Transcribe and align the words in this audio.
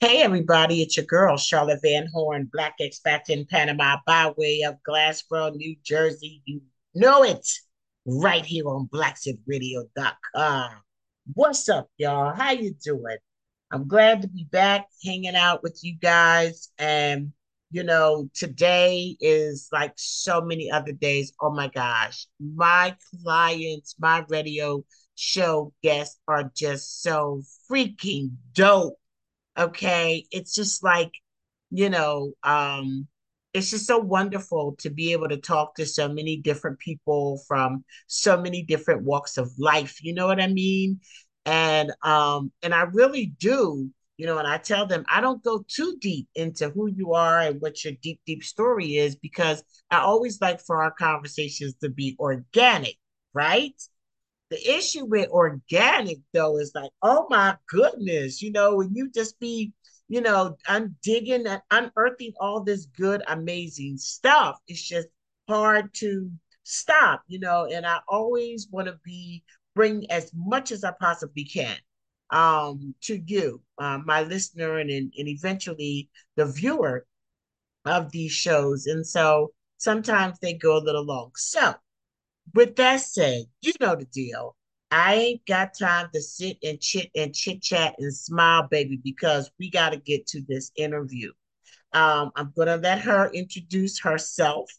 Hey, 0.00 0.22
everybody, 0.22 0.80
it's 0.80 0.96
your 0.96 1.06
girl, 1.06 1.36
Charlotte 1.36 1.80
Van 1.82 2.06
Horn, 2.14 2.48
Black 2.52 2.76
expat 2.80 3.30
in 3.30 3.46
Panama 3.46 3.96
by 4.06 4.32
way 4.36 4.62
of 4.62 4.76
Glassboro, 4.88 5.52
New 5.52 5.74
Jersey. 5.82 6.40
You 6.44 6.60
know 6.94 7.24
it 7.24 7.44
right 8.06 8.46
here 8.46 8.68
on 8.68 8.88
BlackSitRadio.com. 8.94 10.70
What's 11.32 11.68
up, 11.68 11.88
y'all? 11.96 12.32
How 12.32 12.52
you 12.52 12.74
doing? 12.74 13.16
I'm 13.72 13.88
glad 13.88 14.22
to 14.22 14.28
be 14.28 14.46
back 14.48 14.86
hanging 15.04 15.34
out 15.34 15.64
with 15.64 15.80
you 15.82 15.96
guys. 16.00 16.68
And, 16.78 17.32
you 17.72 17.82
know, 17.82 18.30
today 18.34 19.16
is 19.18 19.68
like 19.72 19.94
so 19.96 20.40
many 20.40 20.70
other 20.70 20.92
days. 20.92 21.32
Oh 21.40 21.50
my 21.50 21.66
gosh. 21.74 22.28
My 22.38 22.94
clients, 23.24 23.96
my 23.98 24.24
radio 24.28 24.84
show 25.16 25.72
guests 25.82 26.20
are 26.28 26.52
just 26.54 27.02
so 27.02 27.42
freaking 27.68 28.36
dope 28.52 28.97
Okay. 29.58 30.26
It's 30.30 30.54
just 30.54 30.84
like, 30.84 31.12
you 31.70 31.90
know, 31.90 32.32
um, 32.42 33.08
it's 33.54 33.70
just 33.70 33.86
so 33.86 33.98
wonderful 33.98 34.76
to 34.80 34.90
be 34.90 35.12
able 35.12 35.28
to 35.28 35.36
talk 35.38 35.74
to 35.76 35.86
so 35.86 36.08
many 36.08 36.36
different 36.36 36.78
people 36.78 37.42
from 37.48 37.84
so 38.06 38.40
many 38.40 38.62
different 38.62 39.02
walks 39.02 39.36
of 39.36 39.50
life. 39.58 40.02
You 40.02 40.14
know 40.14 40.26
what 40.26 40.40
I 40.40 40.46
mean? 40.48 41.00
And 41.46 41.92
um, 42.02 42.52
and 42.62 42.74
I 42.74 42.82
really 42.82 43.26
do, 43.40 43.90
you 44.16 44.26
know, 44.26 44.38
and 44.38 44.46
I 44.46 44.58
tell 44.58 44.86
them 44.86 45.04
I 45.08 45.20
don't 45.20 45.42
go 45.42 45.64
too 45.66 45.96
deep 46.00 46.28
into 46.34 46.68
who 46.70 46.88
you 46.88 47.14
are 47.14 47.40
and 47.40 47.60
what 47.60 47.84
your 47.84 47.94
deep, 48.02 48.20
deep 48.26 48.44
story 48.44 48.96
is 48.96 49.16
because 49.16 49.64
I 49.90 49.98
always 50.00 50.40
like 50.40 50.60
for 50.60 50.82
our 50.82 50.92
conversations 50.92 51.74
to 51.82 51.88
be 51.88 52.16
organic, 52.20 52.96
right? 53.32 53.74
The 54.50 54.76
issue 54.76 55.04
with 55.04 55.28
organic 55.30 56.18
though 56.32 56.58
is 56.58 56.72
like, 56.74 56.90
oh 57.02 57.26
my 57.30 57.56
goodness, 57.68 58.40
you 58.42 58.50
know, 58.52 58.76
when 58.76 58.94
you 58.94 59.10
just 59.10 59.38
be, 59.40 59.72
you 60.08 60.20
know, 60.22 60.56
I'm 60.66 60.96
digging 61.02 61.46
and 61.46 61.62
unearthing 61.70 62.32
all 62.40 62.62
this 62.62 62.86
good, 62.86 63.22
amazing 63.28 63.98
stuff. 63.98 64.58
It's 64.66 64.82
just 64.82 65.08
hard 65.48 65.92
to 65.94 66.30
stop, 66.62 67.22
you 67.28 67.38
know, 67.40 67.66
and 67.70 67.86
I 67.86 68.00
always 68.08 68.68
want 68.70 68.88
to 68.88 68.98
be 69.04 69.44
bring 69.74 70.10
as 70.10 70.30
much 70.34 70.72
as 70.72 70.84
I 70.84 70.92
possibly 71.00 71.44
can 71.44 71.76
um 72.30 72.94
to 73.02 73.18
you, 73.26 73.62
uh, 73.78 73.98
my 74.04 74.22
listener 74.22 74.78
and, 74.78 74.90
and 74.90 75.12
eventually 75.16 76.10
the 76.36 76.44
viewer 76.46 77.06
of 77.84 78.10
these 78.12 78.32
shows. 78.32 78.86
And 78.86 79.06
so 79.06 79.52
sometimes 79.78 80.38
they 80.40 80.54
go 80.54 80.76
a 80.76 80.84
little 80.84 81.04
long. 81.04 81.32
So 81.36 81.74
with 82.54 82.76
that 82.76 83.00
said, 83.00 83.44
you 83.62 83.72
know 83.80 83.96
the 83.96 84.04
deal. 84.04 84.56
I 84.90 85.14
ain't 85.14 85.46
got 85.46 85.78
time 85.78 86.08
to 86.14 86.22
sit 86.22 86.56
and 86.62 86.80
chit 86.80 87.10
and 87.14 87.34
chit 87.34 87.60
chat 87.62 87.94
and 87.98 88.14
smile, 88.14 88.66
baby, 88.70 88.98
because 89.02 89.50
we 89.58 89.70
got 89.70 89.90
to 89.90 89.98
get 89.98 90.26
to 90.28 90.42
this 90.48 90.72
interview. 90.76 91.32
Um, 91.92 92.30
I'm 92.36 92.52
going 92.56 92.68
to 92.68 92.76
let 92.76 93.00
her 93.00 93.30
introduce 93.30 94.00
herself, 94.00 94.70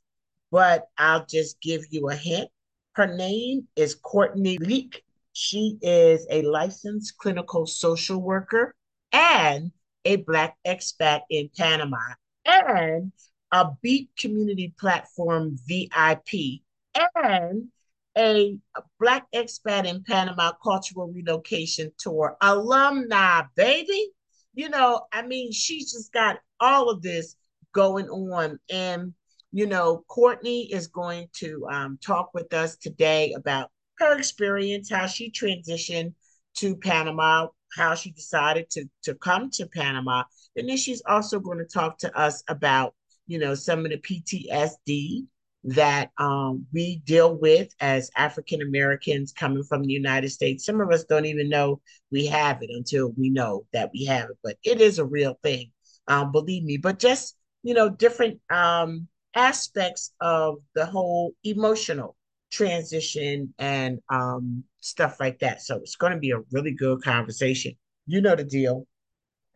but 0.52 0.88
I'll 0.98 1.26
just 1.26 1.62
give 1.62 1.84
you 1.92 2.10
a 2.10 2.16
hint. 2.16 2.50
Her 2.94 3.16
name 3.16 3.68
is 3.76 3.96
Courtney 3.96 4.58
Leak. 4.58 5.04
She 5.34 5.78
is 5.82 6.26
a 6.30 6.42
licensed 6.42 7.18
clinical 7.18 7.68
social 7.68 8.20
worker 8.22 8.74
and 9.12 9.72
a 10.06 10.18
Black 10.18 10.58
expat 10.66 11.22
in 11.30 11.50
Panama 11.56 11.98
and 12.46 13.12
a 13.52 13.70
Beat 13.82 14.10
Community 14.18 14.74
Platform 14.80 15.56
VIP 15.68 16.62
and 16.96 17.70
a 18.18 18.58
Black 19.00 19.28
expat 19.34 19.86
in 19.86 20.04
Panama 20.04 20.52
cultural 20.64 21.12
relocation 21.12 21.92
tour 21.98 22.38
alumni, 22.42 23.44
baby. 23.56 24.12
You 24.54 24.70
know, 24.70 25.06
I 25.14 25.22
mean, 25.22 25.52
she's 25.52 25.92
just 25.92 26.12
got 26.12 26.40
all 26.60 26.90
of 26.90 27.02
this 27.02 27.36
going 27.74 28.10
on. 28.10 28.60
And, 28.70 29.14
you 29.52 29.68
know, 29.68 30.04
Courtney 30.08 30.72
is 30.72 30.88
going 30.88 31.28
to 31.36 31.66
um, 31.72 32.00
talk 32.06 32.34
with 32.34 32.54
us 32.54 32.76
today 32.78 33.34
about 33.34 33.70
her 34.00 34.18
experience, 34.18 34.90
how 34.90 35.06
she 35.06 35.32
transitioned 35.32 36.14
to 36.56 36.76
Panama, 36.76 37.48
how 37.76 37.96
she 37.96 38.12
decided 38.12 38.70
to, 38.72 38.86
to 39.04 39.16
come 39.16 39.50
to 39.52 39.68
Panama. 39.68 40.24
And 40.56 40.68
then 40.68 40.78
she's 40.78 41.04
also 41.08 41.40
going 41.40 41.60
to 41.60 41.66
talk 41.66 42.00
to 42.00 42.18
us 42.18 42.44
about, 42.48 42.96
you 43.28 43.38
know, 43.40 43.54
some 43.56 43.86
of 43.86 43.92
the 43.92 43.98
PTSD 43.98 45.26
that 45.64 46.12
um, 46.18 46.66
we 46.74 46.98
deal 47.06 47.36
with 47.36 47.70
as 47.80 48.10
African 48.16 48.62
Americans 48.62 49.34
coming 49.34 49.64
from 49.64 49.84
the 49.84 49.94
United 49.94 50.30
States. 50.30 50.66
Some 50.66 50.80
of 50.82 50.90
us 50.90 51.04
don't 51.04 51.26
even 51.26 51.50
know 51.50 51.82
we 52.12 52.26
have 52.28 52.62
it 52.62 52.70
until 52.70 53.12
we 53.18 53.30
know 53.30 53.66
that 53.74 53.92
we 53.94 54.06
have 54.06 54.30
it, 54.30 54.38
but 54.44 54.58
it 54.64 54.82
is 54.82 55.00
a 55.00 55.06
real 55.06 55.38
thing, 55.44 55.72
um, 56.08 56.32
believe 56.32 56.64
me. 56.64 56.78
But 56.78 57.00
just, 57.00 57.36
you 57.64 57.74
know, 57.74 57.90
different 57.90 58.40
um, 58.50 59.08
aspects 59.36 60.14
of 60.22 60.58
the 60.76 60.86
whole 60.86 61.34
emotional 61.44 62.16
transition 62.52 63.54
and 63.60 64.00
um, 64.10 64.64
stuff 64.80 65.20
like 65.20 65.40
that. 65.40 65.62
So 65.62 65.78
it's 65.78 65.96
going 65.96 66.14
to 66.14 66.20
be 66.20 66.32
a 66.32 66.40
really 66.52 66.74
good 66.74 67.04
conversation. 67.04 67.74
You 68.08 68.22
know 68.22 68.36
the 68.36 68.44
deal. 68.44 68.88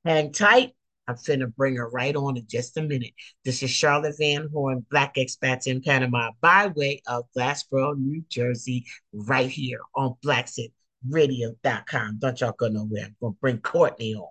Hang 0.05 0.33
tight 0.33 0.73
I'm 1.07 1.15
finna 1.15 1.53
bring 1.53 1.75
her 1.75 1.89
right 1.89 2.15
on 2.15 2.37
in 2.37 2.47
just 2.47 2.77
a 2.77 2.81
minute. 2.81 3.13
This 3.43 3.61
is 3.61 3.69
Charlotte 3.69 4.15
Van 4.17 4.47
Horn, 4.53 4.85
Black 4.89 5.15
Expats 5.15 5.67
in 5.67 5.81
Panama, 5.81 6.31
by 6.39 6.67
way 6.67 7.01
of 7.07 7.25
Glassboro, 7.37 7.97
New 7.97 8.23
Jersey, 8.29 8.85
right 9.11 9.49
here 9.49 9.81
on 9.95 10.15
BlackSitRadio.com. 10.25 12.19
Don't 12.19 12.39
y'all 12.39 12.53
go 12.53 12.69
nowhere. 12.69 13.07
I'm 13.07 13.15
gonna 13.21 13.33
bring 13.41 13.57
Courtney 13.57 14.15
on. 14.15 14.29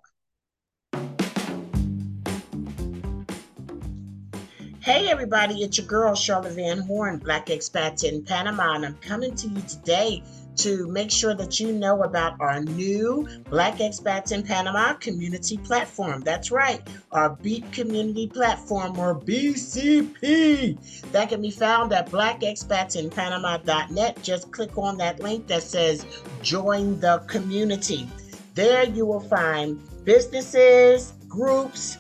Hey, 4.81 5.11
everybody, 5.11 5.62
it's 5.62 5.77
your 5.78 5.87
girl, 5.87 6.15
Charlotte 6.15 6.55
Van 6.55 6.78
Horn, 6.78 7.19
Black 7.19 7.47
Expats 7.47 8.03
in 8.03 8.25
Panama, 8.25 8.75
and 8.75 8.87
I'm 8.87 8.97
coming 8.97 9.34
to 9.37 9.49
you 9.49 9.61
today 9.62 10.22
to 10.56 10.86
make 10.88 11.10
sure 11.10 11.34
that 11.34 11.58
you 11.58 11.72
know 11.72 12.02
about 12.02 12.38
our 12.40 12.60
new 12.60 13.26
Black 13.50 13.78
Expats 13.78 14.32
in 14.32 14.42
Panama 14.42 14.92
community 14.94 15.56
platform. 15.58 16.22
That's 16.22 16.50
right, 16.50 16.82
our 17.10 17.30
Beat 17.30 17.70
Community 17.72 18.26
Platform 18.28 18.98
or 18.98 19.18
BCP. 19.18 20.78
That 21.12 21.28
can 21.28 21.42
be 21.42 21.50
found 21.50 21.92
at 21.92 22.10
blackexpatsinpanama.net. 22.10 24.22
Just 24.22 24.50
click 24.52 24.78
on 24.78 24.96
that 24.98 25.20
link 25.20 25.46
that 25.46 25.62
says 25.62 26.04
Join 26.42 26.98
the 27.00 27.19
Community. 27.26 28.08
There 28.54 28.84
you 28.84 29.06
will 29.06 29.20
find 29.20 29.80
businesses, 30.04 31.14
groups, 31.28 31.96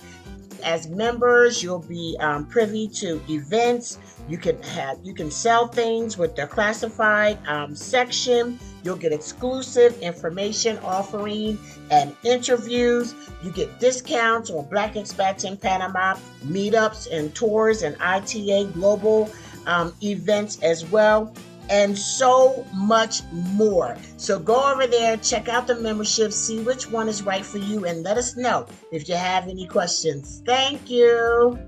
as 0.62 0.88
members, 0.88 1.62
you'll 1.62 1.80
be 1.80 2.16
um, 2.20 2.46
privy 2.46 2.88
to 2.88 3.20
events. 3.28 3.98
You 4.28 4.38
can 4.38 4.62
have 4.62 4.98
you 5.02 5.14
can 5.14 5.30
sell 5.30 5.66
things 5.66 6.16
with 6.16 6.36
the 6.36 6.46
classified 6.46 7.38
um, 7.46 7.74
section. 7.74 8.58
You'll 8.84 8.96
get 8.96 9.12
exclusive 9.12 9.98
information 10.00 10.78
offering 10.78 11.58
and 11.90 12.14
interviews. 12.24 13.14
You 13.42 13.52
get 13.52 13.78
discounts 13.78 14.50
on 14.50 14.68
Black 14.68 14.94
Expats 14.94 15.44
in 15.44 15.56
Panama 15.56 16.14
meetups 16.44 17.08
and 17.12 17.34
tours 17.34 17.82
and 17.82 17.96
ITA 18.00 18.70
global 18.72 19.30
um, 19.66 19.92
events 20.02 20.60
as 20.62 20.84
well 20.86 21.32
and 21.70 21.96
so 21.96 22.66
much 22.74 23.22
more. 23.32 23.96
So 24.16 24.38
go 24.38 24.72
over 24.72 24.86
there, 24.86 25.16
check 25.18 25.48
out 25.48 25.66
the 25.66 25.76
membership, 25.76 26.32
see 26.32 26.60
which 26.60 26.90
one 26.90 27.08
is 27.08 27.22
right 27.22 27.44
for 27.44 27.58
you, 27.58 27.84
and 27.86 28.02
let 28.02 28.18
us 28.18 28.36
know 28.36 28.66
if 28.90 29.08
you 29.08 29.14
have 29.14 29.48
any 29.48 29.66
questions. 29.66 30.42
Thank 30.44 30.90
you. 30.90 31.58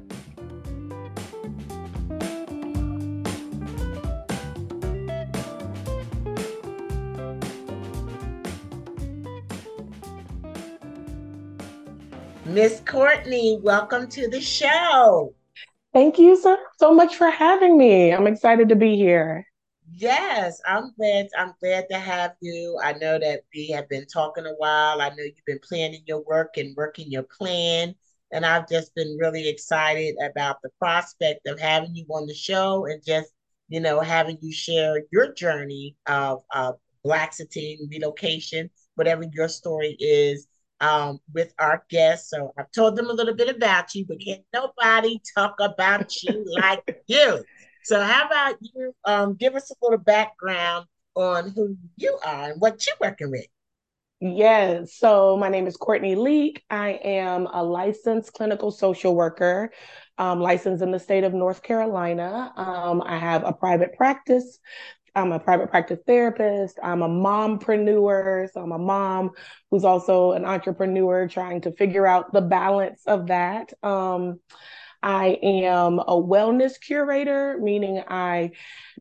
Miss 12.54 12.81
Courtney, 12.87 13.58
welcome 13.61 14.06
to 14.11 14.28
the 14.28 14.40
show. 14.40 15.34
Thank 15.93 16.20
you 16.20 16.37
so, 16.37 16.56
so 16.78 16.94
much 16.94 17.17
for 17.17 17.28
having 17.28 17.76
me. 17.76 18.12
I'm 18.12 18.28
excited 18.28 18.69
to 18.69 18.76
be 18.76 18.94
here. 18.94 19.44
Yes, 19.93 20.61
I'm 20.64 20.93
glad. 20.96 21.26
I'm 21.37 21.55
glad 21.61 21.87
to 21.90 21.99
have 21.99 22.37
you. 22.40 22.78
I 22.81 22.93
know 22.93 23.19
that 23.19 23.40
we 23.52 23.70
have 23.70 23.88
been 23.88 24.06
talking 24.06 24.46
a 24.46 24.52
while. 24.52 25.00
I 25.00 25.08
know 25.08 25.25
you've 25.25 25.44
been 25.44 25.58
planning 25.69 26.05
your 26.06 26.23
work 26.23 26.56
and 26.56 26.76
working 26.76 27.11
your 27.11 27.25
plan, 27.25 27.96
and 28.31 28.46
I've 28.46 28.69
just 28.69 28.94
been 28.94 29.19
really 29.20 29.49
excited 29.49 30.14
about 30.25 30.58
the 30.62 30.70
prospect 30.78 31.49
of 31.49 31.58
having 31.58 31.96
you 31.96 32.06
on 32.08 32.28
the 32.28 32.34
show 32.34 32.87
and 32.87 33.02
just 33.05 33.32
you 33.67 33.81
know 33.81 33.99
having 33.99 34.38
you 34.40 34.52
share 34.52 35.02
your 35.11 35.32
journey 35.32 35.96
of 36.06 36.44
uh, 36.55 36.75
Blaxity 37.05 37.78
relocation, 37.90 38.70
whatever 38.94 39.25
your 39.32 39.49
story 39.49 39.96
is, 39.99 40.46
um, 40.84 41.19
with 41.32 41.52
our 41.58 41.84
guests. 41.88 42.31
So 42.31 42.52
I've 42.58 42.70
told 42.72 42.96
them 42.96 43.08
a 43.08 43.12
little 43.12 43.34
bit 43.34 43.54
about 43.54 43.94
you, 43.94 44.04
but 44.06 44.20
can't 44.20 44.42
nobody 44.52 45.20
talk 45.36 45.56
about 45.60 46.22
you 46.22 46.44
like 46.60 47.02
you. 47.06 47.42
So 47.84 48.02
how 48.02 48.26
about 48.26 48.56
you 48.60 48.94
um, 49.04 49.34
give 49.34 49.54
us 49.54 49.70
a 49.70 49.75
little 49.82 49.98
background 49.98 50.86
on 51.14 51.50
who 51.50 51.76
you 51.96 52.19
are 52.25 52.50
and 52.50 52.60
what 52.60 52.86
you're 52.86 52.96
working 53.00 53.31
with? 53.31 53.46
Yes. 54.20 54.94
So 54.96 55.36
my 55.36 55.48
name 55.48 55.66
is 55.66 55.76
Courtney 55.76 56.14
Leak. 56.14 56.62
I 56.70 56.92
am 57.04 57.46
a 57.46 57.62
licensed 57.62 58.32
clinical 58.32 58.70
social 58.70 59.14
worker, 59.14 59.70
um, 60.16 60.40
licensed 60.40 60.82
in 60.82 60.90
the 60.90 60.98
state 60.98 61.25
of 61.25 61.34
North 61.34 61.62
Carolina. 61.62 62.52
Um, 62.56 63.02
I 63.04 63.19
have 63.19 63.44
a 63.44 63.52
private 63.52 63.94
practice. 63.96 64.60
I'm 65.14 65.32
a 65.32 65.38
private 65.38 65.70
practice 65.70 66.00
therapist. 66.06 66.78
I'm 66.82 67.02
a 67.02 67.08
mompreneur. 67.08 68.49
So 68.52 68.61
I'm 68.61 68.72
a 68.72 68.78
mom 68.78 69.31
who's 69.70 69.84
also 69.84 70.32
an 70.32 70.44
entrepreneur 70.44 71.28
trying 71.28 71.61
to 71.62 71.72
figure 71.72 72.06
out 72.06 72.32
the 72.32 72.40
balance 72.40 73.02
of 73.06 73.28
that. 73.28 73.72
Um, 73.82 74.40
I 75.05 75.38
am 75.43 75.99
a 75.99 76.14
wellness 76.14 76.81
curator, 76.81 77.58
meaning 77.61 78.02
I 78.08 78.52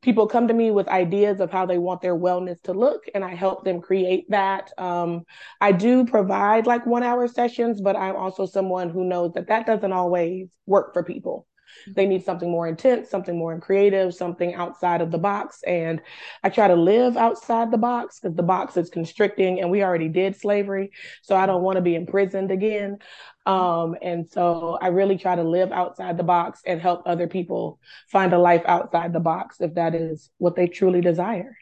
people 0.01 0.27
come 0.27 0.49
to 0.49 0.53
me 0.53 0.69
with 0.69 0.89
ideas 0.89 1.39
of 1.39 1.49
how 1.49 1.65
they 1.65 1.77
want 1.77 2.01
their 2.01 2.15
wellness 2.15 2.61
to 2.63 2.73
look, 2.73 3.05
and 3.15 3.23
I 3.23 3.35
help 3.35 3.63
them 3.63 3.79
create 3.79 4.29
that. 4.29 4.69
Um, 4.77 5.23
I 5.61 5.71
do 5.71 6.05
provide 6.05 6.67
like 6.67 6.85
one 6.85 7.03
hour 7.03 7.25
sessions, 7.29 7.79
but 7.81 7.95
I'm 7.95 8.17
also 8.17 8.45
someone 8.45 8.89
who 8.89 9.05
knows 9.05 9.31
that 9.35 9.47
that 9.47 9.65
doesn't 9.65 9.93
always 9.93 10.49
work 10.65 10.91
for 10.91 11.03
people. 11.03 11.47
They 11.87 12.05
need 12.05 12.23
something 12.23 12.49
more 12.49 12.67
intense, 12.67 13.09
something 13.09 13.37
more 13.37 13.59
creative, 13.59 14.13
something 14.13 14.53
outside 14.53 15.01
of 15.01 15.11
the 15.11 15.17
box. 15.17 15.63
And 15.63 16.01
I 16.43 16.49
try 16.49 16.67
to 16.67 16.75
live 16.75 17.17
outside 17.17 17.71
the 17.71 17.77
box 17.77 18.19
because 18.19 18.35
the 18.35 18.43
box 18.43 18.77
is 18.77 18.89
constricting 18.89 19.59
and 19.61 19.69
we 19.69 19.83
already 19.83 20.09
did 20.09 20.35
slavery. 20.35 20.91
So 21.21 21.35
I 21.35 21.45
don't 21.45 21.63
want 21.63 21.77
to 21.77 21.81
be 21.81 21.95
imprisoned 21.95 22.51
again. 22.51 22.99
Um, 23.45 23.95
and 24.01 24.29
so 24.29 24.77
I 24.81 24.87
really 24.87 25.17
try 25.17 25.35
to 25.35 25.43
live 25.43 25.71
outside 25.71 26.17
the 26.17 26.23
box 26.23 26.61
and 26.65 26.79
help 26.79 27.03
other 27.05 27.27
people 27.27 27.79
find 28.09 28.33
a 28.33 28.39
life 28.39 28.63
outside 28.65 29.13
the 29.13 29.19
box 29.19 29.57
if 29.59 29.75
that 29.75 29.95
is 29.95 30.29
what 30.37 30.55
they 30.55 30.67
truly 30.67 31.01
desire. 31.01 31.57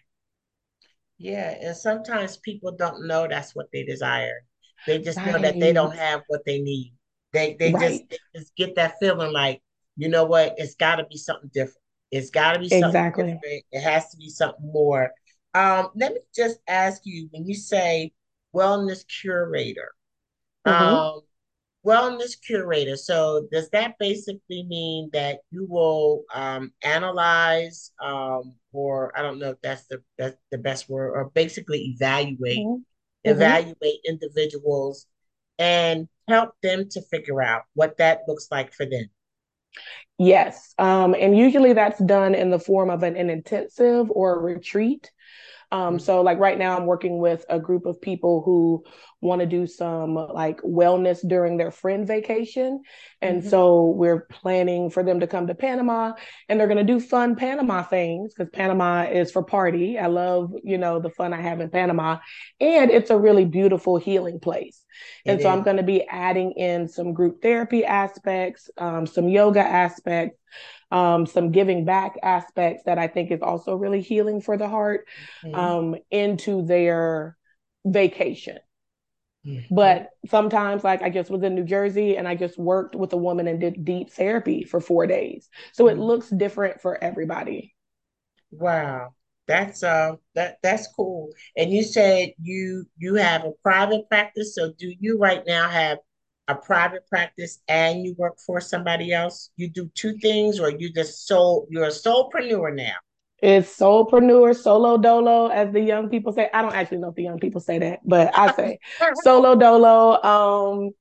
Yeah, 1.17 1.55
and 1.61 1.77
sometimes 1.77 2.37
people 2.37 2.71
don't 2.71 3.05
know 3.05 3.27
that's 3.27 3.53
what 3.55 3.67
they 3.71 3.83
desire. 3.83 4.43
They 4.87 4.99
just 4.99 5.17
know 5.19 5.37
that 5.37 5.59
they 5.59 5.71
don't 5.73 5.95
have 5.95 6.23
what 6.27 6.41
they 6.45 6.59
need. 6.59 6.95
They 7.33 7.55
they 7.59 7.71
just, 7.71 8.09
they 8.09 8.17
just 8.35 8.55
get 8.55 8.75
that 8.75 8.95
feeling 8.99 9.31
like, 9.31 9.61
you 9.97 10.09
know 10.09 10.25
what, 10.25 10.55
it's 10.57 10.75
got 10.75 10.97
to 10.97 11.05
be 11.05 11.17
something 11.17 11.49
different. 11.53 11.77
It's 12.11 12.29
got 12.29 12.53
to 12.53 12.59
be 12.59 12.69
something 12.69 12.97
Exactly. 12.97 13.25
different. 13.25 13.63
It 13.71 13.81
has 13.81 14.09
to 14.11 14.17
be 14.17 14.29
something 14.29 14.71
more. 14.71 15.11
Um, 15.53 15.89
let 15.95 16.13
me 16.13 16.19
just 16.35 16.59
ask 16.67 17.01
you, 17.05 17.27
when 17.31 17.45
you 17.45 17.55
say 17.55 18.13
wellness 18.55 19.03
curator, 19.21 19.91
hmm 20.65 20.71
um, 20.73 21.21
wellness 21.85 22.33
curator. 22.45 22.95
So 22.97 23.47
does 23.51 23.69
that 23.71 23.95
basically 23.99 24.63
mean 24.63 25.09
that 25.13 25.39
you 25.51 25.65
will 25.69 26.23
um, 26.33 26.73
analyze, 26.83 27.91
um, 28.01 28.55
or 28.73 29.17
I 29.17 29.21
don't 29.21 29.39
know 29.39 29.51
if 29.51 29.61
that's 29.61 29.87
the 29.87 30.03
that's 30.17 30.37
the 30.51 30.57
best 30.57 30.89
word, 30.89 31.11
or 31.13 31.29
basically 31.31 31.93
evaluate 31.95 32.67
hmm 32.67 32.83
hmm 33.25 33.33
evaluate 33.33 33.99
individuals 34.05 35.07
and 35.59 36.07
help 36.27 36.55
them 36.63 36.89
to 36.89 37.01
figure 37.03 37.41
out 37.41 37.63
what 37.75 37.97
that 37.97 38.21
looks 38.27 38.47
like 38.51 38.73
for 38.73 38.85
them. 38.85 39.05
Yes. 40.17 40.73
Um, 40.77 41.15
and 41.19 41.37
usually 41.37 41.73
that's 41.73 41.99
done 41.99 42.35
in 42.35 42.49
the 42.51 42.59
form 42.59 42.89
of 42.89 43.03
an, 43.03 43.15
an 43.15 43.29
intensive 43.29 44.09
or 44.11 44.35
a 44.35 44.41
retreat. 44.41 45.11
Um, 45.71 45.97
Mhm, 45.97 46.01
so 46.01 46.21
like 46.21 46.39
right 46.39 46.57
now 46.57 46.77
I'm 46.77 46.85
working 46.87 47.19
with 47.19 47.45
a 47.49 47.59
group 47.59 47.85
of 47.85 48.01
people 48.01 48.43
who 48.43 48.85
want 49.21 49.39
to 49.41 49.45
do 49.47 49.67
some 49.67 50.15
like 50.15 50.59
wellness 50.61 51.19
during 51.27 51.57
their 51.57 51.71
friend 51.71 52.07
vacation. 52.07 52.81
And 53.21 53.43
mhm, 53.43 53.45
so 53.45 53.85
we're 53.85 54.21
planning 54.21 54.89
for 54.89 55.03
them 55.03 55.19
to 55.19 55.27
come 55.27 55.47
to 55.47 55.55
Panama 55.55 56.13
and 56.49 56.59
they're 56.59 56.67
going 56.67 56.85
to 56.85 56.93
do 56.93 56.99
fun 56.99 57.35
Panama 57.35 57.83
things 57.83 58.33
because 58.33 58.49
Panama 58.51 59.03
is 59.03 59.31
for 59.31 59.43
party. 59.43 59.99
I 59.99 60.07
love, 60.07 60.53
you 60.63 60.77
know, 60.77 60.99
the 60.99 61.11
fun 61.11 61.33
I 61.33 61.41
have 61.41 61.59
in 61.61 61.69
Panama 61.69 62.17
and 62.59 62.91
it's 62.91 63.09
a 63.11 63.17
really 63.17 63.45
beautiful 63.45 63.97
healing 63.97 64.39
place. 64.39 64.83
It 65.25 65.27
And 65.27 65.41
so 65.41 65.49
I'm 65.49 65.63
going 65.63 65.77
to 65.77 65.83
be 65.83 66.03
adding 66.07 66.53
in 66.53 66.87
some 66.87 67.13
group 67.13 67.41
therapy 67.41 67.85
aspects, 67.85 68.69
um, 68.77 69.05
some 69.05 69.27
yoga 69.29 69.61
aspects, 69.61 70.37
um, 70.91 71.25
some 71.25 71.51
giving 71.51 71.85
back 71.85 72.17
aspects 72.21 72.83
that 72.85 72.97
I 72.97 73.07
think 73.07 73.31
is 73.31 73.41
also 73.41 73.75
really 73.75 74.01
healing 74.01 74.41
for 74.41 74.57
the 74.57 74.67
heart 74.67 75.07
Mhm, 75.43 75.51
um, 75.53 75.95
into 76.11 76.65
their 76.65 77.37
vacation. 77.85 78.57
Mhm. 79.45 79.65
But 79.69 80.09
sometimes, 80.27 80.83
like 80.83 81.01
I 81.01 81.09
just 81.09 81.29
was 81.31 81.43
in 81.43 81.55
New 81.55 81.63
Jersey 81.63 82.17
and 82.17 82.27
I 82.27 82.35
just 82.35 82.57
worked 82.57 82.95
with 82.95 83.13
a 83.13 83.17
woman 83.17 83.47
and 83.47 83.59
did 83.59 83.85
deep 83.85 84.11
therapy 84.11 84.63
for 84.63 84.81
four 84.81 85.07
days. 85.07 85.49
So 85.73 85.87
it 85.87 85.97
mhm. 85.97 86.05
looks 86.05 86.29
different 86.29 86.81
for 86.81 87.01
everybody. 87.03 87.75
Wow. 88.51 89.13
That's 89.47 89.83
uh 89.83 90.13
that 90.35 90.57
that's 90.63 90.87
cool. 90.95 91.31
And 91.57 91.71
you 91.71 91.83
said 91.83 92.33
you 92.41 92.85
you 92.97 93.15
have 93.15 93.43
a 93.43 93.51
private 93.63 94.07
practice. 94.09 94.55
So 94.55 94.71
do 94.77 94.93
you 94.99 95.17
right 95.17 95.43
now 95.45 95.69
have 95.69 95.97
a 96.47 96.55
private 96.55 97.07
practice 97.07 97.59
and 97.67 98.03
you 98.05 98.15
work 98.17 98.39
for 98.39 98.61
somebody 98.61 99.11
else? 99.13 99.51
You 99.57 99.69
do 99.69 99.89
two 99.95 100.17
things 100.19 100.59
or 100.59 100.69
you 100.71 100.91
just 100.93 101.27
sole 101.27 101.67
you're 101.69 101.85
a 101.85 101.89
solopreneur 101.89 102.75
now. 102.75 102.95
It's 103.41 103.75
solopreneur, 103.77 104.55
solo 104.55 104.97
dolo, 104.97 105.47
as 105.47 105.71
the 105.73 105.81
young 105.81 106.09
people 106.09 106.31
say. 106.31 106.49
I 106.53 106.61
don't 106.61 106.75
actually 106.75 106.99
know 106.99 107.09
if 107.09 107.15
the 107.15 107.23
young 107.23 107.39
people 107.39 107.59
say 107.61 107.79
that, 107.79 107.99
but 108.05 108.31
I 108.37 108.49
say 108.49 108.79
solo 109.13 109.55
dolo. 109.55 110.21
Um, 110.21 110.91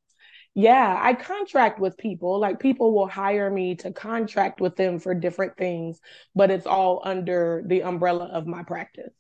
Yeah, 0.54 0.98
I 1.00 1.14
contract 1.14 1.81
with 1.81 1.98
people. 1.98 2.40
Like 2.40 2.60
people 2.60 2.94
will 2.94 3.08
hire 3.08 3.50
me 3.50 3.76
to 3.76 3.92
contract 3.92 4.60
with 4.60 4.76
them 4.76 4.98
for 5.00 5.14
different 5.14 5.56
things, 5.58 6.00
but 6.34 6.50
it's 6.50 6.66
all 6.66 7.02
under 7.04 7.62
the 7.66 7.82
umbrella 7.84 8.26
of 8.26 8.46
my 8.46 8.62
practice. 8.64 9.14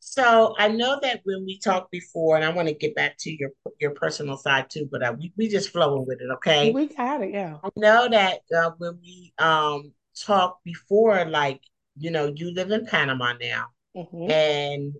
So 0.00 0.54
I 0.58 0.68
know 0.68 0.98
that 1.02 1.20
when 1.24 1.44
we 1.44 1.58
talked 1.58 1.90
before, 1.90 2.36
and 2.36 2.44
I 2.44 2.50
want 2.50 2.68
to 2.68 2.74
get 2.74 2.94
back 2.94 3.16
to 3.20 3.30
your 3.30 3.50
your 3.80 3.90
personal 3.92 4.36
side 4.36 4.70
too, 4.70 4.88
but 4.90 5.02
uh, 5.02 5.14
we 5.18 5.32
we 5.36 5.48
just 5.48 5.70
flowing 5.70 6.06
with 6.06 6.20
it, 6.20 6.30
okay? 6.36 6.70
We 6.72 6.86
got 6.86 7.22
it, 7.22 7.32
yeah. 7.32 7.58
I 7.64 7.70
know 7.76 8.08
that 8.08 8.40
uh, 8.56 8.70
when 8.78 8.98
we 9.02 9.32
um 9.38 9.92
talked 10.16 10.64
before, 10.64 11.24
like 11.26 11.60
you 11.98 12.10
know, 12.10 12.32
you 12.34 12.52
live 12.52 12.70
in 12.70 12.86
Panama 12.86 13.34
now, 13.40 13.66
hmm 13.94 14.28
and 14.28 14.94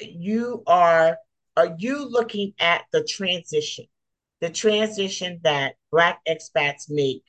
you 0.00 0.62
are 0.66 1.18
are 1.56 1.74
you 1.78 2.06
looking 2.08 2.52
at 2.60 2.84
the 2.92 3.02
transition, 3.04 3.86
the 4.40 4.50
transition 4.50 5.40
that 5.42 5.76
Black 5.90 6.20
expats 6.28 6.90
make 6.90 7.24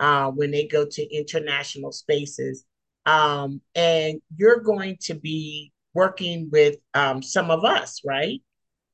uh, 0.00 0.30
when 0.30 0.50
they 0.50 0.66
go 0.66 0.84
to 0.84 1.16
international 1.16 1.92
spaces, 1.92 2.64
um, 3.06 3.60
and 3.76 4.20
you're 4.36 4.60
going 4.60 4.96
to 5.02 5.14
be 5.14 5.72
working 5.94 6.48
with 6.50 6.76
um, 6.94 7.22
some 7.22 7.50
of 7.50 7.64
us, 7.64 8.00
right? 8.04 8.42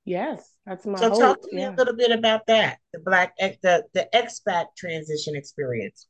Yes, 0.05 0.57
that's 0.67 0.87
my 0.87 0.99
So 0.99 1.11
talk 1.11 1.41
to 1.43 1.49
me 1.53 1.65
a 1.65 1.73
little 1.77 1.97
bit 1.97 2.11
about 2.13 2.47
that, 2.47 2.79
the 2.93 3.01
Black 3.01 3.35
the 3.39 3.85
the 3.95 4.09
expat 4.15 4.67
transition 4.77 5.35
experience. 5.37 6.07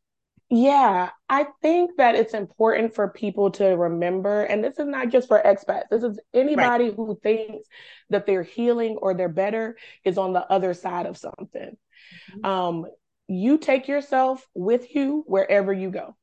Yeah, 0.50 1.10
I 1.28 1.46
think 1.62 1.96
that 1.96 2.14
it's 2.14 2.34
important 2.34 2.94
for 2.94 3.08
people 3.08 3.50
to 3.52 3.64
remember, 3.66 4.42
and 4.44 4.62
this 4.62 4.78
is 4.78 4.86
not 4.86 5.08
just 5.08 5.26
for 5.26 5.40
expats, 5.42 5.88
this 5.90 6.04
is 6.04 6.20
Right. 6.34 6.40
anybody 6.42 6.90
who 6.92 7.18
thinks 7.22 7.66
that 8.10 8.26
they're 8.26 8.42
healing 8.42 8.96
or 8.98 9.14
they're 9.14 9.28
better 9.28 9.76
is 10.04 10.18
on 10.18 10.32
the 10.32 10.46
other 10.52 10.74
side 10.74 11.06
of 11.06 11.16
something. 11.16 11.76
Mhm. 12.36 12.44
Um, 12.44 12.86
you 13.26 13.58
take 13.58 13.88
yourself 13.88 14.46
with 14.54 14.94
you 14.94 15.24
wherever 15.26 15.72
you 15.72 15.90
go. 15.90 16.16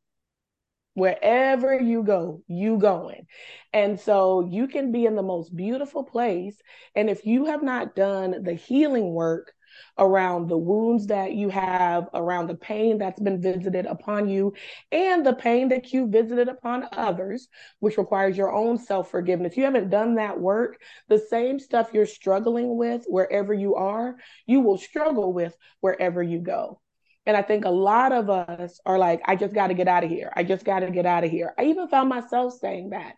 wherever 0.93 1.79
you 1.79 2.03
go, 2.03 2.43
you 2.47 2.77
going. 2.77 3.25
And 3.71 3.97
so 3.97 4.41
you 4.41 4.67
can 4.67 4.91
be 4.91 5.05
in 5.05 5.15
the 5.15 5.23
most 5.23 5.55
beautiful 5.55 6.03
place. 6.03 6.61
And 6.95 7.09
if 7.09 7.25
you 7.25 7.45
have 7.45 7.63
not 7.63 7.95
done 7.95 8.43
the 8.43 8.53
healing 8.55 9.13
work 9.13 9.53
around 9.97 10.47
the 10.47 10.57
wounds 10.57 11.07
that 11.07 11.33
you 11.33 11.49
have, 11.49 12.09
around 12.13 12.47
the 12.47 12.55
pain 12.55 12.97
that's 12.97 13.19
been 13.19 13.41
visited 13.41 13.85
upon 13.85 14.27
you, 14.29 14.53
and 14.91 15.25
the 15.25 15.33
pain 15.33 15.69
that 15.69 15.93
you 15.93 16.07
visited 16.07 16.47
upon 16.47 16.87
others, 16.91 17.47
which 17.79 17.97
requires 17.97 18.37
your 18.37 18.51
own 18.53 18.77
self 18.77 19.09
forgiveness, 19.11 19.57
you 19.57 19.63
haven't 19.63 19.89
done 19.89 20.15
that 20.15 20.39
work, 20.39 20.81
the 21.07 21.19
same 21.19 21.59
stuff 21.59 21.91
you're 21.93 22.05
struggling 22.05 22.77
with 22.77 23.05
wherever 23.07 23.53
you 23.53 23.75
are, 23.75 24.15
you 24.45 24.61
will 24.61 24.77
struggle 24.77 25.33
with 25.33 25.55
wherever 25.81 26.21
you 26.21 26.39
go. 26.39 26.79
And 27.25 27.37
I 27.37 27.43
think 27.43 27.65
a 27.65 27.69
lot 27.69 28.11
of 28.11 28.29
us 28.31 28.79
are 28.85 28.97
like, 28.97 29.21
I 29.25 29.35
just 29.35 29.53
got 29.53 29.67
to 29.67 29.75
get 29.75 29.87
out 29.87 30.03
of 30.03 30.09
here. 30.09 30.31
I 30.35 30.43
just 30.43 30.65
got 30.65 30.79
to 30.79 30.89
get 30.89 31.05
out 31.05 31.23
of 31.23 31.29
here. 31.29 31.53
I 31.57 31.65
even 31.65 31.87
found 31.87 32.09
myself 32.09 32.53
saying 32.59 32.89
that, 32.89 33.15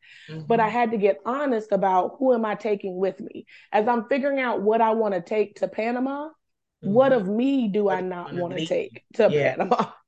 but 0.47 0.59
I 0.59 0.67
Mhm. 0.67 0.69
had 0.69 0.91
to 0.91 0.97
get 0.97 1.19
honest 1.25 1.71
about 1.71 2.15
who 2.19 2.33
am 2.33 2.43
I 2.45 2.55
taking 2.55 2.97
with 2.97 3.21
me? 3.21 3.45
As 3.71 3.87
I'm 3.87 4.07
figuring 4.09 4.39
out 4.39 4.61
what 4.61 4.81
I 4.81 4.91
want 4.91 5.13
to 5.13 5.21
take 5.21 5.55
to 5.57 5.67
Panama, 5.69 6.29
what 6.83 7.11
Mhm. 7.11 7.17
of 7.17 7.27
me 7.27 7.67
do 7.69 7.89
What 7.89 7.97
I 7.97 8.01
not 8.01 8.33
want 8.33 8.37
to 8.37 8.41
want 8.41 8.53
to 8.53 8.59
leave? 8.59 8.69
take 8.69 9.03
to 9.15 9.29
Yeah, 9.29 9.55
Panama? 9.55 9.91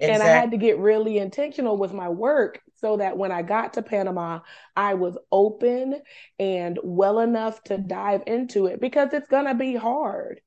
And 0.00 0.22
I 0.22 0.28
had 0.28 0.50
to 0.50 0.56
get 0.56 0.78
really 0.78 1.18
intentional 1.18 1.76
with 1.76 1.92
my 1.92 2.08
work 2.08 2.60
so 2.76 2.96
that 2.96 3.16
when 3.16 3.30
I 3.32 3.42
got 3.42 3.74
to 3.74 3.82
Panama, 3.82 4.40
I 4.76 4.94
was 4.94 5.16
open 5.30 6.02
and 6.38 6.78
well 6.82 7.20
enough 7.20 7.62
to 7.64 7.78
dive 7.78 8.24
into 8.26 8.66
it 8.66 8.80
because 8.80 9.12
it's 9.12 9.28
going 9.28 9.46
to 9.46 9.54
be 9.54 9.74
hard. 9.76 10.40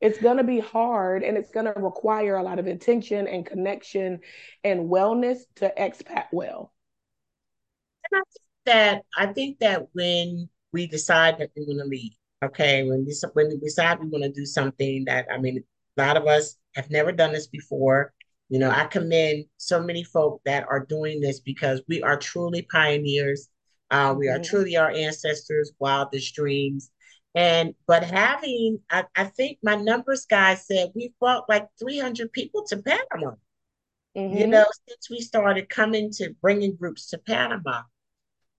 It's 0.00 0.18
going 0.18 0.38
to 0.38 0.44
be 0.44 0.58
hard 0.60 1.22
and 1.22 1.36
it's 1.36 1.50
going 1.50 1.66
to 1.66 1.74
require 1.76 2.36
a 2.36 2.42
lot 2.42 2.58
of 2.58 2.66
intention 2.66 3.28
and 3.28 3.46
connection 3.46 4.20
and 4.64 4.90
wellness 4.90 5.38
to 5.56 5.72
expat 5.78 6.26
well. 6.32 6.72
And 8.10 8.20
I 8.20 8.24
think 8.30 8.42
that 8.66 9.02
I 9.16 9.32
think 9.32 9.58
that 9.60 9.88
when 9.92 10.48
we 10.72 10.86
decide 10.86 11.38
that 11.38 11.50
we 11.56 11.64
want 11.66 11.80
to 11.80 11.84
leave, 11.86 12.12
Okay, 12.42 12.82
when 12.84 13.04
we 13.06 13.14
when 13.34 13.48
we 13.48 13.56
decide 13.58 14.00
we 14.00 14.08
want 14.08 14.24
to 14.24 14.32
do 14.32 14.44
something 14.44 15.04
that 15.06 15.26
I 15.32 15.38
mean, 15.38 15.62
a 15.96 16.02
lot 16.02 16.16
of 16.16 16.26
us 16.26 16.56
have 16.74 16.90
never 16.90 17.12
done 17.12 17.32
this 17.32 17.46
before. 17.46 18.12
You 18.48 18.58
know, 18.58 18.70
I 18.70 18.84
commend 18.86 19.46
so 19.58 19.80
many 19.80 20.02
folk 20.04 20.40
that 20.44 20.66
are 20.68 20.84
doing 20.84 21.20
this 21.20 21.40
because 21.40 21.82
we 21.88 22.02
are 22.02 22.18
truly 22.18 22.62
pioneers. 22.70 23.48
Uh, 23.90 24.14
we 24.18 24.28
are 24.28 24.38
Mhm. 24.38 24.44
truly 24.44 24.76
our 24.76 24.90
ancestors' 24.90 25.72
wildest 25.78 26.34
dreams. 26.34 26.90
And 27.34 27.74
but 27.86 28.02
having, 28.04 28.80
I, 28.90 29.04
I 29.16 29.24
think 29.24 29.58
my 29.62 29.76
numbers 29.76 30.26
guy 30.26 30.54
said 30.56 30.92
we 30.94 31.14
brought 31.20 31.48
like 31.48 31.68
300 31.78 32.32
people 32.32 32.64
to 32.66 32.76
Panama, 32.82 33.36
you 34.14 34.46
know, 34.46 34.64
since 34.88 35.10
we 35.10 35.20
started 35.20 35.68
coming 35.68 36.10
to 36.12 36.34
bringing 36.42 36.76
groups 36.76 37.08
to 37.10 37.18
Panama. 37.18 37.82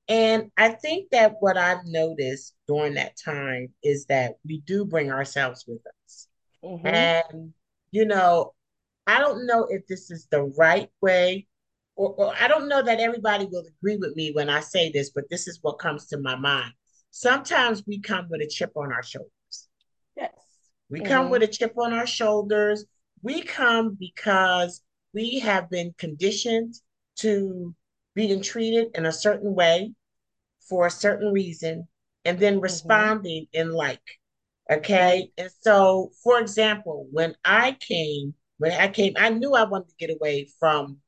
And 0.07 0.51
I 0.57 0.69
think 0.69 1.11
that 1.11 1.35
what 1.39 1.57
I've 1.57 1.85
noticed 1.85 2.55
during 2.67 2.95
that 2.95 3.17
time 3.23 3.73
is 3.83 4.05
that 4.07 4.33
we 4.45 4.59
do 4.61 4.85
bring 4.85 5.11
ourselves 5.11 5.65
with 5.67 5.81
us. 6.05 6.27
Mhm. 6.63 6.85
And, 6.85 7.53
you 7.91 8.05
know, 8.05 8.53
I 9.07 9.19
don't 9.19 9.45
know 9.45 9.67
if 9.69 9.87
this 9.87 10.11
is 10.11 10.27
the 10.27 10.43
right 10.57 10.89
way, 11.01 11.47
or, 11.95 12.13
or 12.13 12.35
I 12.39 12.47
don't 12.47 12.67
know 12.67 12.81
that 12.81 12.99
everybody 12.99 13.45
will 13.45 13.65
agree 13.65 13.97
with 13.97 14.15
me 14.15 14.31
when 14.31 14.49
I 14.49 14.59
say 14.59 14.91
this, 14.91 15.09
but 15.09 15.29
this 15.29 15.47
is 15.47 15.59
what 15.61 15.79
comes 15.79 16.07
to 16.07 16.17
my 16.17 16.35
mind. 16.35 16.73
Sometimes 17.11 17.83
we 17.85 17.99
come 17.99 18.27
with 18.29 18.41
a 18.41 18.47
chip 18.47 18.71
on 18.75 18.91
our 18.91 19.03
shoulders. 19.03 19.69
Yes. 20.17 20.33
We 20.89 21.01
come 21.01 21.29
with 21.29 21.43
a 21.43 21.47
chip 21.47 21.73
on 21.77 21.93
our 21.93 22.07
shoulders. 22.07 22.85
We 23.21 23.41
come 23.41 23.95
because 23.99 24.81
we 25.13 25.39
have 25.39 25.69
been 25.69 25.93
conditioned 25.97 26.75
to 27.17 27.75
being 28.15 28.41
treated 28.41 28.89
in 28.95 29.05
a 29.05 29.11
certain 29.11 29.55
way 29.55 29.93
for 30.69 30.87
a 30.87 30.91
certain 30.91 31.31
reason 31.33 31.87
and 32.25 32.39
then 32.39 32.59
Mhm. 32.67 33.13
responding 33.15 33.47
in 33.53 33.71
like. 33.71 34.01
Right. 34.89 35.05
Okay. 35.09 35.31
And 35.37 35.51
so, 35.61 36.11
for 36.23 36.39
example, 36.39 37.07
when 37.11 37.35
I 37.45 37.73
came, 37.79 38.33
when 38.57 38.71
I 38.73 38.87
came, 38.89 39.13
I 39.17 39.29
knew 39.29 39.53
I 39.53 39.65
wanted 39.65 39.89
to 39.89 39.95
get 39.97 40.15
away 40.15 40.49
from 40.59 40.99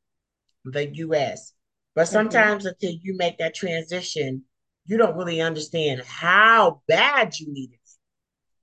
the 0.65 0.88
US. 0.97 1.53
But 1.95 2.07
Mhm. 2.09 2.50
sometimes 2.50 2.65
until 2.65 2.91
you 2.91 3.15
make 3.17 3.38
that 3.39 3.55
transition, 3.55 4.43
you 4.85 4.97
don't 4.97 5.17
really 5.17 5.41
understand 5.41 6.01
how 6.03 6.81
bad 6.88 7.39
you 7.39 7.51
need 7.51 7.74
it. 7.74 7.79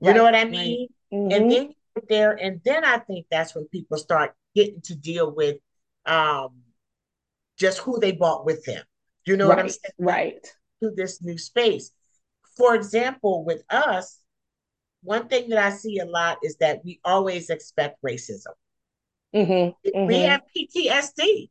You 0.01 0.13
know 0.15 0.25
what 0.25 0.35
I 0.35 0.45
Right. 0.47 0.47
mean? 0.47 0.89
And 1.31 1.49
then 1.51 1.63
you 1.69 1.75
get 1.97 2.09
there, 2.09 2.33
and 2.33 2.61
then 2.65 2.85
I 2.85 2.99
think 2.99 3.27
that's 3.31 3.55
when 3.55 3.67
people 3.69 3.97
start 3.99 4.35
getting 4.55 4.81
to 4.83 4.95
deal 4.95 5.31
with 5.35 5.59
um, 6.07 6.62
just 7.59 7.79
who 7.79 7.99
they 8.01 8.13
brought 8.13 8.45
with 8.45 8.65
them. 8.65 8.83
You 9.25 9.37
know 9.37 9.49
what 9.49 9.59
I'm 9.59 9.67
Right. 9.67 9.73
saying? 9.73 9.93
Right. 9.99 10.57
to 10.83 10.91
this 10.91 11.23
new 11.23 11.39
space. 11.39 11.93
For 12.57 12.75
example, 12.75 13.45
with 13.45 13.63
us, 13.71 14.21
one 15.05 15.29
thing 15.29 15.49
that 15.51 15.59
I 15.65 15.71
see 15.71 15.99
a 16.01 16.05
lot 16.05 16.39
is 16.43 16.57
that 16.57 16.85
we 16.85 16.99
always 17.05 17.51
expect 17.51 18.03
racism. 18.03 18.53
Mhm. 19.33 19.77
We 19.85 19.91
Mhm. 19.93 20.29
have 20.29 20.43
PTSD. 20.53 21.51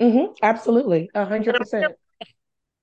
Mhm. 0.00 0.34
Absolutely. 0.42 1.10
A 1.14 1.26
hundred 1.26 1.56
percent. 1.56 1.96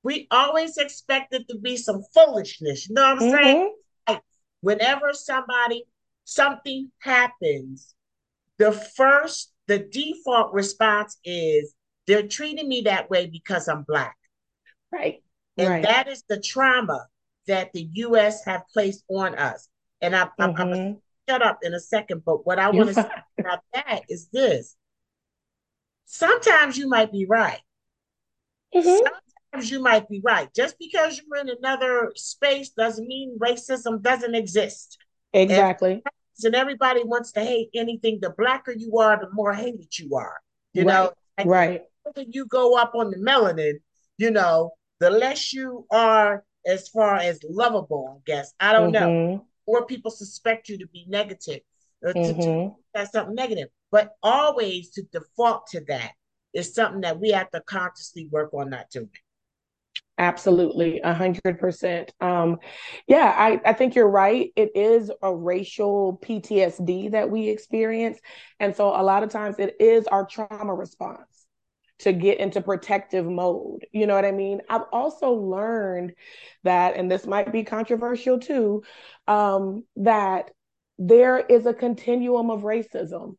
We 0.04 0.28
always 0.30 0.78
expect 0.78 1.34
it 1.34 1.48
to 1.50 1.58
be 1.58 1.76
some 1.76 2.04
foolishness. 2.14 2.88
You 2.88 2.94
know 2.94 3.02
what 3.16 3.24
I'm 3.24 3.32
saying? 3.32 3.58
Mhm. 3.58 3.74
Like 4.08 4.24
whenever 4.62 5.12
somebody, 5.14 5.86
something 6.24 6.92
happens, 7.00 7.96
the 8.58 8.72
first, 8.72 9.52
the 9.66 9.80
default 9.80 10.54
response 10.54 11.18
is 11.24 11.74
they're 12.10 12.28
treating 12.28 12.68
me 12.68 12.82
that 12.82 13.08
way 13.12 13.28
because 13.28 13.68
I'm 13.68 13.84
black. 13.84 14.18
Right. 14.92 15.24
And 15.60 15.70
Right. 15.70 15.84
that 15.84 16.08
is 16.08 16.24
the 16.28 16.42
trauma 16.42 17.08
that 17.46 17.72
the 17.72 17.88
US 17.94 18.44
have 18.46 18.64
placed 18.74 19.04
on 19.10 19.36
us. 19.36 19.70
And 20.02 20.16
I, 20.16 20.28
going 20.40 20.56
to 20.56 20.64
Mhm. 20.64 21.02
shut 21.30 21.44
up 21.44 21.60
in 21.62 21.76
a 21.76 21.80
second, 21.80 22.26
but 22.26 22.48
what 22.48 22.58
I 22.58 22.72
want 22.72 22.88
to 22.90 22.96
say 22.96 23.12
about 23.38 23.60
that 23.76 24.02
is 24.10 24.28
this. 24.30 24.76
Sometimes 26.06 26.80
you 26.80 26.90
might 26.90 27.12
be 27.12 27.28
right. 27.28 27.62
Mhm. 28.74 28.84
Sometimes 28.84 29.70
you 29.70 29.80
might 29.80 30.10
be 30.10 30.20
right. 30.24 30.52
Just 30.56 30.80
because 30.80 31.22
you're 31.22 31.38
in 31.38 31.50
another 31.50 32.12
space 32.16 32.70
doesn't 32.70 33.08
mean 33.08 33.38
racism 33.38 34.02
doesn't 34.02 34.34
exist. 34.36 34.98
Exactly. 35.34 36.02
and 36.42 36.56
everybody 36.56 37.04
wants 37.04 37.34
to 37.34 37.42
hate 37.44 37.70
anything. 37.76 38.18
The 38.22 38.30
blacker 38.30 38.72
you 38.72 38.98
are, 39.00 39.20
the 39.20 39.30
more 39.34 39.54
hated 39.54 40.00
you 40.00 40.16
are. 40.16 40.40
You 40.72 40.86
know, 40.86 41.04
Right. 41.04 41.14
like 41.38 41.46
the 41.46 41.50
Right. 41.50 41.89
Further 42.04 42.26
you 42.30 42.46
go 42.46 42.78
up 42.78 42.94
on 42.96 43.12
the 43.12 43.18
melanin, 43.18 43.76
you 44.18 44.32
know, 44.32 44.72
the 45.00 45.10
less 45.10 45.54
you 45.54 45.86
are 45.92 46.44
as 46.66 46.90
far 46.90 47.16
as 47.18 47.40
lovable, 47.50 48.18
I 48.18 48.22
guess. 48.26 48.54
I 48.60 48.74
don't 48.74 48.92
know. 48.92 49.08
Mhm. 49.08 49.46
Or 49.66 49.86
people 49.86 50.12
suspect 50.12 50.70
you 50.70 50.78
to 50.80 50.88
be 50.88 51.06
negative, 51.08 51.62
uh, 52.06 52.14
to, 52.14 52.34
to 52.34 52.76
that's 52.94 53.12
something 53.12 53.36
negative. 53.36 53.70
But 53.92 54.12
always 54.24 54.90
to 54.92 55.04
default 55.12 55.68
to 55.68 55.82
that 55.88 56.12
is 56.54 56.74
something 56.74 57.02
that 57.02 57.20
we 57.20 57.32
have 57.32 57.50
to 57.52 57.62
consciously 57.62 58.28
work 58.32 58.54
on 58.54 58.72
not 58.72 58.90
doing. 58.90 59.10
Absolutely, 60.18 61.00
a 61.00 61.14
hundred 61.14 61.60
percent. 61.60 62.12
Um, 62.20 62.58
yeah, 63.08 63.34
I, 63.38 63.62
I 63.64 63.72
think 63.74 63.96
you're 63.96 64.10
right. 64.10 64.52
It 64.58 64.72
is 64.76 65.10
a 65.22 65.34
racial 65.34 66.20
PTSD 66.22 67.12
that 67.12 67.30
we 67.30 67.48
experience. 67.48 68.20
And 68.60 68.76
so 68.76 68.90
a 68.90 69.02
lot 69.02 69.24
of 69.24 69.30
times 69.30 69.60
it 69.60 69.78
is 69.80 70.08
our 70.08 70.26
trauma 70.26 70.74
response 70.74 71.29
to 72.00 72.14
get 72.14 72.40
into 72.40 72.62
protective 72.62 73.26
mode. 73.26 73.86
You 73.92 74.08
know 74.08 74.16
what 74.16 74.26
I 74.26 74.32
mean? 74.32 74.62
I've 74.70 74.86
also 74.92 75.32
learned 75.32 76.14
that, 76.64 76.96
and 76.96 77.12
this 77.12 77.26
might 77.26 77.52
be 77.52 77.64
controversial 77.64 78.40
too, 78.40 78.84
um, 79.28 79.84
that 79.98 80.52
there 80.98 81.40
is 81.40 81.66
a 81.66 81.74
continuum 81.74 82.50
of 82.50 82.62
racism 82.62 83.36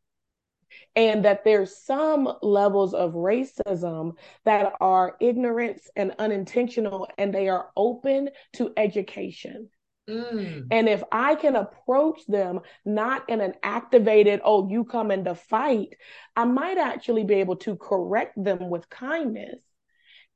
and 0.97 1.25
that 1.25 1.45
there's 1.45 1.77
some 1.77 2.33
levels 2.43 2.95
of 2.95 3.13
racism 3.13 4.13
that 4.45 4.73
are 4.81 5.17
ignorance 5.21 5.91
and 5.97 6.15
unintentional 6.19 7.09
and 7.19 7.35
they 7.35 7.49
are 7.49 7.71
open 7.77 8.31
to 8.55 8.73
education 8.77 9.69
Mm. 10.11 10.67
and 10.71 10.89
if 10.89 11.05
i 11.13 11.37
can 11.37 11.55
approach 11.55 12.27
them 12.27 12.61
not 12.85 13.29
in 13.29 13.41
an 13.41 13.55
activated 13.63 14.41
oh 14.45 14.69
you 14.69 14.85
come 14.85 15.11
in 15.13 15.25
to 15.25 15.37
fight 15.37 15.95
i 16.35 16.45
might 16.45 16.79
actually 16.79 17.23
be 17.23 17.35
able 17.35 17.57
to 17.57 17.77
correct 17.77 18.43
them 18.43 18.71
with 18.71 18.91
kindness 18.91 19.61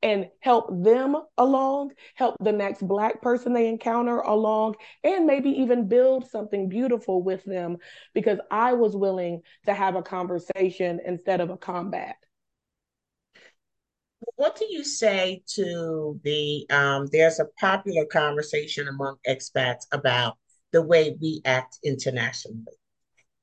and 0.05 0.29
help 0.39 0.67
them 0.83 1.17
along, 1.37 1.91
help 2.13 2.35
the 2.39 2.51
next 2.51 2.87
Black 2.87 3.23
person 3.23 3.53
they 3.53 3.67
encounter 3.67 4.19
along, 4.19 4.75
and 5.03 5.25
maybe 5.25 5.49
even 5.49 5.87
build 5.87 6.29
something 6.29 6.69
beautiful 6.69 7.23
with 7.23 7.43
them 7.43 7.77
because 8.13 8.39
I 8.51 8.73
was 8.73 8.95
willing 8.95 9.41
to 9.65 9.73
have 9.73 9.95
a 9.95 10.03
conversation 10.03 10.99
instead 11.03 11.41
of 11.41 11.49
a 11.49 11.57
combat. 11.57 12.17
What 14.35 14.55
do 14.57 14.65
you 14.69 14.83
say 14.83 15.43
to 15.55 16.19
the 16.23 16.65
um, 16.69 17.07
there's 17.11 17.39
a 17.39 17.45
popular 17.59 18.05
conversation 18.05 18.87
among 18.87 19.17
expats 19.27 19.85
about 19.91 20.37
the 20.71 20.81
way 20.81 21.15
we 21.21 21.41
act 21.45 21.79
internationally. 21.83 22.73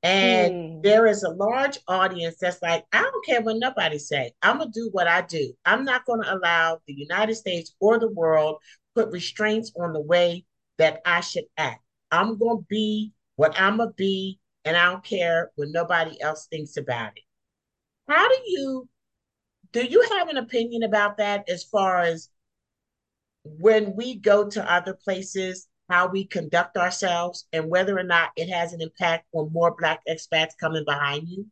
And 0.03 0.51
Mm, 0.51 0.83
there 0.83 1.07
is 1.07 1.23
a 1.23 1.29
large 1.29 1.79
audience 1.87 2.37
that's 2.41 2.61
like, 2.61 2.85
I 2.93 3.01
don't 3.01 3.25
care 3.25 3.41
what 3.41 3.57
nobody 3.57 3.99
say. 3.99 4.33
I'm 4.41 4.59
gonna 4.59 4.71
do 4.73 4.89
what 4.91 5.07
I 5.07 5.21
do. 5.21 5.53
I'm 5.65 5.85
not 5.85 6.05
gonna 6.05 6.33
allow 6.33 6.79
the 6.87 6.93
United 6.93 7.35
States 7.35 7.73
or 7.79 7.99
the 7.99 8.09
world 8.11 8.57
put 8.95 9.11
restraints 9.11 9.71
on 9.79 9.93
the 9.93 10.01
way 10.01 10.45
that 10.79 11.01
I 11.05 11.21
should 11.21 11.45
act. 11.57 11.81
I'm 12.11 12.37
gonna 12.37 12.61
be 12.69 13.13
what 13.37 13.59
I'm 13.59 13.77
gonna 13.77 13.93
be, 13.93 14.39
and 14.65 14.77
I 14.77 14.91
don't 14.91 15.03
care 15.05 15.51
what 15.55 15.69
nobody 15.71 16.21
else 16.21 16.47
thinks 16.47 16.77
about 16.77 17.13
it. 17.17 17.23
How 18.07 18.27
do 18.29 18.37
you 18.47 18.87
do 19.73 19.83
you 19.83 20.01
have 20.17 20.29
an 20.29 20.37
opinion 20.37 20.83
about 20.83 21.17
that 21.17 21.49
as 21.49 21.63
far 21.63 21.99
as 21.99 22.29
when 23.43 23.95
we 23.95 24.15
go 24.15 24.47
to 24.49 24.71
other 24.71 24.93
places, 24.93 25.67
how 25.89 26.07
we 26.07 26.25
conduct 26.25 26.77
ourselves, 26.77 27.45
and 27.51 27.69
whether 27.69 27.97
or 27.97 28.03
not 28.03 28.29
it 28.37 28.49
has 28.49 28.71
an 28.71 28.81
impact 28.81 29.25
on 29.33 29.51
more 29.51 29.75
Black 29.77 30.01
expats 30.07 30.51
coming 30.59 30.85
behind 30.85 31.27
you? 31.27 31.47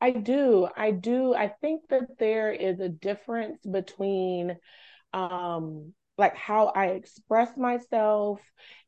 I 0.00 0.12
do. 0.12 0.68
I 0.76 0.92
do. 0.92 1.34
I 1.34 1.48
think 1.60 1.88
that 1.90 2.18
there 2.18 2.52
is 2.52 2.80
a 2.80 2.88
difference 2.88 3.64
between 3.64 4.56
um 5.12 5.92
like 6.18 6.36
how 6.36 6.66
I 6.68 6.86
express 6.88 7.56
myself 7.56 8.40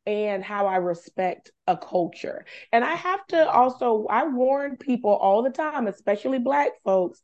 and 0.06 0.42
how 0.42 0.66
I 0.66 0.76
respect 0.76 1.50
a 1.66 1.76
culture. 1.76 2.46
And 2.72 2.84
I 2.84 2.94
have 2.94 3.26
to 3.28 3.48
also 3.48 4.06
I 4.08 4.26
warn 4.26 4.76
people 4.76 5.10
all 5.10 5.42
the 5.42 5.50
time, 5.50 5.86
especially 5.86 6.38
black 6.38 6.70
folks, 6.84 7.20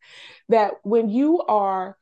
that 0.51 0.75
when 0.83 1.09
you 1.09 1.41
are 1.43 1.97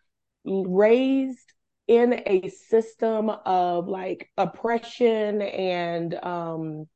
raised 0.44 1.52
in 1.86 2.22
a 2.26 2.48
system 2.48 3.30
of 3.30 3.86
like 3.88 4.28
oppression 4.36 5.42
and 5.42 6.14
um 6.22 6.86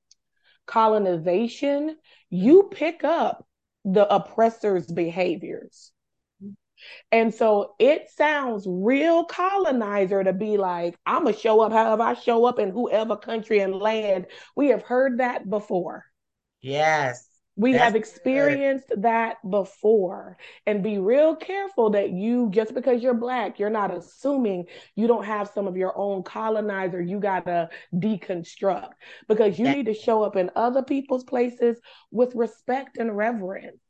colonization, 0.66 1.96
you 2.28 2.68
pick 2.72 3.04
up 3.04 3.46
the 3.84 4.12
oppressor's 4.12 4.86
behaviors 4.86 5.92
And 7.12 7.34
so 7.34 7.74
it 7.78 8.08
sounds 8.16 8.66
real 8.68 9.24
colonizer 9.24 10.22
to 10.24 10.32
be 10.32 10.56
like, 10.56 10.96
I'm 11.06 11.22
going 11.22 11.34
to 11.34 11.40
show 11.40 11.60
up 11.60 11.72
however 11.72 12.02
I 12.02 12.14
show 12.14 12.44
up 12.44 12.58
in 12.58 12.70
whoever 12.70 13.16
country 13.16 13.60
and 13.60 13.74
land. 13.74 14.26
We 14.54 14.68
have 14.68 14.82
heard 14.82 15.18
that 15.20 15.48
before. 15.48 16.04
Yes. 16.60 17.28
We 17.58 17.72
have 17.72 17.96
experienced 17.96 18.90
good. 18.90 19.02
that 19.02 19.36
before. 19.48 20.36
And 20.66 20.82
be 20.82 20.98
real 20.98 21.34
careful 21.34 21.88
that 21.90 22.10
you, 22.10 22.50
just 22.50 22.74
because 22.74 23.02
you're 23.02 23.14
Black, 23.14 23.58
you're 23.58 23.70
not 23.70 23.96
assuming 23.96 24.66
you 24.94 25.06
don't 25.06 25.24
have 25.24 25.48
some 25.48 25.66
of 25.66 25.74
your 25.74 25.96
own 25.96 26.22
colonizer 26.22 27.00
you 27.00 27.18
got 27.18 27.46
to 27.46 27.70
deconstruct 27.94 28.90
because 29.26 29.58
you 29.58 29.68
need 29.70 29.86
to 29.86 29.94
show 29.94 30.22
up 30.22 30.36
in 30.36 30.50
other 30.54 30.82
people's 30.82 31.24
places 31.24 31.80
with 32.10 32.34
respect 32.34 32.98
and 32.98 33.16
reverence. 33.16 33.80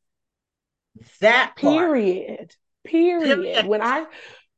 That 1.20 1.56
period. 1.56 2.26
Period. 2.26 2.56
Period. 2.86 3.66
When 3.66 3.82
I 3.82 4.06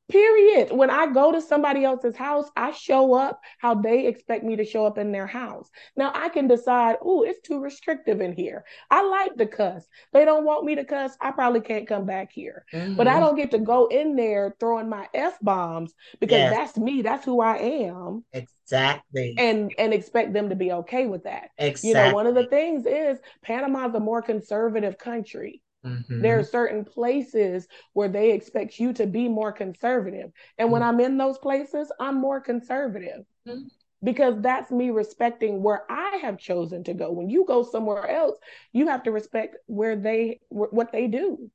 Period. 0.08 0.73
When 0.73 0.88
I 0.88 1.12
go 1.12 1.32
to 1.32 1.40
somebody 1.40 1.85
else's 1.85 2.16
house, 2.16 2.49
I 2.56 2.70
show 2.70 3.12
up 3.12 3.42
how 3.58 3.75
they 3.75 4.06
expect 4.06 4.42
me 4.42 4.56
to 4.56 4.64
show 4.64 4.87
up 4.87 4.97
in 4.97 5.12
their 5.12 5.26
house. 5.26 5.68
Now 5.97 6.12
I 6.14 6.30
can 6.30 6.49
decide, 6.49 6.97
oh, 7.02 7.25
it's 7.25 7.47
too 7.47 7.61
restrictive 7.61 8.23
in 8.23 8.32
here. 8.32 8.64
I 8.90 9.06
like 9.06 9.37
to 9.37 9.47
cuss. 9.47 9.87
They 10.14 10.25
don't 10.25 10.47
want 10.47 10.64
me 10.64 10.76
to 10.76 10.85
cuss. 10.85 11.14
I 11.20 11.30
probably 11.32 11.61
can't 11.61 11.87
come 11.87 12.06
back 12.06 12.32
here. 12.32 12.64
Mm-hmm. 12.73 12.94
But 12.94 13.06
I 13.06 13.12
mm-hmm. 13.12 13.20
don't 13.20 13.37
get 13.37 13.50
to 13.50 13.58
go 13.58 13.87
in 13.88 14.16
there 14.16 14.56
throwing 14.58 14.88
my 14.88 15.08
F 15.12 15.37
bombs 15.42 15.92
because 16.20 16.38
yes. 16.38 16.54
that's 16.54 16.78
me. 16.78 17.02
That's 17.02 17.26
who 17.26 17.42
I 17.42 17.58
am. 17.58 18.25
Exactly. 18.32 19.35
And 19.37 19.75
and 19.78 19.92
expect 19.92 20.32
them 20.32 20.49
to 20.49 20.56
be 20.56 20.73
okay 20.73 21.06
with 21.06 21.25
that. 21.25 21.50
Exactly. 21.58 21.90
You 21.90 21.94
know, 21.94 22.14
one 22.14 22.26
of 22.26 22.35
the 22.35 22.47
things 22.47 22.87
is 22.87 23.18
Panama's 23.42 23.94
a 23.94 24.00
more 24.00 24.23
conservative 24.23 24.97
country. 24.97 25.61
Mm-hmm. 25.85 26.23
There 26.23 26.38
are 26.38 26.44
certain 26.44 26.85
places 26.85 27.68
where 27.92 28.08
they 28.08 28.32
expect 28.32 28.78
you 28.78 28.92
to 28.94 29.06
be 29.06 29.28
more 29.28 29.52
conservative. 29.52 30.30
And 30.58 30.66
mm-hmm. 30.66 30.73
when 30.73 30.82
I'm 30.82 31.00
in 31.00 31.16
those 31.16 31.38
places, 31.38 31.90
I'm 32.00 32.16
more 32.16 32.40
conservative 32.40 33.25
mm-hmm. 33.47 33.68
because 34.02 34.35
that's 34.40 34.70
me 34.70 34.90
respecting 34.90 35.62
where 35.62 35.85
I 35.90 36.18
have 36.23 36.38
chosen 36.38 36.85
to 36.85 36.94
go. 36.94 37.12
When 37.12 37.30
you 37.30 37.44
go 37.47 37.62
somewhere 37.62 38.08
else, 38.08 38.38
you 38.73 38.88
have 38.88 39.04
to 39.04 39.12
respect 39.12 39.56
where 39.66 39.97
they 39.97 40.40
what 40.49 40.92
they 40.92 41.06
do. 41.06 41.50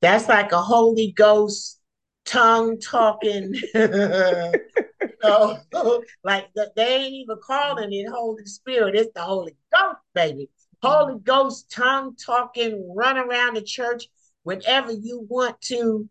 That's 0.00 0.28
like 0.28 0.52
a 0.52 0.60
Holy 0.60 1.12
Ghost 1.12 1.80
tongue 2.24 2.78
talking. 2.80 3.54
no, 3.74 5.58
like 6.24 6.48
they 6.76 6.96
ain't 6.96 7.14
even 7.14 7.36
calling 7.42 7.92
it 7.92 8.08
Holy 8.10 8.44
Spirit. 8.46 8.96
It's 8.96 9.12
the 9.14 9.22
Holy 9.22 9.56
Ghost, 9.72 9.98
baby. 10.14 10.48
Holy 10.84 11.18
Ghost, 11.20 11.70
tongue 11.70 12.16
talking, 12.16 12.92
run 12.94 13.18
around 13.18 13.54
the 13.54 13.62
church 13.62 14.04
whenever 14.42 14.92
you 14.92 15.26
want 15.28 15.60
to 15.62 16.08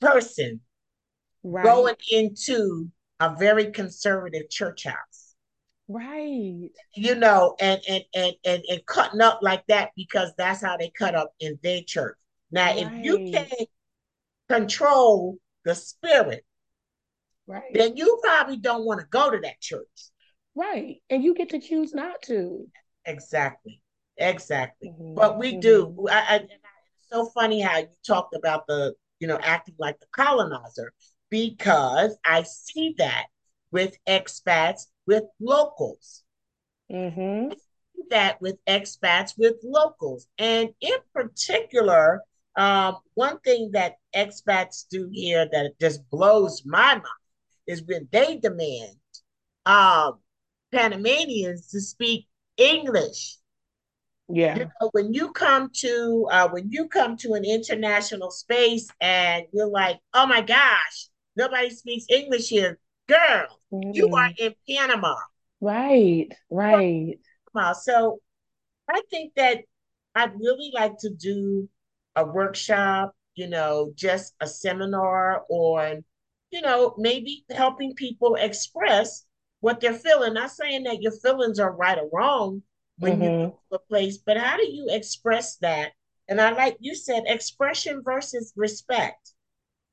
person 0.00 0.60
right. 1.42 1.64
going 1.64 1.96
into 2.10 2.90
a 3.20 3.34
very 3.36 3.70
conservative 3.70 4.48
church 4.50 4.84
house. 4.84 5.34
Right. 5.88 6.70
You 6.94 7.14
know, 7.14 7.56
and 7.60 7.80
and 7.88 8.04
and 8.14 8.34
and, 8.44 8.62
and 8.68 8.86
cutting 8.86 9.22
up 9.22 9.40
like 9.42 9.66
that 9.68 9.90
because 9.96 10.32
that's 10.36 10.62
how 10.62 10.76
they 10.76 10.90
cut 10.90 11.14
up 11.14 11.32
in 11.40 11.58
their 11.62 11.80
church. 11.86 12.16
Now, 12.50 12.66
right. 12.66 12.78
if 12.78 13.04
you 13.04 13.30
can't 13.32 13.68
control 14.48 15.38
the 15.64 15.74
spirit, 15.74 16.44
right, 17.46 17.72
then 17.72 17.96
you 17.96 18.20
probably 18.22 18.58
don't 18.58 18.84
want 18.84 19.00
to 19.00 19.06
go 19.06 19.30
to 19.30 19.38
that 19.38 19.60
church. 19.60 19.86
Right. 20.54 20.96
And 21.08 21.22
you 21.22 21.34
get 21.34 21.50
to 21.50 21.60
choose 21.60 21.94
not 21.94 22.20
to. 22.22 22.66
Exactly. 23.08 23.80
Exactly. 24.16 24.90
Mm-hmm. 24.90 25.14
But 25.14 25.38
we 25.38 25.52
mm-hmm. 25.52 25.60
do. 25.60 26.06
I, 26.10 26.18
I, 26.18 26.34
it's 26.36 27.08
so 27.10 27.26
funny 27.26 27.60
how 27.60 27.78
you 27.78 27.88
talked 28.06 28.34
about 28.34 28.66
the, 28.66 28.94
you 29.20 29.26
know, 29.26 29.38
acting 29.42 29.76
like 29.78 29.98
the 30.00 30.06
colonizer 30.12 30.92
because 31.30 32.16
I 32.24 32.42
see 32.42 32.94
that 32.98 33.26
with 33.70 33.96
expats, 34.06 34.86
with 35.06 35.24
locals. 35.40 36.22
Mm-hmm. 36.90 37.52
that 38.08 38.40
with 38.40 38.56
expats, 38.66 39.32
with 39.36 39.56
locals. 39.62 40.26
And 40.38 40.70
in 40.80 40.96
particular, 41.12 42.22
um, 42.56 42.96
one 43.14 43.40
thing 43.40 43.70
that 43.72 43.96
expats 44.16 44.86
do 44.90 45.10
here 45.12 45.46
that 45.52 45.72
just 45.78 46.08
blows 46.10 46.62
my 46.64 46.94
mind 46.94 47.04
is 47.66 47.82
when 47.82 48.08
they 48.10 48.38
demand 48.38 48.96
um, 49.66 50.18
Panamanians 50.72 51.68
to 51.70 51.80
speak 51.80 52.27
English. 52.58 53.38
Yeah. 54.28 54.58
You 54.58 54.64
know, 54.64 54.90
when 54.92 55.14
you 55.14 55.32
come 55.32 55.70
to 55.76 56.28
uh, 56.30 56.48
when 56.48 56.70
you 56.70 56.88
come 56.88 57.16
to 57.18 57.32
an 57.32 57.44
international 57.46 58.30
space 58.30 58.88
and 59.00 59.44
you're 59.54 59.70
like, 59.70 59.98
oh 60.12 60.26
my 60.26 60.42
gosh, 60.42 61.08
nobody 61.34 61.70
speaks 61.70 62.04
English 62.10 62.48
here, 62.50 62.78
girl, 63.08 63.46
mm-hmm. 63.72 63.92
you 63.94 64.14
are 64.14 64.30
in 64.36 64.54
Panama. 64.68 65.14
Right, 65.60 66.28
right. 66.50 67.18
So 67.80 68.20
I 68.88 69.02
think 69.10 69.34
that 69.36 69.60
I'd 70.14 70.38
really 70.38 70.70
like 70.74 70.98
to 71.00 71.10
do 71.10 71.68
a 72.14 72.24
workshop, 72.24 73.14
you 73.34 73.48
know, 73.48 73.92
just 73.94 74.34
a 74.40 74.46
seminar 74.46 75.44
on, 75.48 76.04
you 76.50 76.60
know, 76.60 76.94
maybe 76.98 77.44
helping 77.50 77.94
people 77.94 78.34
express 78.34 79.24
what 79.60 79.80
they're 79.80 79.94
feeling. 79.94 80.34
Not 80.34 80.50
saying 80.50 80.84
that 80.84 81.02
your 81.02 81.12
feelings 81.12 81.58
are 81.58 81.74
right 81.74 81.98
or 81.98 82.08
wrong 82.12 82.62
when 82.98 83.14
mm-hmm. 83.14 83.22
you 83.22 83.28
go 83.28 83.60
to 83.70 83.76
a 83.76 83.88
place, 83.88 84.18
but 84.18 84.36
how 84.36 84.56
do 84.56 84.66
you 84.66 84.88
express 84.90 85.56
that? 85.56 85.92
And 86.28 86.40
I 86.40 86.50
like 86.50 86.76
you 86.80 86.94
said, 86.94 87.24
expression 87.26 88.02
versus 88.04 88.52
respect. 88.56 89.32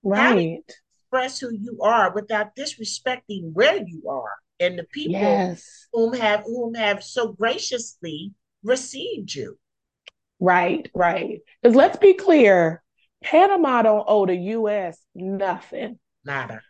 Right. 0.04 0.64
express 1.02 1.40
who 1.40 1.52
you 1.52 1.80
are 1.82 2.14
without 2.14 2.56
disrespecting 2.56 3.54
where 3.54 3.78
you 3.78 4.04
are 4.08 4.36
and 4.60 4.78
the 4.78 4.84
people 4.84 5.14
yes. 5.14 5.88
whom 5.92 6.14
have 6.14 6.44
whom 6.46 6.76
have 6.76 7.04
so 7.04 7.34
graciously 7.34 8.34
received 8.64 9.34
you. 9.34 9.58
Right, 10.40 10.90
right. 10.94 11.40
Because 11.62 11.76
let's 11.76 11.98
be 11.98 12.14
clear, 12.14 12.84
Panama 13.24 13.82
don't 13.82 14.06
owe 14.08 14.26
the 14.26 14.36
U.S. 14.36 15.00
nothing. 15.16 15.98
Nada. 16.26 16.62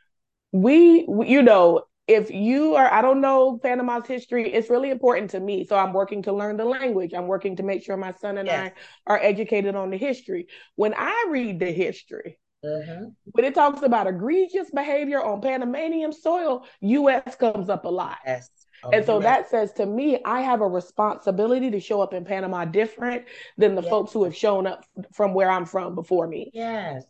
We, 0.52 1.08
you 1.26 1.42
know, 1.42 1.84
if 2.08 2.30
you 2.30 2.76
are, 2.76 2.92
I 2.92 3.02
don't 3.02 3.22
know 3.22 3.58
Panama's 3.58 4.08
history, 4.08 4.54
it's 4.54 4.70
really 4.70 4.92
important 4.92 5.32
to 5.32 5.40
me. 5.40 5.66
So 5.66 5.76
I'm 5.76 5.94
working 5.94 6.22
to 6.24 6.34
learn 6.34 6.58
the 6.58 6.66
language. 6.66 7.14
I'm 7.14 7.28
working 7.28 7.56
to 7.56 7.64
make 7.64 7.84
sure 7.84 7.98
my 7.98 8.14
son 8.14 8.38
and 8.38 8.48
yes. 8.48 8.72
I 9.08 9.12
are 9.12 9.20
educated 9.22 9.76
on 9.76 9.90
the 9.90 9.98
history. 9.98 10.48
When 10.76 10.94
I 10.96 11.28
read 11.30 11.60
the 11.60 11.72
history, 11.72 12.38
mm-hmm. 12.64 13.06
when 13.26 13.46
it 13.46 13.56
talks 13.56 13.82
about 13.82 14.08
egregious 14.08 14.70
behavior 14.70 15.24
on 15.24 15.42
Panamanian 15.42 16.14
soil, 16.14 16.66
US 16.82 17.36
comes 17.36 17.70
up 17.70 17.86
a 17.86 17.90
lot. 17.90 18.18
Yes. 18.26 18.50
Oh, 18.84 18.92
and 18.92 19.04
so 19.04 19.20
that 19.20 19.50
says 19.50 19.74
to 19.74 19.86
me, 19.86 20.20
I 20.26 20.42
have 20.42 20.62
a 20.62 20.68
responsibility 20.68 21.72
to 21.72 21.80
show 21.80 22.02
up 22.02 22.14
in 22.14 22.24
Panama 22.24 22.66
different 22.66 23.26
than 23.58 23.74
the 23.74 23.82
yes. 23.82 23.90
folks 23.90 24.14
who 24.14 24.26
have 24.26 24.36
shown 24.36 24.68
up 24.68 24.86
from 25.12 25.34
where 25.34 25.50
I'm 25.50 25.66
from 25.66 25.96
before 25.96 26.28
me. 26.28 26.52
Yes. 26.54 27.04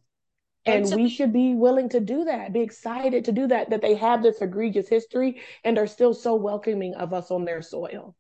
And, 0.66 0.96
we 0.96 1.10
should 1.10 1.32
be 1.32 1.54
willing 1.54 1.90
to 1.90 2.00
do 2.00 2.24
that, 2.24 2.52
be 2.52 2.62
excited 2.62 3.26
to 3.26 3.32
do 3.32 3.48
that, 3.48 3.70
that 3.70 3.82
they 3.82 3.96
have 3.96 4.24
this 4.24 4.42
egregious 4.42 4.88
history 4.88 5.42
and 5.64 5.78
are 5.78 5.88
still 5.88 6.14
so 6.14 6.36
welcoming 6.36 6.96
of 6.96 7.14
us 7.14 7.30
on 7.30 7.46
their 7.46 7.62
soil. 7.62 8.16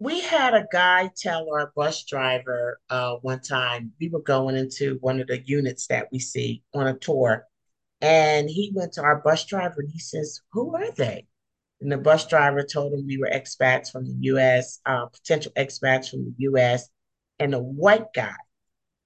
We 0.00 0.20
had 0.20 0.54
a 0.54 0.66
guy 0.72 1.10
tell 1.16 1.46
our 1.52 1.72
bus 1.76 2.04
driver 2.04 2.80
uh, 2.90 3.16
one 3.20 3.40
time, 3.40 3.92
we 4.00 4.08
were 4.08 4.22
going 4.22 4.56
into 4.56 4.98
one 5.00 5.20
of 5.20 5.28
the 5.28 5.40
units 5.46 5.86
that 5.88 6.08
we 6.10 6.18
see 6.18 6.62
on 6.74 6.88
a 6.88 6.98
tour. 6.98 7.46
And 8.00 8.50
he 8.50 8.72
went 8.74 8.94
to 8.94 9.02
our 9.02 9.20
bus 9.20 9.44
driver 9.44 9.80
and 9.80 9.90
he 9.90 9.98
says, 9.98 10.40
Who 10.52 10.74
are 10.74 10.90
they? 10.92 11.26
And 11.80 11.92
the 11.92 11.98
bus 11.98 12.26
driver 12.26 12.62
told 12.62 12.94
him 12.94 13.06
we 13.06 13.18
were 13.18 13.30
expats 13.32 13.92
from 13.92 14.06
the 14.06 14.16
US, 14.32 14.80
uh, 14.86 15.06
potential 15.06 15.52
expats 15.56 16.10
from 16.10 16.24
the 16.24 16.34
US. 16.38 16.88
And 17.38 17.52
the 17.52 17.62
white 17.62 18.12
guy 18.14 18.34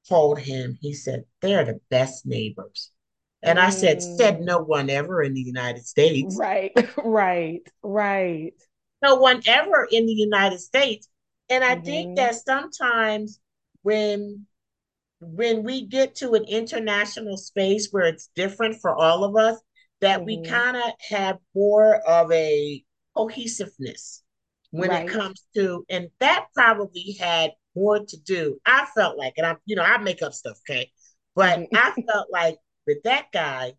told 0.09 0.39
him, 0.39 0.79
he 0.81 0.95
said, 0.95 1.25
they're 1.41 1.65
the 1.65 1.81
best 1.91 2.27
neighbors. 2.27 2.91
And. 3.43 3.59
I 3.59 3.71
said, 3.71 4.03
said 4.03 4.39
mm. 4.41 4.45
no 4.45 4.59
one 4.59 4.91
ever 4.91 5.23
in 5.23 5.33
the 5.33 5.41
United 5.41 5.87
States. 5.87 6.37
Right, 6.39 6.73
right, 7.05 7.63
right. 7.83 8.53
No 9.03 9.17
one 9.17 9.43
ever 9.47 9.89
in 9.91 10.05
the 10.05 10.13
United 10.13 10.61
States. 10.61 11.09
And 11.49 11.65
I 11.65 11.77
mm-hmm. 11.77 11.85
think 11.85 12.17
that 12.17 12.35
sometimes 12.35 13.41
when 13.83 14.47
when 15.21 15.65
we 15.65 15.87
get 15.87 16.15
to 16.17 16.33
an 16.33 16.45
international 16.45 17.37
space 17.37 17.89
where 17.91 18.05
it's 18.05 18.31
different 18.35 18.81
for 18.81 18.95
all 18.95 19.25
of 19.25 19.37
us, 19.37 19.61
that 20.01 20.21
mm-hmm. 20.21 20.27
we 20.27 20.43
kind 20.43 20.77
of 20.77 20.91
have 21.11 21.39
more 21.55 21.97
of 21.97 22.33
a 22.33 22.83
cohesiveness 23.15 24.23
when 24.71 24.91
right. 24.91 25.07
it 25.07 25.13
comes 25.13 25.45
to, 25.55 25.85
and 25.91 26.09
that 26.21 26.47
probably 26.55 27.17
had 27.21 27.53
more 27.75 28.01
to 28.05 28.17
do. 28.19 28.59
I 28.67 28.87
felt 28.95 29.17
like, 29.17 29.35
and 29.37 29.47
I'm, 29.47 29.57
you 29.67 29.77
know, 29.77 29.83
I 29.83 29.99
make 29.99 30.23
up 30.23 30.35
stuff, 30.35 30.59
okay? 30.69 30.91
But 31.35 31.61
mm-hmm. 31.61 31.77
I 31.77 31.93
felt 32.11 32.29
like 32.31 32.59
with 32.87 33.03
that 33.05 33.27
guy, 33.33 33.75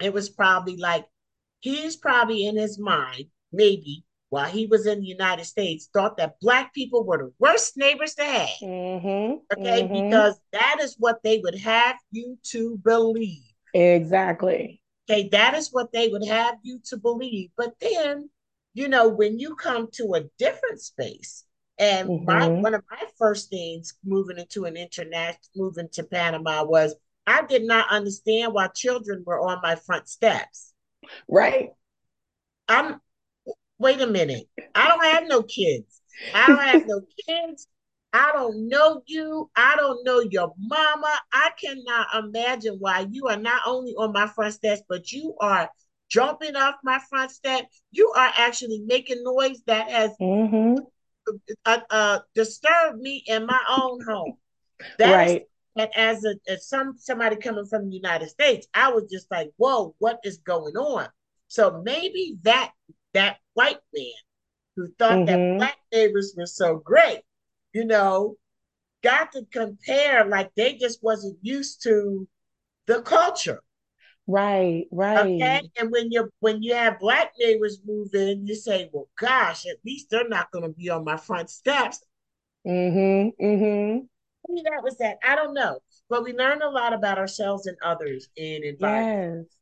it 0.00 0.12
was 0.12 0.28
probably 0.28 0.76
like 0.76 1.06
he's 1.60 1.96
probably 1.96 2.46
in 2.46 2.56
his 2.56 2.78
mind, 2.78 3.26
maybe 3.52 4.04
while 4.28 4.50
he 4.50 4.66
was 4.66 4.86
in 4.86 5.00
the 5.00 5.06
United 5.06 5.44
States, 5.44 5.88
thought 5.92 6.16
that 6.16 6.40
black 6.40 6.74
people 6.74 7.04
were 7.04 7.18
the 7.18 7.32
worst 7.38 7.76
neighbors 7.76 8.14
to 8.14 8.24
have. 8.24 8.48
Mm-hmm. 8.62 9.60
Okay, 9.60 9.82
mm-hmm. 9.82 10.08
because 10.08 10.38
that 10.52 10.78
is 10.82 10.96
what 10.98 11.22
they 11.22 11.38
would 11.38 11.58
have 11.58 11.96
you 12.10 12.36
to 12.50 12.78
believe. 12.84 13.42
Exactly. 13.72 14.82
Okay, 15.08 15.28
that 15.30 15.54
is 15.54 15.68
what 15.72 15.92
they 15.92 16.08
would 16.08 16.26
have 16.26 16.56
you 16.62 16.80
to 16.86 16.96
believe. 16.96 17.50
But 17.56 17.74
then, 17.80 18.28
you 18.74 18.88
know, 18.88 19.08
when 19.08 19.38
you 19.38 19.54
come 19.54 19.88
to 19.92 20.14
a 20.14 20.24
different 20.38 20.80
space, 20.80 21.44
and 21.78 22.08
mm-hmm. 22.08 22.24
my 22.24 22.48
one 22.48 22.74
of 22.74 22.82
my 22.90 23.02
first 23.18 23.50
things 23.50 23.94
moving 24.04 24.38
into 24.38 24.64
an 24.64 24.76
international 24.76 25.38
moving 25.54 25.88
to 25.92 26.04
Panama 26.04 26.64
was 26.64 26.94
I 27.26 27.44
did 27.44 27.64
not 27.64 27.90
understand 27.90 28.52
why 28.52 28.68
children 28.68 29.24
were 29.26 29.40
on 29.40 29.60
my 29.62 29.76
front 29.76 30.08
steps. 30.08 30.72
Right. 31.28 31.70
I'm 32.68 33.00
wait 33.78 34.00
a 34.00 34.06
minute. 34.06 34.48
I 34.74 34.88
don't 34.88 35.04
have 35.04 35.24
no 35.28 35.42
kids. 35.42 36.00
I 36.34 36.46
don't 36.46 36.62
have 36.62 36.86
no 36.86 37.02
kids. 37.28 37.68
I 38.12 38.32
don't 38.32 38.68
know 38.68 39.02
you. 39.06 39.50
I 39.54 39.76
don't 39.76 40.04
know 40.04 40.20
your 40.20 40.54
mama. 40.58 41.12
I 41.32 41.50
cannot 41.62 42.06
imagine 42.24 42.76
why 42.78 43.06
you 43.10 43.26
are 43.28 43.36
not 43.36 43.62
only 43.66 43.92
on 43.92 44.12
my 44.12 44.26
front 44.28 44.54
steps, 44.54 44.82
but 44.88 45.12
you 45.12 45.34
are 45.40 45.68
jumping 46.08 46.56
off 46.56 46.76
my 46.82 46.98
front 47.10 47.30
step. 47.30 47.66
You 47.90 48.12
are 48.16 48.32
actually 48.38 48.82
making 48.86 49.22
noise 49.22 49.60
that 49.66 49.90
has 49.90 50.12
mm-hmm. 50.20 50.82
Uh, 51.64 51.80
uh, 51.90 52.18
disturbed 52.34 52.98
me 52.98 53.22
in 53.26 53.46
my 53.46 53.60
own 53.68 54.00
home. 54.04 54.36
That 54.98 55.14
right. 55.14 55.42
And 55.78 55.90
as 55.94 56.24
a 56.24 56.36
as 56.48 56.68
some 56.68 56.94
somebody 56.96 57.36
coming 57.36 57.66
from 57.66 57.88
the 57.88 57.96
United 57.96 58.28
States, 58.28 58.66
I 58.72 58.90
was 58.90 59.10
just 59.10 59.30
like, 59.30 59.50
"Whoa, 59.56 59.94
what 59.98 60.20
is 60.24 60.38
going 60.38 60.76
on?" 60.76 61.08
So 61.48 61.82
maybe 61.84 62.38
that 62.42 62.72
that 63.12 63.36
white 63.54 63.78
man 63.94 64.12
who 64.74 64.88
thought 64.98 65.18
mm-hmm. 65.18 65.26
that 65.26 65.58
black 65.58 65.76
neighbors 65.92 66.34
were 66.36 66.46
so 66.46 66.76
great, 66.76 67.20
you 67.72 67.84
know, 67.84 68.36
got 69.02 69.32
to 69.32 69.46
compare 69.50 70.24
like 70.24 70.50
they 70.54 70.74
just 70.74 71.02
wasn't 71.02 71.38
used 71.42 71.82
to 71.82 72.26
the 72.86 73.02
culture. 73.02 73.62
Right, 74.26 74.86
right. 74.90 75.26
Okay. 75.26 75.62
And 75.78 75.90
when 75.90 76.10
you 76.10 76.30
when 76.40 76.62
you 76.62 76.74
have 76.74 76.98
black 76.98 77.32
neighbors 77.38 77.80
move 77.86 78.14
in, 78.14 78.46
you 78.46 78.54
say, 78.54 78.90
Well, 78.92 79.08
gosh, 79.18 79.66
at 79.66 79.76
least 79.84 80.10
they're 80.10 80.28
not 80.28 80.50
gonna 80.50 80.70
be 80.70 80.90
on 80.90 81.04
my 81.04 81.16
front 81.16 81.48
steps. 81.48 82.04
Mm-hmm. 82.66 83.44
Mm-hmm. 83.44 84.04
Maybe 84.48 84.62
that 84.64 84.82
was 84.82 84.96
that. 84.98 85.18
I 85.26 85.36
don't 85.36 85.54
know. 85.54 85.78
But 86.08 86.24
we 86.24 86.32
learn 86.32 86.62
a 86.62 86.70
lot 86.70 86.92
about 86.92 87.18
ourselves 87.18 87.66
and 87.66 87.76
others 87.82 88.28
in 88.36 88.64
environment. 88.64 89.46
Yes. 89.48 89.56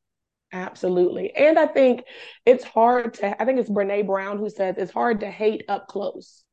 Absolutely. 0.55 1.35
And 1.35 1.59
I 1.59 1.67
think 1.67 2.05
it's 2.47 2.63
hard 2.63 3.15
to, 3.15 3.43
I 3.43 3.45
think 3.45 3.59
it's 3.59 3.69
Brene 3.69 4.07
Brown 4.07 4.39
who 4.39 4.49
says 4.49 4.77
it's 4.79 4.93
hard 4.93 5.21
to 5.21 5.31
hate 5.31 5.65
up 5.69 5.89
close. 5.89 6.45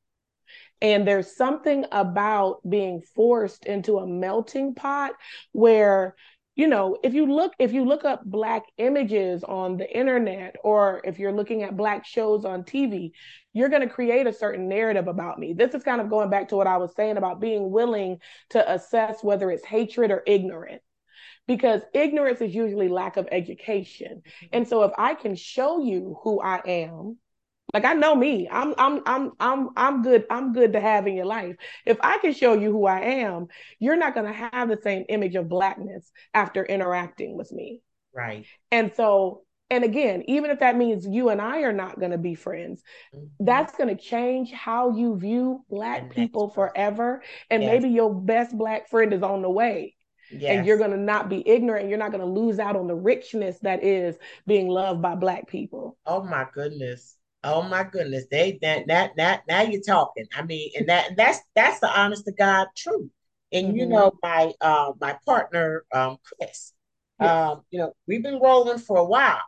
And 0.82 1.08
there's 1.08 1.36
something 1.36 1.86
about 1.92 2.68
being 2.68 3.04
forced 3.14 3.66
into 3.66 4.00
a 4.00 4.08
melting 4.08 4.74
pot 4.74 5.12
where, 5.52 6.16
you 6.56 6.68
know, 6.68 6.98
if 7.04 7.14
you 7.14 7.26
look, 7.26 7.54
if 7.60 7.72
you 7.72 7.86
look 7.86 8.04
up 8.04 8.24
black 8.26 8.64
images 8.78 9.44
on 9.44 9.78
the 9.78 9.98
internet, 9.98 10.56
or 10.64 11.02
if 11.06 11.18
you're 11.18 11.32
looking 11.32 11.64
at 11.64 11.78
black 11.78 12.06
shows 12.06 12.44
on 12.44 12.64
TV, 12.64 13.12
you're 13.54 13.70
going 13.70 13.88
to 13.88 13.94
create 13.94 14.28
a 14.28 14.34
certain 14.34 14.68
narrative 14.68 15.08
about 15.08 15.40
me. 15.40 15.54
This 15.54 15.74
is 15.74 15.84
kind 15.84 16.02
of 16.02 16.10
going 16.10 16.30
back 16.30 16.50
to 16.50 16.56
what 16.56 16.68
I 16.68 16.78
was 16.78 16.94
saying 16.96 17.18
about 17.18 17.40
being 17.40 17.72
willing 17.72 18.20
to 18.50 18.72
assess 18.72 19.24
whether 19.24 19.50
it's 19.50 19.66
hatred 19.66 20.12
or 20.12 20.24
ignorance 20.28 20.84
because 21.48 21.82
ignorance 21.94 22.42
is 22.42 22.54
usually 22.54 22.88
lack 22.88 23.18
of 23.18 23.28
education. 23.32 24.22
Mm-hmm. 24.26 24.46
And 24.54 24.68
so 24.68 24.84
if 24.84 24.92
I 24.98 25.16
can 25.16 25.36
show 25.36 25.84
you 25.84 26.18
who 26.24 26.42
I 26.42 26.62
am, 26.66 27.18
like 27.74 27.86
I 27.86 27.94
know 27.94 28.16
me, 28.16 28.48
I'm 28.52 28.74
I'm 28.78 29.02
I'm 29.06 29.32
I'm 29.40 29.70
I'm 29.78 30.02
good. 30.04 30.26
I'm 30.30 30.54
good 30.54 30.74
to 30.74 30.82
have 30.82 31.08
in 31.08 31.16
your 31.16 31.26
life. 31.26 31.56
If 31.86 31.98
I 32.02 32.18
can 32.18 32.34
show 32.34 32.54
you 32.54 32.72
who 32.72 32.86
I 32.86 33.00
am, 33.00 33.48
you're 33.80 33.96
not 33.96 34.14
going 34.14 34.26
to 34.26 34.50
have 34.52 34.70
the 34.70 34.80
same 34.82 35.06
image 35.08 35.36
of 35.36 35.48
blackness 35.48 36.12
after 36.34 36.66
interacting 36.66 37.38
with 37.38 37.52
me. 37.52 37.82
Right. 38.14 38.46
And 38.72 38.92
so 38.96 39.44
and 39.72 39.86
again, 39.86 40.24
even 40.28 40.52
if 40.52 40.60
that 40.60 40.76
means 40.76 41.08
you 41.08 41.30
and 41.30 41.42
I 41.42 41.62
are 41.62 41.72
not 41.72 41.98
going 41.98 42.12
to 42.12 42.18
be 42.18 42.36
friends, 42.36 42.84
mm-hmm. 43.16 43.46
that's 43.46 43.74
going 43.78 43.96
to 43.96 44.02
change 44.02 44.52
how 44.52 44.92
you 44.92 45.18
view 45.18 45.64
Black 45.70 46.14
people 46.14 46.50
forever. 46.50 47.24
And 47.50 47.64
yes. 47.64 47.72
maybe 47.72 47.94
your 47.94 48.14
best 48.14 48.56
Black 48.56 48.90
friend 48.90 49.14
is 49.14 49.24
on 49.24 49.42
the 49.42 49.50
way. 49.50 49.96
Yes. 50.30 50.58
And 50.58 50.68
you're 50.68 50.78
going 50.78 50.92
to 50.92 50.98
not 50.98 51.30
be 51.30 51.48
ignorant. 51.48 51.88
You're 51.88 51.98
not 51.98 52.12
going 52.12 52.24
to 52.24 52.42
lose 52.42 52.60
out 52.60 52.76
on 52.76 52.88
the 52.88 52.96
richness 52.96 53.60
that 53.62 53.82
is 53.82 54.18
being 54.46 54.68
loved 54.68 55.02
by 55.02 55.16
Black 55.16 55.48
people. 55.48 55.98
Oh 56.06 56.22
my 56.22 56.48
goodness. 56.54 57.16
Oh 57.44 57.64
my 57.64 57.84
goodness. 57.84 58.26
They 58.30 58.60
that 58.62 58.88
that 58.88 59.12
that 59.18 59.42
now 59.48 59.62
you're 59.62 59.82
talking. 59.82 60.26
I 60.36 60.44
mean, 60.44 60.72
and 60.78 60.90
that 60.90 61.16
that's 61.18 61.40
that's 61.56 61.80
the 61.80 61.90
honest 61.90 62.26
to 62.26 62.32
God 62.32 62.68
truth. 62.76 63.10
And 63.52 63.70
mm-hmm. 63.70 63.78
you 63.78 63.86
know, 63.88 64.12
my 64.22 64.54
uh 64.62 64.94
my 65.00 65.18
partner, 65.26 65.84
um, 65.92 66.18
Chris, 66.24 66.74
yes. 67.20 67.30
um, 67.30 67.64
you 67.72 67.80
know, 67.80 67.94
we've 68.08 68.24
been 68.24 68.40
rolling 68.40 68.80
for 68.80 68.98
a 68.98 69.06
while. 69.06 69.42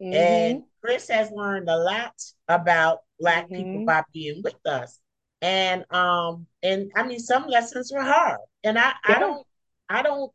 Mm-hmm. 0.00 0.14
And 0.14 0.62
Chris 0.82 1.08
has 1.08 1.30
learned 1.30 1.68
a 1.68 1.76
lot 1.76 2.14
about 2.48 3.00
black 3.18 3.46
mm-hmm. 3.46 3.56
people 3.56 3.86
by 3.86 4.04
being 4.12 4.42
with 4.42 4.64
us. 4.66 4.98
And 5.40 5.84
um, 5.90 6.46
and 6.62 6.92
I 6.94 7.02
mean 7.02 7.18
some 7.18 7.46
lessons 7.48 7.90
were 7.92 8.02
hard. 8.02 8.38
And 8.62 8.78
I, 8.78 8.92
yeah. 9.08 9.16
I 9.16 9.18
don't 9.18 9.46
I 9.88 10.02
don't, 10.02 10.32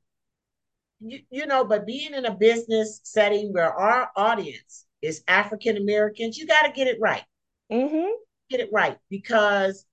you, 1.00 1.20
you 1.30 1.46
know, 1.46 1.64
but 1.64 1.88
being 1.88 2.14
in 2.14 2.26
a 2.26 2.36
business 2.36 3.00
setting 3.04 3.54
where 3.54 3.74
our 3.74 4.10
audience 4.16 4.86
is 5.02 5.24
African 5.28 5.78
Americans, 5.78 6.38
you 6.38 6.48
got 6.48 6.64
to 6.64 6.72
get 6.72 6.88
it 6.88 6.98
right. 7.00 7.24
Mm-hmm. 7.72 8.12
Get 8.50 8.60
it 8.62 8.70
right 8.72 8.98
because, 9.10 9.86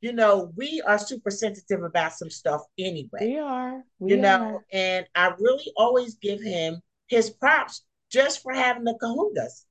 you 0.00 0.12
know, 0.12 0.52
we 0.56 0.82
are 0.86 0.98
super 0.98 1.30
sensitive 1.30 1.82
about 1.82 2.12
some 2.12 2.30
stuff 2.30 2.62
anyway. 2.78 3.20
We 3.20 3.38
are. 3.38 3.82
We 3.98 4.10
you 4.12 4.16
know, 4.18 4.60
and 4.72 5.06
I 5.14 5.32
really 5.38 5.72
always 5.76 6.16
give 6.16 6.40
him 6.40 6.80
his 7.08 7.30
props 7.30 7.84
just 8.10 8.42
for 8.42 8.52
having 8.52 8.84
the 8.84 8.98
kahunas. 9.00 9.64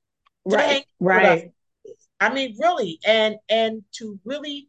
Right. 0.44 0.84
Right. 0.98 1.52
I 2.20 2.32
mean, 2.32 2.56
really, 2.58 2.98
and 3.06 3.36
and 3.48 3.82
to 3.92 4.18
really 4.24 4.68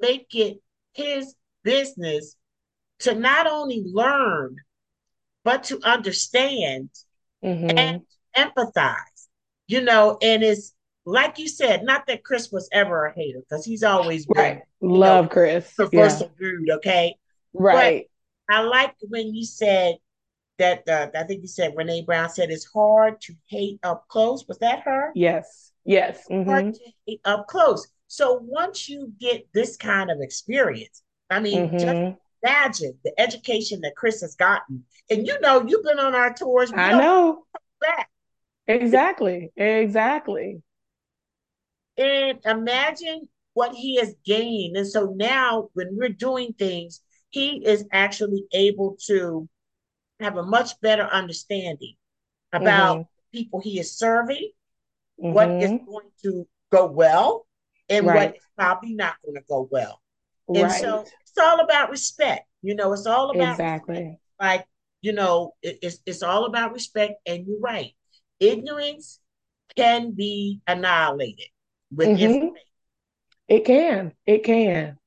make 0.00 0.34
it 0.34 0.58
his 0.92 1.34
business 1.64 2.36
to 3.00 3.14
not 3.14 3.46
only 3.46 3.82
learn, 3.84 4.56
but 5.44 5.64
to 5.64 5.80
understand 5.82 6.90
mm-hmm. 7.44 7.76
and 7.76 8.02
empathize, 8.36 8.94
you 9.72 9.80
know, 9.80 10.18
and 10.20 10.42
it's 10.42 10.74
like 11.04 11.38
you 11.38 11.48
said, 11.48 11.82
not 11.82 12.06
that 12.06 12.22
Chris 12.22 12.52
was 12.52 12.68
ever 12.72 13.06
a 13.06 13.14
hater, 13.14 13.40
because 13.40 13.64
he's 13.64 13.82
always 13.82 14.26
been, 14.26 14.42
right. 14.42 14.62
Love 14.80 15.24
know, 15.24 15.30
Chris. 15.30 15.74
Yeah. 15.92 16.18
dude, 16.38 16.70
okay? 16.70 17.16
Right. 17.54 18.06
But 18.46 18.54
I 18.54 18.60
like 18.60 18.94
when 19.08 19.34
you 19.34 19.44
said 19.44 19.96
that 20.58 20.88
uh, 20.88 21.08
I 21.18 21.24
think 21.24 21.42
you 21.42 21.48
said 21.48 21.72
Renee 21.76 22.02
Brown 22.02 22.28
said 22.28 22.50
it's 22.50 22.66
hard 22.66 23.20
to 23.22 23.34
hate 23.46 23.80
up 23.82 24.06
close. 24.08 24.46
Was 24.46 24.58
that 24.58 24.80
her? 24.80 25.10
Yes. 25.14 25.72
Yes. 25.84 26.24
Mm-hmm. 26.30 26.48
Hard 26.48 26.74
to 26.74 26.80
hate 27.06 27.20
up 27.24 27.48
close. 27.48 27.88
So 28.08 28.40
once 28.42 28.88
you 28.88 29.12
get 29.18 29.48
this 29.54 29.76
kind 29.76 30.10
of 30.10 30.18
experience, 30.20 31.02
I 31.30 31.40
mean, 31.40 31.68
mm-hmm. 31.68 31.78
just 31.78 32.18
imagine 32.42 32.98
the 33.04 33.18
education 33.18 33.80
that 33.80 33.96
Chris 33.96 34.20
has 34.20 34.34
gotten. 34.34 34.84
And 35.10 35.26
you 35.26 35.40
know, 35.40 35.64
you've 35.66 35.82
been 35.82 35.98
on 35.98 36.14
our 36.14 36.32
tours. 36.34 36.70
I 36.74 36.92
know. 36.92 37.44
Back. 37.80 38.10
Exactly. 38.74 39.52
Exactly. 39.56 40.62
And 41.96 42.38
imagine 42.44 43.28
what 43.54 43.74
he 43.74 43.96
has 43.96 44.14
gained. 44.24 44.76
And 44.76 44.86
so 44.86 45.14
now 45.16 45.68
when 45.74 45.88
we're 45.92 46.08
doing 46.08 46.54
things, 46.58 47.00
he 47.30 47.64
is 47.64 47.84
actually 47.92 48.44
able 48.52 48.96
to 49.06 49.48
have 50.20 50.36
a 50.36 50.42
much 50.42 50.80
better 50.80 51.04
understanding 51.04 51.94
about 52.52 52.98
mm-hmm. 52.98 53.38
people 53.38 53.60
he 53.60 53.78
is 53.78 53.96
serving, 53.96 54.50
mm-hmm. 55.22 55.32
what 55.32 55.50
is 55.50 55.70
mm-hmm. 55.70 55.84
going 55.84 56.10
to 56.22 56.46
go 56.70 56.86
well, 56.86 57.46
and 57.88 58.06
right. 58.06 58.14
what 58.14 58.36
is 58.36 58.42
probably 58.56 58.94
not 58.94 59.16
going 59.24 59.34
to 59.34 59.42
go 59.48 59.68
well. 59.70 60.00
And 60.48 60.64
right. 60.64 60.80
so 60.80 61.00
it's 61.00 61.38
all 61.40 61.60
about 61.60 61.90
respect. 61.90 62.46
You 62.62 62.74
know, 62.74 62.92
it's 62.92 63.06
all 63.06 63.30
about 63.30 63.52
exactly 63.52 63.94
respect. 63.94 64.20
like 64.40 64.66
you 65.00 65.12
know, 65.12 65.54
it, 65.62 65.78
it's 65.82 65.98
it's 66.06 66.22
all 66.22 66.46
about 66.46 66.72
respect. 66.72 67.14
And 67.26 67.46
you're 67.46 67.60
right, 67.60 67.92
ignorance 68.42 69.20
can 69.76 70.12
be 70.12 70.60
annihilated 70.66 71.46
with 71.90 72.08
mm-hmm. 72.08 72.22
information. 72.22 72.56
It 73.48 73.64
can. 73.64 74.12
It 74.26 74.44
can. 74.44 74.98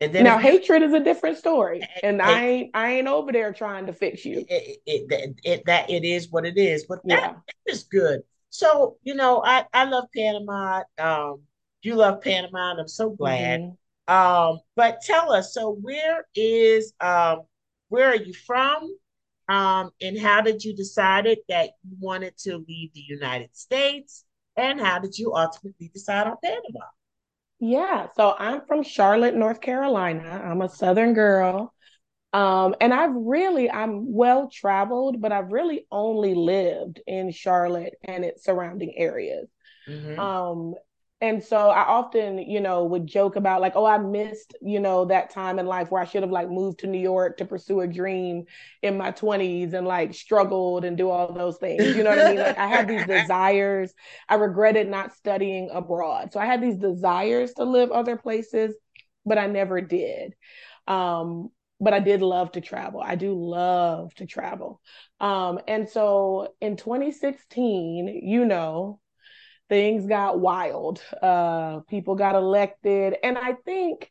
And 0.00 0.12
then 0.12 0.24
now, 0.24 0.38
hatred 0.38 0.82
is 0.82 0.92
a 0.92 1.00
different 1.00 1.38
story, 1.38 1.80
and, 2.02 2.20
and 2.20 2.22
I 2.22 2.44
ain't 2.44 2.70
I 2.74 2.92
ain't 2.94 3.08
over 3.08 3.32
there 3.32 3.52
trying 3.52 3.86
to 3.86 3.92
fix 3.92 4.24
you. 4.24 4.44
It, 4.48 4.78
it, 4.84 5.06
it, 5.08 5.40
it 5.44 5.62
that 5.66 5.88
it 5.88 6.04
is 6.04 6.30
what 6.30 6.44
it 6.44 6.58
is, 6.58 6.84
but 6.86 6.98
that, 7.04 7.20
yeah. 7.20 7.32
that 7.32 7.72
is 7.72 7.84
good. 7.84 8.22
So 8.50 8.96
you 9.02 9.14
know, 9.14 9.42
I 9.42 9.64
I 9.72 9.84
love 9.84 10.04
Panama. 10.14 10.82
Um, 10.98 11.42
you 11.82 11.94
love 11.94 12.20
Panama, 12.20 12.72
and 12.72 12.80
I'm 12.80 12.88
so 12.88 13.10
glad. 13.10 13.60
Mm-hmm. 13.60 14.14
Um, 14.14 14.60
but 14.76 15.00
tell 15.00 15.32
us, 15.32 15.54
so 15.54 15.70
where 15.70 16.26
is 16.34 16.92
um 17.00 17.42
where 17.88 18.08
are 18.08 18.16
you 18.16 18.34
from? 18.34 18.94
Um, 19.48 19.90
and 20.00 20.18
how 20.18 20.40
did 20.40 20.64
you 20.64 20.74
decide 20.74 21.26
it 21.26 21.40
that 21.48 21.70
you 21.82 21.96
wanted 22.00 22.36
to 22.38 22.64
leave 22.66 22.92
the 22.94 23.04
United 23.06 23.54
States? 23.56 24.24
And 24.56 24.80
how 24.80 24.98
did 24.98 25.18
you 25.18 25.34
ultimately 25.34 25.90
decide 25.92 26.26
on 26.26 26.36
Panama? 26.42 26.86
Yeah, 27.60 28.08
so 28.16 28.34
I'm 28.38 28.62
from 28.66 28.82
Charlotte, 28.82 29.34
North 29.34 29.60
Carolina. 29.60 30.42
I'm 30.44 30.60
a 30.60 30.68
Southern 30.68 31.14
girl. 31.14 31.72
Um, 32.32 32.74
and 32.80 32.92
I've 32.92 33.14
really, 33.14 33.70
I'm 33.70 34.12
well 34.12 34.48
traveled, 34.52 35.20
but 35.20 35.30
I've 35.30 35.52
really 35.52 35.86
only 35.90 36.34
lived 36.34 37.00
in 37.06 37.30
Charlotte 37.30 37.94
and 38.02 38.24
its 38.24 38.44
surrounding 38.44 38.94
areas. 38.96 39.48
Mm-hmm. 39.88 40.18
Um, 40.18 40.74
and 41.24 41.42
so 41.42 41.56
I 41.70 41.84
often, 41.84 42.36
you 42.36 42.60
know, 42.60 42.84
would 42.84 43.06
joke 43.06 43.36
about 43.36 43.62
like, 43.62 43.72
oh, 43.76 43.86
I 43.86 43.96
missed, 43.96 44.54
you 44.60 44.78
know, 44.78 45.06
that 45.06 45.30
time 45.30 45.58
in 45.58 45.64
life 45.64 45.90
where 45.90 46.02
I 46.02 46.04
should 46.04 46.22
have 46.22 46.30
like 46.30 46.50
moved 46.50 46.80
to 46.80 46.86
New 46.86 47.00
York 47.00 47.38
to 47.38 47.46
pursue 47.46 47.80
a 47.80 47.86
dream 47.86 48.44
in 48.82 48.98
my 48.98 49.10
20s 49.10 49.72
and 49.72 49.86
like 49.86 50.12
struggled 50.12 50.84
and 50.84 50.98
do 50.98 51.08
all 51.08 51.32
those 51.32 51.56
things. 51.56 51.96
You 51.96 52.02
know 52.02 52.10
what 52.10 52.18
I 52.18 52.24
mean? 52.24 52.40
Like 52.40 52.58
I 52.58 52.66
had 52.66 52.86
these 52.86 53.06
desires. 53.06 53.94
I 54.28 54.34
regretted 54.34 54.86
not 54.86 55.14
studying 55.14 55.70
abroad. 55.72 56.30
So 56.30 56.40
I 56.40 56.44
had 56.44 56.62
these 56.62 56.76
desires 56.76 57.54
to 57.54 57.64
live 57.64 57.90
other 57.90 58.18
places, 58.18 58.74
but 59.24 59.38
I 59.38 59.46
never 59.46 59.80
did. 59.80 60.34
Um, 60.86 61.48
but 61.80 61.94
I 61.94 62.00
did 62.00 62.20
love 62.20 62.52
to 62.52 62.60
travel. 62.60 63.00
I 63.02 63.14
do 63.14 63.32
love 63.32 64.14
to 64.16 64.26
travel. 64.26 64.82
Um, 65.20 65.58
and 65.66 65.88
so 65.88 66.52
in 66.60 66.76
2016, 66.76 68.08
you 68.08 68.44
know, 68.44 69.00
things 69.74 70.06
got 70.06 70.38
wild. 70.38 71.02
Uh, 71.20 71.80
people 71.90 72.14
got 72.14 72.36
elected. 72.36 73.16
And 73.24 73.36
I 73.36 73.54
think 73.54 74.08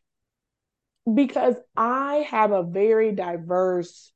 because 1.12 1.54
I 1.74 2.26
have 2.28 2.52
a 2.52 2.62
very 2.62 3.12
diverse 3.12 4.12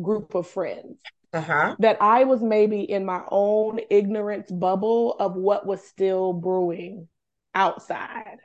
group 0.00 0.36
of 0.36 0.46
friends, 0.46 1.00
uh-huh. 1.32 1.74
that 1.80 2.00
I 2.00 2.22
was 2.22 2.40
maybe 2.40 2.82
in 2.82 3.04
my 3.04 3.22
own 3.32 3.80
ignorance 3.90 4.48
bubble 4.48 5.16
of 5.18 5.34
what 5.34 5.66
was 5.66 5.82
still 5.82 6.32
brewing 6.32 7.08
outside. 7.52 8.38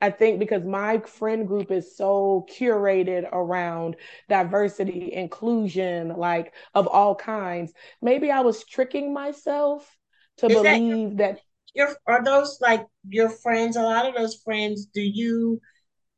I 0.00 0.10
think 0.10 0.38
because 0.38 0.62
my 0.62 0.98
friend 1.00 1.48
group 1.48 1.72
is 1.72 1.96
so 1.96 2.46
curated 2.56 3.28
around 3.32 3.96
diversity, 4.28 5.12
inclusion, 5.12 6.10
like 6.16 6.54
of 6.72 6.86
all 6.86 7.16
kinds, 7.16 7.72
maybe 8.00 8.30
I 8.30 8.42
was 8.42 8.62
tricking 8.62 9.12
myself 9.12 9.98
to 10.38 10.46
is 10.46 10.52
believe 10.52 11.16
that, 11.16 11.34
that 11.34 11.40
your 11.78 11.96
are 12.06 12.22
those 12.22 12.58
like 12.60 12.84
your 13.08 13.30
friends 13.30 13.76
a 13.76 13.82
lot 13.82 14.06
of 14.06 14.14
those 14.14 14.34
friends 14.44 14.86
do 14.86 15.00
you 15.00 15.60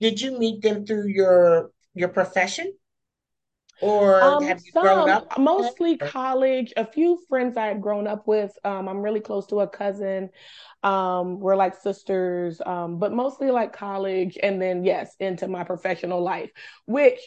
did 0.00 0.20
you 0.20 0.38
meet 0.38 0.62
them 0.62 0.84
through 0.86 1.06
your 1.08 1.70
your 1.94 2.08
profession? 2.08 2.72
Or 3.82 4.22
um, 4.22 4.44
have 4.44 4.60
you 4.64 4.72
some, 4.72 4.82
grown 4.82 5.08
up 5.08 5.38
mostly 5.38 5.96
college. 5.96 6.72
A 6.76 6.84
few 6.84 7.18
friends 7.28 7.56
i 7.56 7.66
had 7.66 7.80
grown 7.80 8.06
up 8.06 8.26
with 8.26 8.52
um, 8.64 8.88
i'm 8.88 9.00
really 9.00 9.20
close 9.20 9.46
to 9.46 9.60
a 9.60 9.68
cousin 9.68 10.30
um, 10.82 11.38
we're 11.40 11.56
like 11.56 11.74
sisters 11.74 12.60
um, 12.64 12.98
but 12.98 13.12
mostly 13.12 13.50
like 13.50 13.72
college 13.72 14.38
and 14.42 14.60
then 14.60 14.84
yes 14.84 15.14
into 15.20 15.48
my 15.48 15.64
professional 15.64 16.22
life 16.22 16.50
which 16.86 17.20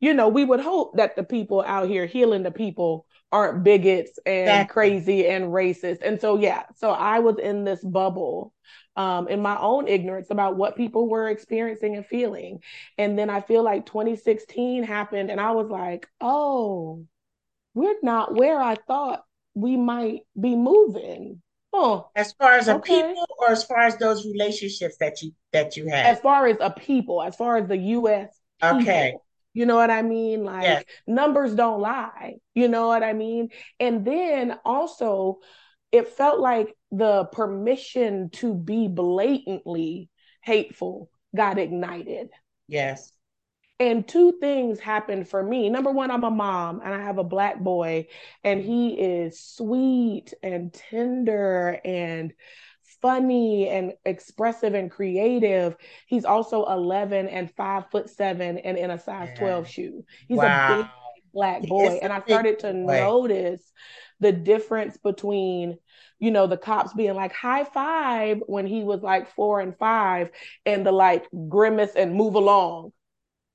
you 0.00 0.14
know 0.14 0.28
we 0.28 0.44
would 0.44 0.60
hope 0.60 0.96
that 0.96 1.16
the 1.16 1.24
people 1.24 1.62
out 1.66 1.88
here 1.88 2.06
healing 2.06 2.42
the 2.42 2.50
people 2.50 3.06
aren't 3.32 3.64
bigots 3.64 4.18
and 4.24 4.68
crazy 4.68 5.26
and 5.26 5.46
racist. 5.46 5.98
And 6.02 6.20
so, 6.20 6.38
yeah, 6.38 6.64
so 6.76 6.90
I 6.90 7.18
was 7.18 7.38
in 7.38 7.64
this 7.64 7.82
bubble 7.82 8.52
um, 8.96 9.28
in 9.28 9.42
my 9.42 9.58
own 9.58 9.88
ignorance 9.88 10.28
about 10.30 10.56
what 10.56 10.76
people 10.76 11.08
were 11.08 11.28
experiencing 11.28 11.96
and 11.96 12.06
feeling. 12.06 12.60
And 12.98 13.18
then 13.18 13.28
I 13.28 13.40
feel 13.40 13.62
like 13.62 13.86
2016 13.86 14.84
happened, 14.84 15.30
and 15.30 15.40
I 15.40 15.50
was 15.52 15.68
like, 15.68 16.08
oh, 16.20 17.04
we're 17.74 17.96
not 18.02 18.34
where 18.34 18.60
I 18.60 18.76
thought 18.86 19.24
we 19.54 19.76
might 19.76 20.20
be 20.38 20.56
moving. 20.56 21.42
Oh, 21.72 22.08
as 22.16 22.32
far 22.32 22.52
as 22.52 22.68
a 22.68 22.76
okay. 22.76 23.02
people 23.02 23.26
or 23.38 23.50
as 23.50 23.64
far 23.64 23.80
as 23.80 23.98
those 23.98 24.24
relationships 24.24 24.96
that 24.98 25.20
you 25.20 25.32
that 25.52 25.76
you 25.76 25.88
had? 25.88 26.06
As 26.06 26.20
far 26.20 26.46
as 26.46 26.56
a 26.60 26.70
people, 26.70 27.22
as 27.22 27.36
far 27.36 27.58
as 27.58 27.68
the 27.68 27.76
US. 27.76 28.30
People. 28.62 28.80
Okay. 28.80 29.14
You 29.56 29.64
know 29.64 29.76
what 29.76 29.90
I 29.90 30.02
mean? 30.02 30.44
Like 30.44 30.64
yes. 30.64 30.84
numbers 31.06 31.54
don't 31.54 31.80
lie. 31.80 32.34
You 32.54 32.68
know 32.68 32.88
what 32.88 33.02
I 33.02 33.14
mean? 33.14 33.48
And 33.80 34.04
then 34.04 34.58
also, 34.66 35.38
it 35.90 36.08
felt 36.08 36.40
like 36.40 36.76
the 36.90 37.24
permission 37.32 38.28
to 38.34 38.52
be 38.52 38.86
blatantly 38.86 40.10
hateful 40.42 41.08
got 41.34 41.58
ignited. 41.58 42.28
Yes. 42.68 43.10
And 43.80 44.06
two 44.06 44.32
things 44.42 44.78
happened 44.78 45.26
for 45.26 45.42
me. 45.42 45.70
Number 45.70 45.90
one, 45.90 46.10
I'm 46.10 46.24
a 46.24 46.30
mom 46.30 46.82
and 46.84 46.92
I 46.92 47.00
have 47.00 47.16
a 47.16 47.24
black 47.24 47.58
boy, 47.58 48.08
and 48.44 48.60
he 48.60 48.90
is 48.90 49.40
sweet 49.40 50.34
and 50.42 50.70
tender 50.70 51.80
and 51.82 52.34
funny 53.06 53.68
and 53.68 53.92
expressive 54.04 54.74
and 54.74 54.90
creative. 54.90 55.76
He's 56.06 56.24
also 56.24 56.64
11 56.66 57.28
and 57.28 57.50
five 57.54 57.88
foot 57.90 58.10
seven 58.10 58.58
and 58.58 58.76
in 58.76 58.90
a 58.90 58.98
size 58.98 59.28
yeah. 59.34 59.38
12 59.38 59.68
shoe. 59.68 60.04
He's 60.26 60.38
wow. 60.38 60.74
a 60.74 60.76
big 60.76 60.90
black 61.32 61.62
boy. 61.62 61.98
And 62.02 62.12
I 62.12 62.20
started 62.22 62.58
to 62.60 62.72
boy. 62.72 62.98
notice 62.98 63.62
the 64.18 64.32
difference 64.32 64.96
between 64.96 65.78
you 66.18 66.30
know 66.30 66.46
the 66.46 66.56
cops 66.56 66.94
being 66.94 67.14
like 67.14 67.32
high 67.32 67.64
five 67.64 68.42
when 68.46 68.66
he 68.66 68.82
was 68.82 69.02
like 69.02 69.34
four 69.34 69.60
and 69.60 69.76
five 69.76 70.30
and 70.64 70.84
the 70.86 70.92
like 70.92 71.26
grimace 71.48 71.94
and 71.94 72.14
move 72.14 72.34
along 72.34 72.90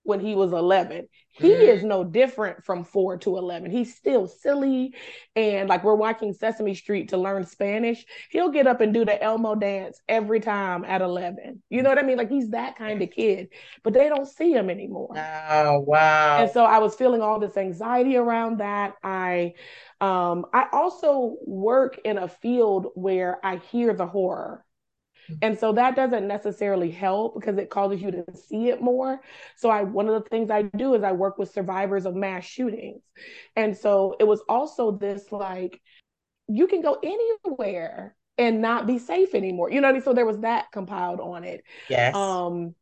when 0.04 0.20
he 0.20 0.36
was 0.36 0.52
11. 0.52 1.08
He 1.34 1.50
mm-hmm. 1.50 1.62
is 1.62 1.84
no 1.84 2.04
different 2.04 2.66
from 2.66 2.84
4 2.84 3.18
to 3.20 3.38
11. 3.38 3.72
He's 3.72 3.96
still 3.96 4.28
silly. 4.28 4.94
And 5.36 5.70
like 5.70 5.84
we're 5.84 5.96
watching 5.96 6.34
Sesame 6.34 6.76
Street 6.76 7.10
to 7.10 7.18
learn 7.18 7.46
Spanish. 7.46 8.06
He'll 8.30 8.50
get 8.50 8.68
up 8.68 8.82
and 8.82 8.94
do 8.94 9.06
the 9.06 9.22
Elmo 9.22 9.56
dance 9.56 10.02
every 10.10 10.40
time 10.40 10.84
at 10.84 11.02
11. 11.02 11.64
You 11.70 11.84
know 11.84 11.90
what 11.90 12.00
I 12.00 12.04
mean? 12.04 12.18
Like 12.18 12.30
he's 12.30 12.50
that 12.50 12.78
kind 12.78 13.02
of 13.02 13.12
kid, 13.12 13.50
but 13.84 13.94
they 13.94 14.10
don't 14.10 14.28
see 14.28 14.52
him 14.52 14.70
anymore. 14.70 15.14
Oh, 15.16 15.80
wow. 15.80 16.40
And 16.42 16.52
so 16.52 16.66
I 16.66 16.80
was 16.80 16.96
feeling 16.96 17.22
all 17.22 17.40
this 17.40 17.58
anxiety 17.58 18.18
around 18.18 18.60
that. 18.60 18.96
I, 19.04 19.54
um, 20.02 20.46
I 20.54 20.66
also 20.74 21.38
work 21.46 22.00
in 22.04 22.18
a 22.18 22.28
field 22.28 22.88
where 22.96 23.40
I 23.46 23.58
hear 23.58 23.94
the 23.94 24.08
horror 24.08 24.66
and 25.42 25.58
so 25.58 25.74
that 25.74 25.96
doesn't 25.96 26.28
necessarily 26.28 26.92
help 26.92 27.36
because 27.36 27.58
it 27.58 27.70
causes 27.70 28.02
you 28.02 28.12
to 28.12 28.26
see 28.36 28.70
it 28.70 28.82
more. 28.82 29.22
So 29.56 29.70
I 29.70 29.84
one 29.84 30.08
of 30.08 30.24
the 30.24 30.30
things 30.30 30.50
I 30.50 30.64
do 30.64 30.94
is 30.96 31.04
I 31.04 31.12
work 31.12 31.38
with 31.38 31.52
survivors 31.52 32.06
of 32.06 32.16
mass 32.16 32.46
shootings. 32.46 33.02
And 33.56 33.78
so 33.78 34.16
it 34.20 34.26
was 34.26 34.42
also 34.50 34.92
this 34.92 35.32
like 35.32 35.80
you 36.48 36.68
can 36.68 36.82
go 36.82 36.98
anywhere 37.04 38.16
and 38.38 38.62
not 38.62 38.88
be 38.88 38.98
safe 38.98 39.36
anymore. 39.36 39.72
You 39.72 39.82
know 39.82 39.88
what 39.88 39.92
I 39.92 39.94
mean? 39.94 40.04
So 40.04 40.14
there 40.14 40.26
was 40.26 40.40
that 40.40 40.72
compiled 40.72 41.20
on 41.20 41.44
it. 41.44 41.64
Yes. 41.90 42.16
Um 42.16 42.76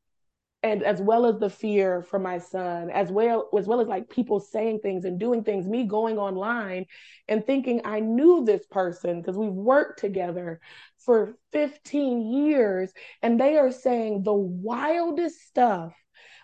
and 0.61 0.83
as 0.83 0.99
well 1.01 1.25
as 1.25 1.39
the 1.39 1.49
fear 1.49 2.01
for 2.01 2.19
my 2.19 2.37
son 2.37 2.89
as 2.89 3.11
well 3.11 3.49
as 3.57 3.65
well 3.65 3.79
as 3.79 3.87
like 3.87 4.09
people 4.09 4.39
saying 4.39 4.79
things 4.79 5.05
and 5.05 5.19
doing 5.19 5.43
things 5.43 5.65
me 5.65 5.85
going 5.85 6.17
online 6.17 6.85
and 7.27 7.45
thinking 7.45 7.81
i 7.85 7.99
knew 7.99 8.43
this 8.43 8.65
person 8.67 9.21
because 9.21 9.37
we've 9.37 9.51
worked 9.51 9.99
together 9.99 10.59
for 10.97 11.35
15 11.53 12.33
years 12.33 12.91
and 13.21 13.39
they 13.39 13.57
are 13.57 13.71
saying 13.71 14.23
the 14.23 14.33
wildest 14.33 15.41
stuff 15.47 15.93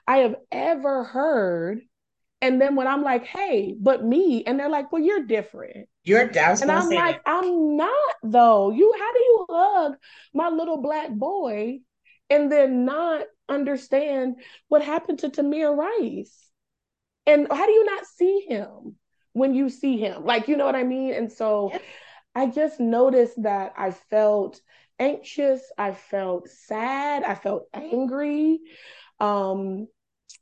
i 0.08 0.18
have 0.18 0.36
ever 0.52 1.04
heard. 1.04 1.82
And 2.42 2.62
then 2.62 2.76
when 2.76 2.88
i'm 2.88 3.02
like 3.02 3.26
hey 3.26 3.76
but 3.80 4.04
me 4.04 4.44
and 4.46 4.60
they're 4.60 4.70
like 4.70 4.92
well 4.92 5.02
you're 5.02 5.24
different. 5.24 5.90
You're 6.04 6.28
down 6.28 6.62
and 6.62 6.72
i'm 6.72 6.90
like 6.90 7.22
i'm 7.26 7.76
not 7.76 8.16
though. 8.24 8.72
You 8.72 8.94
how 8.98 9.14
do 9.14 9.20
you 9.20 9.46
hug 9.50 9.96
my 10.34 10.50
little 10.50 10.78
black 10.78 11.10
boy 11.10 11.80
and 12.30 12.52
then 12.52 12.86
not 12.86 13.26
understand 13.48 14.38
what 14.68 14.82
happened 14.82 15.20
to 15.20 15.30
Tamir 15.30 15.76
Rice. 15.76 16.50
And 17.28 17.48
how 17.50 17.66
do 17.66 17.72
you 17.72 17.86
not 17.86 18.06
see 18.06 18.46
him 18.48 18.96
when 19.34 19.54
you 19.54 19.70
see 19.70 19.98
him? 19.98 20.26
Like, 20.26 20.48
you 20.48 20.58
know 20.58 20.66
what 20.66 20.76
I 20.76 20.84
mean? 20.84 21.14
And 21.14 21.32
so 21.32 21.72
I 22.34 22.48
just 22.48 22.80
noticed 22.80 23.42
that 23.44 23.74
I 23.78 23.92
felt 23.92 24.62
anxious, 25.00 25.62
I 25.78 25.94
felt 25.94 26.50
sad, 26.50 27.24
I 27.24 27.36
felt 27.36 27.68
angry. 27.74 28.60
Um, 29.20 29.88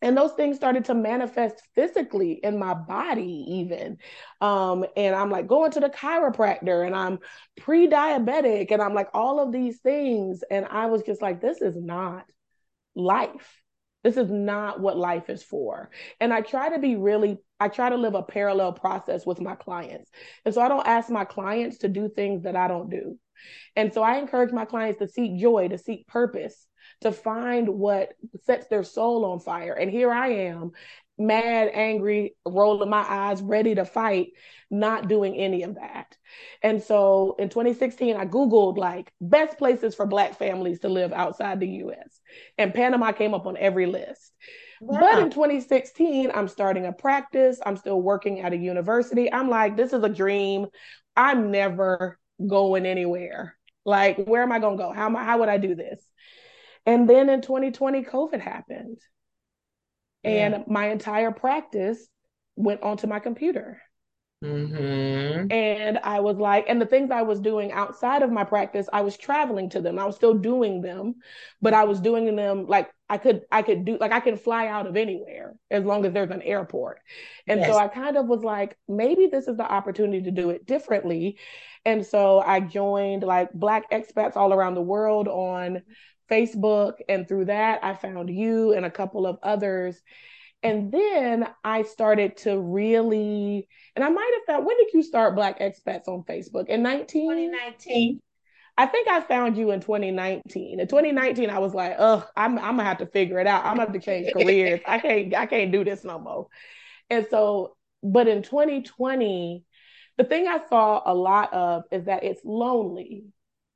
and 0.04 0.18
those 0.18 0.34
things 0.34 0.58
started 0.58 0.84
to 0.86 0.94
manifest 0.94 1.64
physically 1.74 2.34
in 2.44 2.60
my 2.60 2.74
body 2.74 3.46
even. 3.48 3.98
Um, 4.42 4.86
and 4.98 5.16
i'm 5.16 5.32
like 5.32 5.48
going 5.48 5.72
to 5.72 5.80
the 5.80 5.90
chiropractor 5.90 6.86
and 6.86 6.96
i'm 6.96 7.20
pre-diabetic 7.58 8.72
and 8.72 8.82
i'm 8.82 8.94
like 8.94 9.08
all 9.14 9.40
of 9.40 9.52
these 9.52 9.80
things. 9.80 10.44
And 10.52 10.66
i 10.66 10.86
was 10.88 11.02
just 11.04 11.22
like 11.22 11.42
this 11.42 11.62
is 11.62 11.76
not 11.76 12.26
life. 12.94 13.62
This 14.04 14.18
is 14.18 14.30
not 14.30 14.82
what 14.82 14.98
life 14.98 15.30
is 15.30 15.42
for. 15.42 15.90
And 16.20 16.34
i 16.34 16.42
try 16.42 16.70
to 16.70 16.80
be 16.80 16.98
really 16.98 17.38
i 17.62 17.70
try 17.70 17.90
to 17.90 17.98
live 17.98 18.14
a 18.14 18.22
parallel 18.24 18.74
process 18.74 19.26
with 19.26 19.40
my 19.40 19.56
clients. 19.56 20.12
And 20.44 20.54
so 20.54 20.62
i 20.62 20.68
don't 20.68 20.86
ask 20.86 21.10
my 21.10 21.24
clients 21.24 21.78
to 21.80 21.88
do 21.88 22.10
things 22.10 22.44
that 22.44 22.58
i 22.58 22.68
don't 22.68 22.90
do. 22.90 23.18
And 23.78 23.94
so 23.94 24.04
i 24.04 24.18
encourage 24.18 24.52
my 24.52 24.66
clients 24.66 25.00
to 25.00 25.08
seek 25.08 25.40
joy 25.40 25.70
to 25.70 25.78
seek 25.78 26.08
purpose 26.08 26.68
to 27.04 27.12
find 27.12 27.70
what 27.70 28.14
sets 28.46 28.68
their 28.68 28.84
soul 28.84 29.26
on 29.26 29.40
fire. 29.40 29.74
And 29.74 29.90
here 29.90 30.12
I 30.12 30.30
am, 30.30 30.72
mad, 31.18 31.70
angry, 31.74 32.36
rolling 32.46 32.90
my 32.90 33.06
eyes, 33.08 33.42
ready 33.42 33.76
to 33.76 33.86
fight, 33.86 34.30
not 34.72 35.08
doing 35.08 35.36
any 35.36 35.64
of 35.64 35.76
that. 35.76 36.18
And 36.62 36.82
so 36.82 37.36
in 37.38 37.50
2016, 37.50 38.16
I 38.16 38.26
Googled 38.26 38.78
like 38.78 39.14
best 39.22 39.58
places 39.58 39.96
for 39.96 40.06
Black 40.06 40.38
families 40.38 40.80
to 40.80 40.90
live 40.90 41.14
outside 41.14 41.60
the 41.60 41.68
US. 41.68 42.20
And 42.58 42.74
Panama 42.74 43.12
came 43.12 43.34
up 43.34 43.46
on 43.46 43.58
every 43.58 43.86
list. 43.86 44.32
Wow. 44.82 45.00
But 45.00 45.20
in 45.20 45.30
2016, 45.30 46.32
I'm 46.34 46.48
starting 46.48 46.86
a 46.86 46.92
practice. 46.92 47.60
I'm 47.66 47.78
still 47.78 48.02
working 48.02 48.42
at 48.42 48.54
a 48.54 48.58
university. 48.58 49.32
I'm 49.32 49.50
like, 49.50 49.78
this 49.78 49.94
is 49.94 50.04
a 50.04 50.10
dream. 50.10 50.68
I'm 51.16 51.52
never 51.52 52.20
going 52.46 52.86
anywhere. 52.86 53.56
Like, 53.86 54.18
where 54.18 54.44
am 54.44 54.52
I 54.52 54.60
going 54.60 54.78
to 54.78 54.84
go? 54.84 54.92
How, 54.92 55.14
how 55.16 55.40
would 55.40 55.50
I 55.50 55.58
do 55.58 55.76
this? 55.76 56.02
And 56.86 57.10
then 57.10 57.30
in 57.30 57.42
2020, 57.42 58.04
COVID 58.04 58.42
happened. 58.42 58.98
Yeah. 60.24 60.32
And 60.32 60.68
my 60.68 60.90
entire 60.90 61.32
practice 61.32 62.08
went 62.56 62.84
onto 62.84 63.08
my 63.08 63.20
computer. 63.20 63.82
Mm-hmm. 64.44 65.52
And 65.52 66.00
I 66.04 66.20
was 66.20 66.38
like, 66.38 66.66
and 66.68 66.82
the 66.82 66.86
things 66.86 67.12
I 67.12 67.22
was 67.22 67.40
doing 67.40 67.72
outside 67.72 68.24
of 68.24 68.32
my 68.32 68.44
practice, 68.44 68.90
I 68.92 69.02
was 69.02 69.16
traveling 69.16 69.70
to 69.70 69.82
them. 69.82 69.98
I 69.98 70.06
was 70.06 70.18
still 70.18 70.34
doing 70.34 70.82
them, 70.82 71.16
but 71.62 71.74
I 71.74 71.86
was 71.86 72.02
doing 72.02 72.36
them 72.36 72.68
like 72.68 72.92
I 73.10 73.18
could, 73.18 73.44
I 73.52 73.62
could 73.62 73.86
do, 73.86 73.98
like 74.00 74.12
I 74.12 74.20
can 74.20 74.36
fly 74.36 74.68
out 74.68 74.86
of 74.86 74.98
anywhere 74.98 75.54
as 75.72 75.86
long 75.86 76.06
as 76.06 76.12
there's 76.12 76.32
an 76.32 76.42
airport. 76.42 77.00
And 77.48 77.62
yes. 77.62 77.70
so 77.70 77.78
I 77.78 77.88
kind 77.88 78.18
of 78.18 78.28
was 78.28 78.44
like, 78.44 78.78
maybe 78.90 79.28
this 79.28 79.48
is 79.48 79.56
the 79.56 79.72
opportunity 79.72 80.24
to 80.24 80.32
do 80.32 80.50
it 80.50 80.66
differently. 80.66 81.38
And 81.86 82.06
so 82.06 82.40
I 82.40 82.60
joined 82.60 83.24
like 83.24 83.54
Black 83.54 83.92
expats 83.92 84.36
all 84.36 84.54
around 84.54 84.76
the 84.76 84.82
world 84.82 85.30
on 85.30 85.84
Facebook. 86.30 86.94
And 87.10 87.28
through 87.28 87.46
that, 87.46 87.84
I 87.84 87.94
found 87.94 88.30
you 88.30 88.74
and 88.74 88.86
a 88.86 88.92
couple 88.92 89.26
of 89.26 89.38
others. 89.44 90.02
And 90.62 90.92
then 90.92 91.48
I 91.64 91.84
started 91.84 92.38
to 92.38 92.58
really, 92.58 93.68
and 93.96 94.04
I 94.04 94.10
might 94.10 94.32
have 94.36 94.56
found, 94.56 94.66
when 94.66 94.78
did 94.78 94.94
you 94.94 95.04
start 95.04 95.36
Black 95.36 95.60
Expats 95.60 96.08
on 96.08 96.24
Facebook? 96.24 96.70
In 96.70 96.82
19? 96.84 97.30
2019. 97.30 98.22
I 98.78 98.88
think 98.88 99.08
I 99.08 99.22
found 99.22 99.56
you 99.58 99.72
in 99.72 99.82
2019. 99.82 100.80
In 100.80 100.88
2019, 100.88 101.50
I 101.50 101.60
was 101.60 101.76
like, 101.76 101.96
"Ugh, 102.00 102.26
I'm, 102.36 102.58
I'm 102.58 102.78
gonna 102.78 102.86
have 102.86 102.98
to 103.00 103.06
figure 103.06 103.40
it 103.40 103.46
out. 103.46 103.66
I'm 103.66 103.78
gonna 103.78 103.92
have 103.92 103.94
to 103.94 104.00
change 104.00 104.34
careers. 104.34 104.80
I 104.88 104.98
can't, 104.98 105.36
I 105.36 105.46
can't 105.46 105.72
do 105.72 105.84
this 105.84 106.04
no 106.04 106.18
more." 106.18 106.48
And 107.10 107.28
so, 107.30 107.76
but 108.02 108.28
in 108.28 108.42
2020, 108.42 109.64
the 110.18 110.24
thing 110.24 110.48
I 110.48 110.60
saw 110.70 111.04
a 111.06 111.14
lot 111.14 111.54
of 111.54 111.84
is 111.92 112.06
that 112.06 112.24
it's 112.24 112.42
lonely 112.44 113.26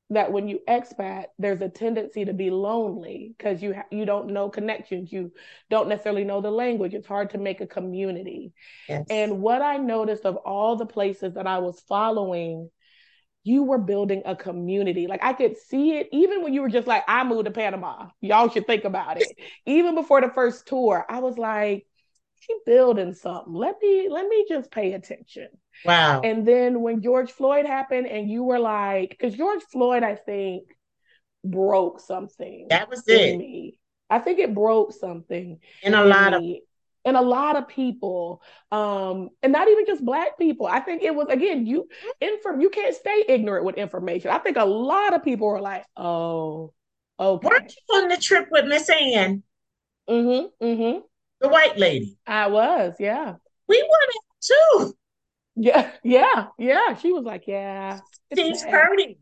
that 0.09 0.31
when 0.31 0.47
you 0.47 0.61
expat, 0.67 1.25
there's 1.37 1.61
a 1.61 1.69
tendency 1.69 2.25
to 2.25 2.33
be 2.33 2.49
lonely 2.49 3.33
because 3.37 3.61
you 3.61 3.73
ha- 3.73 3.85
you 3.91 4.05
don't 4.05 4.27
know 4.27 4.49
connections, 4.49 5.11
you 5.11 5.31
don't 5.69 5.89
necessarily 5.89 6.23
know 6.23 6.41
the 6.41 6.51
language. 6.51 6.93
It's 6.93 7.07
hard 7.07 7.31
to 7.31 7.37
make 7.37 7.59
a 7.59 7.67
community. 7.67 8.53
Yes. 8.87 9.05
And 9.09 9.41
what 9.41 9.61
I 9.61 9.77
noticed 9.77 10.25
of 10.25 10.37
all 10.37 10.77
the 10.77 10.85
places 10.85 11.33
that 11.33 11.45
I 11.45 11.59
was 11.59 11.81
following, 11.81 12.69
you 13.43 13.63
were 13.63 13.77
building 13.77 14.23
a 14.25 14.35
community. 14.35 15.07
Like 15.07 15.23
I 15.23 15.33
could 15.33 15.57
see 15.57 15.97
it 15.97 16.07
even 16.13 16.41
when 16.41 16.53
you 16.53 16.61
were 16.61 16.69
just 16.69 16.87
like, 16.87 17.03
I 17.07 17.23
moved 17.25 17.45
to 17.45 17.51
Panama. 17.51 18.07
Y'all 18.21 18.49
should 18.49 18.67
think 18.67 18.85
about 18.85 19.17
it. 19.17 19.27
even 19.65 19.95
before 19.95 20.21
the 20.21 20.29
first 20.29 20.67
tour, 20.67 21.05
I 21.09 21.19
was 21.19 21.37
like, 21.37 21.85
she 22.39 22.55
building 22.65 23.13
something. 23.13 23.53
Let 23.53 23.75
me 23.81 24.07
let 24.09 24.27
me 24.27 24.45
just 24.47 24.71
pay 24.71 24.93
attention. 24.93 25.49
Wow. 25.85 26.21
And 26.23 26.47
then 26.47 26.81
when 26.81 27.01
George 27.01 27.31
Floyd 27.31 27.65
happened, 27.65 28.07
and 28.07 28.29
you 28.29 28.43
were 28.43 28.59
like, 28.59 29.09
because 29.09 29.35
George 29.35 29.63
Floyd, 29.71 30.03
I 30.03 30.15
think, 30.15 30.63
broke 31.43 31.99
something. 31.99 32.67
That 32.69 32.89
was 32.89 33.03
it. 33.07 33.37
Me. 33.37 33.79
I 34.09 34.19
think 34.19 34.39
it 34.39 34.53
broke 34.53 34.93
something. 34.93 35.59
In 35.83 35.93
a 35.93 36.03
lot 36.03 36.33
of 36.33 36.43
and 37.07 37.15
a 37.15 37.21
lot 37.21 37.55
of 37.55 37.67
people 37.69 38.41
um 38.71 39.29
and 39.41 39.53
not 39.53 39.67
even 39.69 39.85
just 39.85 40.03
black 40.03 40.37
people 40.37 40.67
i 40.67 40.79
think 40.79 41.01
it 41.01 41.15
was 41.15 41.27
again 41.29 41.65
you 41.65 41.87
inform 42.19 42.59
you 42.59 42.69
can't 42.69 42.93
stay 42.93 43.23
ignorant 43.29 43.65
with 43.65 43.77
information 43.77 44.29
i 44.29 44.37
think 44.37 44.57
a 44.57 44.65
lot 44.65 45.13
of 45.13 45.23
people 45.23 45.47
were 45.47 45.61
like 45.61 45.85
oh 45.95 46.73
okay 47.19 47.47
weren't 47.47 47.73
you 47.73 47.95
on 47.95 48.09
the 48.09 48.17
trip 48.17 48.47
with 48.51 48.65
miss 48.65 48.89
ann 48.89 49.41
mm-hmm 50.09 50.47
mm-hmm 50.63 50.99
the 51.39 51.47
white 51.47 51.77
lady 51.77 52.17
i 52.27 52.47
was 52.47 52.93
yeah 52.99 53.33
we 53.67 53.81
wanted 53.81 54.19
too 54.41 54.93
yeah, 55.57 55.91
yeah, 56.03 56.47
yeah. 56.57 56.95
She 56.95 57.11
was 57.11 57.23
like, 57.23 57.47
yeah. 57.47 57.99
She's 58.35 58.63
bad. 58.63 58.71
hurting. 58.71 59.15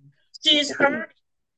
She's 0.43 0.75
hurting. 0.75 1.05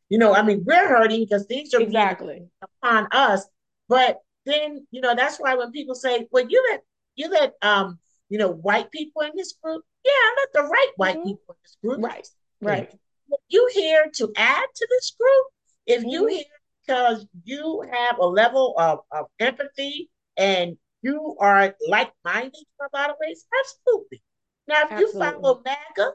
You 0.10 0.18
know, 0.18 0.34
I 0.34 0.42
mean, 0.42 0.64
we're 0.66 0.88
hurting 0.88 1.26
because 1.26 1.46
things 1.46 1.74
are 1.74 1.82
exactly 1.82 2.48
upon 2.62 3.08
us. 3.12 3.46
But 3.90 4.20
then, 4.46 4.88
you 4.92 5.02
know, 5.02 5.16
that's 5.16 5.38
why 5.38 5.56
when 5.56 5.72
people 5.72 5.96
say, 5.96 6.28
"Well, 6.32 6.46
you 6.48 6.66
let 6.72 6.82
you 7.16 7.30
let 7.30 7.54
um, 7.62 8.00
you 8.30 8.38
know, 8.38 8.50
white 8.52 8.90
people 8.92 9.24
in 9.24 9.32
this 9.36 9.54
group," 9.62 9.84
yeah, 10.06 10.12
I 10.12 10.36
let 10.40 10.54
the 10.54 10.70
right 10.70 10.92
white 10.96 11.18
mm-hmm. 11.18 11.28
people 11.30 11.46
in 11.50 11.56
this 11.64 11.78
group. 11.84 12.02
Right, 12.02 12.28
right. 12.62 12.90
If 13.30 13.40
you 13.50 13.70
here 13.74 14.06
to 14.14 14.32
add 14.38 14.66
to 14.74 14.88
this 14.90 15.12
group, 15.20 15.46
if 15.86 16.02
mm-hmm. 16.02 16.10
you 16.10 16.28
here 16.28 16.44
because 16.88 17.26
you 17.44 17.84
have 17.92 18.18
a 18.20 18.26
level 18.26 18.74
of, 18.78 19.00
of 19.12 19.26
empathy 19.40 20.10
and 20.38 20.78
you 21.02 21.36
are 21.40 21.76
like-minded 21.88 22.56
in 22.56 22.88
a 22.94 22.98
lot 22.98 23.10
of 23.10 23.18
ways, 23.20 23.46
absolutely. 23.62 24.22
Now, 24.68 24.84
if 24.84 24.92
Absolutely. 24.92 25.20
you 25.20 25.32
follow 25.32 25.62
MAGA 25.66 26.12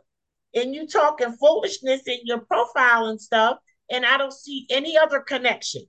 and 0.54 0.74
you 0.74 0.86
talking 0.86 1.32
foolishness 1.32 2.02
in 2.06 2.18
your 2.24 2.40
profile 2.40 3.06
and 3.06 3.20
stuff, 3.20 3.58
and 3.90 4.04
I 4.04 4.18
don't 4.18 4.32
see 4.32 4.66
any 4.70 4.96
other 4.98 5.20
connection, 5.20 5.82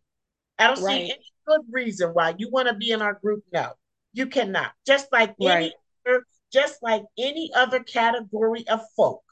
I 0.58 0.67
don't 0.67 0.84
right. 0.84 1.08
see 1.08 1.12
any 1.12 1.32
good 1.47 1.62
reason 1.71 2.10
why 2.12 2.36
you 2.38 2.49
want 2.49 2.67
to 2.67 2.73
be 2.73 2.91
in 2.91 3.02
our 3.02 3.13
group. 3.13 3.43
No, 3.52 3.73
you 4.13 4.28
cannot. 4.28 4.71
Just 4.86 5.08
like 5.12 5.36
right. 5.41 5.56
any 5.56 5.73
other, 6.08 6.26
just 6.52 6.82
like 6.82 7.04
any 7.17 7.52
other 7.56 7.82
category 7.82 8.65
of 8.67 8.82
folk, 8.95 9.23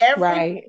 every 0.00 0.22
right. 0.22 0.64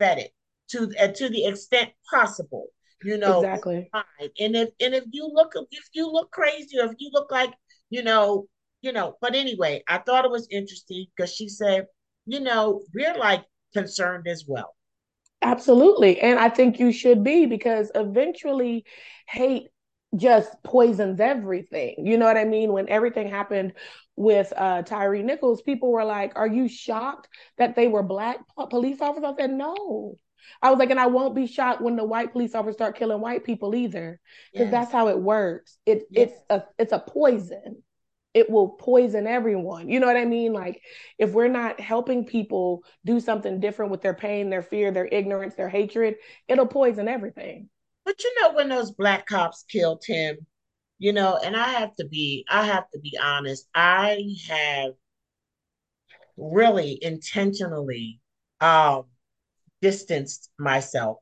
vetted 0.00 0.28
to 0.70 0.90
uh, 1.00 1.08
to 1.08 1.28
the 1.28 1.46
extent 1.46 1.90
possible. 2.10 2.66
You 3.04 3.18
know 3.18 3.40
exactly. 3.40 3.90
And 4.38 4.56
if 4.56 4.70
and 4.80 4.94
if 4.94 5.04
you 5.10 5.28
look 5.32 5.54
if 5.70 5.84
you 5.92 6.10
look 6.10 6.30
crazy 6.30 6.78
or 6.78 6.86
if 6.86 6.94
you 6.98 7.10
look 7.12 7.30
like 7.30 7.52
you 7.90 8.02
know 8.02 8.46
you 8.82 8.92
know, 8.92 9.16
but 9.20 9.34
anyway, 9.34 9.82
I 9.88 9.98
thought 9.98 10.24
it 10.24 10.30
was 10.30 10.48
interesting 10.50 11.06
because 11.16 11.32
she 11.32 11.48
said, 11.48 11.86
you 12.26 12.40
know, 12.40 12.82
we're 12.94 13.16
like 13.16 13.44
concerned 13.72 14.26
as 14.28 14.44
well. 14.46 14.74
Absolutely. 15.40 16.20
And 16.20 16.38
I 16.38 16.48
think 16.48 16.78
you 16.78 16.92
should 16.92 17.24
be 17.24 17.46
because 17.46 17.90
eventually 17.94 18.84
hate 19.26 19.68
just 20.16 20.50
poisons 20.62 21.20
everything. 21.20 22.06
You 22.06 22.18
know 22.18 22.26
what 22.26 22.36
I 22.36 22.44
mean? 22.44 22.72
When 22.72 22.88
everything 22.88 23.28
happened 23.28 23.72
with 24.14 24.52
uh, 24.56 24.82
Tyre 24.82 25.22
Nichols, 25.22 25.62
people 25.62 25.90
were 25.90 26.04
like, 26.04 26.32
Are 26.36 26.46
you 26.46 26.68
shocked 26.68 27.28
that 27.58 27.74
they 27.74 27.88
were 27.88 28.02
black 28.02 28.38
police 28.70 29.00
officers? 29.00 29.24
I 29.24 29.42
said, 29.42 29.50
No. 29.52 30.16
I 30.60 30.70
was 30.70 30.78
like, 30.80 30.90
and 30.90 31.00
I 31.00 31.06
won't 31.06 31.36
be 31.36 31.46
shocked 31.46 31.80
when 31.80 31.96
the 31.96 32.04
white 32.04 32.32
police 32.32 32.54
officers 32.54 32.74
start 32.74 32.98
killing 32.98 33.20
white 33.20 33.44
people 33.44 33.76
either, 33.76 34.20
because 34.52 34.66
yes. 34.66 34.70
that's 34.72 34.92
how 34.92 35.08
it 35.08 35.18
works. 35.18 35.78
It 35.86 36.02
yes. 36.10 36.30
it's 36.30 36.40
a 36.50 36.64
it's 36.78 36.92
a 36.92 36.98
poison 36.98 37.82
it 38.34 38.48
will 38.50 38.68
poison 38.70 39.26
everyone. 39.26 39.88
You 39.88 40.00
know 40.00 40.06
what 40.06 40.16
I 40.16 40.24
mean? 40.24 40.52
Like 40.52 40.82
if 41.18 41.32
we're 41.32 41.48
not 41.48 41.80
helping 41.80 42.24
people 42.24 42.84
do 43.04 43.20
something 43.20 43.60
different 43.60 43.90
with 43.90 44.02
their 44.02 44.14
pain, 44.14 44.50
their 44.50 44.62
fear, 44.62 44.90
their 44.90 45.06
ignorance, 45.06 45.54
their 45.54 45.68
hatred, 45.68 46.16
it'll 46.48 46.66
poison 46.66 47.08
everything. 47.08 47.68
But 48.04 48.22
you 48.24 48.32
know 48.40 48.52
when 48.54 48.68
those 48.68 48.92
black 48.92 49.26
cops 49.26 49.64
killed 49.64 50.04
him, 50.06 50.46
you 50.98 51.12
know, 51.12 51.36
and 51.36 51.56
I 51.56 51.68
have 51.70 51.94
to 51.96 52.06
be 52.06 52.44
I 52.48 52.66
have 52.66 52.88
to 52.90 52.98
be 53.00 53.18
honest, 53.20 53.68
I 53.74 54.24
have 54.48 54.92
really 56.36 56.98
intentionally 57.02 58.20
um 58.60 59.04
distanced 59.82 60.50
myself 60.58 61.18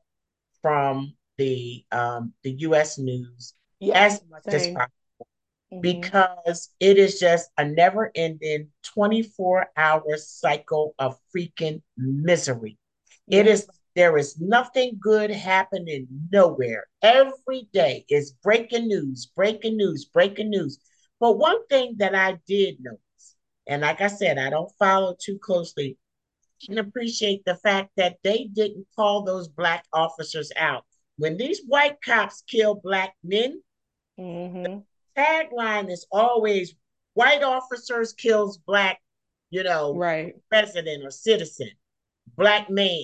from 0.61 1.13
the 1.37 1.85
um 1.91 2.33
the 2.43 2.51
US 2.61 2.97
news 2.99 3.55
as 3.93 4.21
much 4.29 4.43
same. 4.43 4.53
as 4.53 4.67
possible 4.69 4.93
mm-hmm. 5.71 5.81
because 5.81 6.69
it 6.79 6.97
is 6.97 7.19
just 7.19 7.49
a 7.57 7.65
never 7.65 8.11
ending 8.15 8.69
24 8.83 9.67
hour 9.77 10.17
cycle 10.17 10.95
of 10.99 11.17
freaking 11.35 11.81
misery. 11.97 12.77
It 13.27 13.47
is, 13.47 13.67
there 13.95 14.17
is 14.17 14.39
nothing 14.41 14.97
good 14.99 15.31
happening 15.31 16.07
nowhere. 16.31 16.85
Every 17.01 17.69
day 17.71 18.05
is 18.09 18.33
breaking 18.43 18.87
news, 18.87 19.27
breaking 19.33 19.77
news, 19.77 20.05
breaking 20.05 20.49
news. 20.49 20.79
But 21.19 21.37
one 21.37 21.65
thing 21.67 21.95
that 21.99 22.13
I 22.13 22.39
did 22.45 22.77
notice, 22.81 23.35
and 23.67 23.83
like 23.83 24.01
I 24.01 24.07
said, 24.07 24.37
I 24.37 24.49
don't 24.49 24.71
follow 24.77 25.15
too 25.17 25.39
closely, 25.39 25.97
and 26.67 26.79
appreciate 26.79 27.45
the 27.45 27.55
fact 27.55 27.91
that 27.95 28.17
they 28.23 28.49
didn't 28.51 28.87
call 28.95 29.23
those 29.23 29.47
black 29.47 29.85
officers 29.93 30.51
out. 30.57 30.83
When 31.17 31.37
these 31.37 31.61
white 31.65 32.01
cops 32.01 32.43
kill 32.47 32.75
black 32.75 33.13
men, 33.23 33.61
mm-hmm 34.19 34.79
tagline 35.21 35.89
is 35.89 36.05
always 36.11 36.75
white 37.13 37.43
officers 37.43 38.13
kills 38.13 38.57
black, 38.57 38.99
you 39.49 39.63
know, 39.63 39.95
right 39.95 40.35
resident 40.51 41.03
or 41.03 41.11
citizen, 41.11 41.69
black 42.37 42.69
man, 42.69 43.03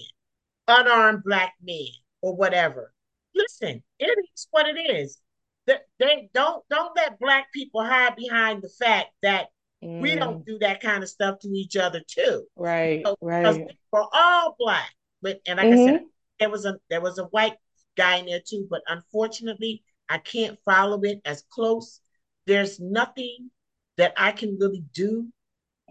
unarmed 0.68 1.24
black 1.24 1.54
man, 1.62 1.88
or 2.22 2.36
whatever. 2.36 2.94
listen, 3.36 3.84
it 4.00 4.18
is 4.34 4.48
what 4.52 4.68
it 4.68 4.80
is. 4.80 5.20
They, 5.66 5.78
they 6.00 6.30
don't 6.34 6.64
don't 6.70 6.96
let 6.96 7.20
black 7.20 7.52
people 7.54 7.84
hide 7.84 8.16
behind 8.16 8.62
the 8.62 8.70
fact 8.70 9.10
that 9.22 9.48
mm. 9.84 10.02
we 10.02 10.16
don't 10.16 10.46
do 10.46 10.58
that 10.60 10.82
kind 10.82 11.04
of 11.04 11.10
stuff 11.10 11.40
to 11.40 11.50
each 11.50 11.76
other 11.76 12.02
too. 12.08 12.46
Right, 12.56 13.04
so, 13.06 13.18
right. 13.22 13.68
We're 13.92 14.06
all 14.14 14.56
black, 14.58 14.90
but 15.22 15.42
and 15.46 15.58
like 15.58 15.68
mm-hmm. 15.68 15.82
I 15.82 15.86
said, 15.86 15.96
mm-hmm. 15.96 16.06
there 16.40 16.50
was 16.50 16.66
a 16.66 16.78
there 16.90 17.02
was 17.02 17.18
a 17.18 17.26
white 17.26 17.58
guy 17.98 18.18
in 18.18 18.28
there 18.28 18.42
too, 18.46 18.66
but 18.70 18.82
unfortunately, 18.88 19.84
I 20.08 20.20
can't 20.20 20.58
follow 20.64 21.02
it 21.04 21.20
as 21.26 21.44
close. 21.50 22.00
There's 22.48 22.80
nothing 22.80 23.52
that 23.98 24.14
I 24.18 24.32
can 24.32 24.58
really 24.60 24.84
do 24.94 25.28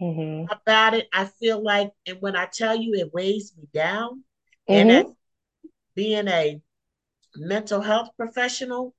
mm-hmm. 0.01 0.51
about 0.51 0.95
it. 0.95 1.07
I 1.13 1.25
feel 1.25 1.63
like, 1.63 1.91
and 2.05 2.17
when 2.19 2.35
I 2.35 2.47
tell 2.47 2.75
you 2.75 2.95
it 2.95 3.13
weighs 3.13 3.53
me 3.57 3.67
down, 3.73 4.23
mm-hmm. 4.69 4.89
and 4.89 5.15
being 5.95 6.27
a 6.27 6.59
mental 7.35 7.81
health 7.81 8.09
professional, 8.17 8.95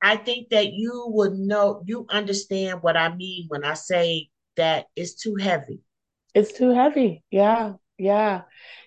I 0.00 0.16
think 0.16 0.50
that 0.50 0.72
you 0.72 1.06
would 1.08 1.32
know, 1.32 1.82
you 1.84 2.06
understand 2.08 2.82
what 2.82 2.96
I 2.96 3.14
mean 3.14 3.46
when 3.48 3.64
I 3.64 3.74
say 3.74 4.28
that 4.56 4.86
it's 4.94 5.14
too 5.14 5.36
heavy. 5.36 5.80
It's 6.34 6.52
too 6.52 6.70
heavy. 6.70 7.24
Yeah. 7.30 7.74
Yeah. 7.98 8.42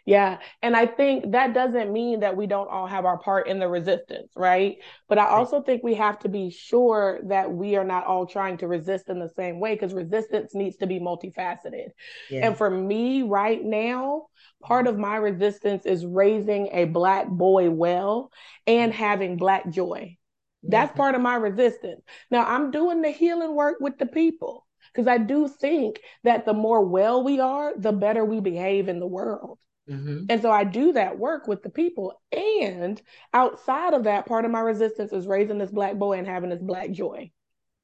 Yeah. 0.06 0.38
And 0.62 0.76
I 0.76 0.86
think 0.86 1.32
that 1.32 1.54
doesn't 1.54 1.92
mean 1.92 2.20
that 2.22 2.36
we 2.36 2.48
don't 2.48 2.70
all 2.70 2.88
have 2.88 3.06
our 3.06 3.18
part 3.18 3.48
in 3.48 3.60
the 3.60 3.68
resistance, 3.68 4.32
right? 4.36 4.78
But 5.08 5.18
I 5.18 5.28
also 5.28 5.62
think 5.62 5.84
we 5.84 5.96
have 5.96 6.20
to 6.20 6.30
be 6.30 6.52
sure 6.52 7.20
that 7.28 7.52
we 7.52 7.76
are 7.76 7.84
not 7.84 8.06
all 8.06 8.26
trying 8.26 8.58
to 8.58 8.68
resist 8.68 9.10
in 9.10 9.20
the 9.20 9.30
same 9.30 9.60
way 9.60 9.74
because 9.74 9.94
resistance 9.94 10.54
needs 10.54 10.78
to 10.78 10.88
be 10.88 11.00
multifaceted. 11.00 11.90
Yeah. 12.30 12.48
And 12.48 12.58
for 12.58 12.70
me 12.70 13.24
right 13.24 13.64
now, 13.64 14.28
part 14.62 14.86
mm-hmm. 14.86 14.96
of 14.96 15.00
my 15.00 15.16
resistance 15.16 15.86
is 15.86 16.06
raising 16.06 16.70
a 16.72 16.86
black 16.86 17.28
boy 17.28 17.70
well 17.70 18.32
and 18.68 18.92
mm-hmm. 18.92 19.04
having 19.04 19.38
black 19.38 19.70
joy. 19.70 20.18
That's 20.62 20.90
mm-hmm. 20.90 20.98
part 20.98 21.16
of 21.16 21.22
my 21.22 21.36
resistance. 21.36 22.02
Now 22.30 22.46
I'm 22.46 22.72
doing 22.72 23.02
the 23.02 23.12
healing 23.12 23.56
work 23.56 23.78
with 23.80 23.98
the 23.98 24.06
people 24.06 24.66
because 24.94 25.08
I 25.08 25.18
do 25.18 25.48
think 25.48 26.00
that 26.24 26.46
the 26.46 26.54
more 26.54 26.84
well 26.84 27.24
we 27.24 27.40
are, 27.40 27.74
the 27.78 27.92
better 27.92 28.26
we 28.26 28.40
behave 28.40 28.90
in 28.90 29.00
the 29.00 29.08
world. 29.08 29.60
Mm-hmm. 29.90 30.26
And 30.30 30.42
so 30.42 30.52
I 30.52 30.64
do 30.64 30.94
that 30.94 31.18
work 31.18 31.48
with 31.48 31.64
the 31.64 31.70
people. 31.70 32.22
And 32.32 33.02
outside 33.34 33.94
of 33.94 34.04
that, 34.04 34.28
part 34.28 34.46
of 34.46 34.52
my 34.52 34.60
resistance 34.60 35.12
is 35.12 35.26
raising 35.26 35.58
this 35.58 35.72
black 35.72 35.96
boy 35.96 36.18
and 36.18 36.28
having 36.28 36.52
this 36.52 36.62
black 36.62 36.92
joy. 36.92 37.32